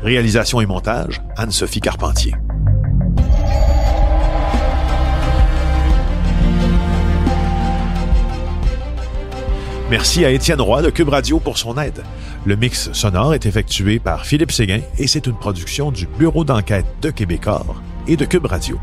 Réalisation 0.02 0.60
et 0.60 0.66
montage, 0.66 1.22
Anne-Sophie 1.36 1.80
Carpentier. 1.80 2.34
Merci 9.88 10.24
à 10.24 10.32
Étienne 10.32 10.60
Roy 10.60 10.82
de 10.82 10.90
Cube 10.90 11.10
Radio 11.10 11.38
pour 11.38 11.58
son 11.58 11.78
aide. 11.78 12.02
Le 12.44 12.56
mix 12.56 12.90
sonore 12.92 13.34
est 13.34 13.46
effectué 13.46 14.00
par 14.00 14.26
Philippe 14.26 14.50
Séguin 14.50 14.80
et 14.98 15.06
c'est 15.06 15.28
une 15.28 15.38
production 15.38 15.92
du 15.92 16.08
Bureau 16.08 16.42
d'enquête 16.42 16.86
de 17.02 17.10
Québecor 17.10 17.80
et 18.08 18.16
de 18.16 18.24
Cube 18.24 18.46
Radio. 18.46 18.80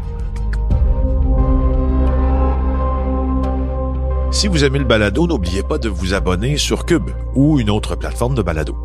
Si 4.37 4.47
vous 4.47 4.63
aimez 4.63 4.77
le 4.77 4.85
balado, 4.85 5.25
n'oubliez 5.25 5.63
pas 5.63 5.79
de 5.79 5.89
vous 5.89 6.13
abonner 6.13 6.57
sur 6.57 6.85
Cube 6.85 7.09
ou 7.33 7.59
une 7.59 7.71
autre 7.71 7.95
plateforme 7.95 8.35
de 8.35 8.43
balado. 8.43 8.77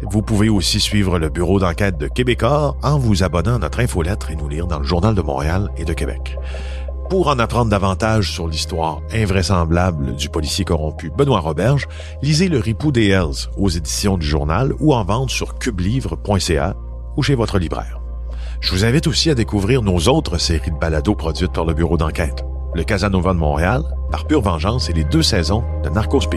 Vous 0.00 0.22
pouvez 0.22 0.48
aussi 0.48 0.80
suivre 0.80 1.18
le 1.18 1.28
bureau 1.28 1.60
d'enquête 1.60 1.98
de 1.98 2.08
Québecor 2.08 2.78
en 2.82 2.98
vous 2.98 3.22
abonnant 3.22 3.56
à 3.56 3.58
notre 3.58 3.80
infolettre 3.80 4.30
et 4.30 4.34
nous 4.34 4.48
lire 4.48 4.66
dans 4.66 4.78
le 4.78 4.86
Journal 4.86 5.14
de 5.14 5.20
Montréal 5.20 5.68
et 5.76 5.84
de 5.84 5.92
Québec. 5.92 6.38
Pour 7.10 7.28
en 7.28 7.38
apprendre 7.38 7.70
davantage 7.70 8.32
sur 8.32 8.48
l'histoire 8.48 9.02
invraisemblable 9.12 10.16
du 10.16 10.30
policier 10.30 10.64
corrompu 10.64 11.10
Benoît 11.10 11.40
Roberge, 11.40 11.86
lisez 12.22 12.48
Le 12.48 12.58
Ripou 12.58 12.90
des 12.90 13.08
Hells 13.08 13.50
aux 13.58 13.68
éditions 13.68 14.16
du 14.16 14.26
journal 14.26 14.72
ou 14.80 14.94
en 14.94 15.04
vente 15.04 15.28
sur 15.28 15.58
cubelivre.ca 15.58 16.76
ou 17.18 17.22
chez 17.22 17.34
votre 17.34 17.58
libraire. 17.58 18.00
Je 18.62 18.72
vous 18.72 18.86
invite 18.86 19.06
aussi 19.06 19.28
à 19.28 19.34
découvrir 19.34 19.82
nos 19.82 20.08
autres 20.08 20.38
séries 20.38 20.70
de 20.70 20.78
balados 20.78 21.14
produites 21.14 21.52
par 21.52 21.66
le 21.66 21.74
bureau 21.74 21.98
d'enquête 21.98 22.42
le 22.74 22.84
Casanova 22.84 23.32
de 23.32 23.38
Montréal, 23.38 23.82
par 24.10 24.26
pure 24.26 24.40
vengeance 24.40 24.90
et 24.90 24.92
les 24.92 25.04
deux 25.04 25.22
saisons 25.22 25.64
de 25.82 25.90
Narcos. 25.90 26.28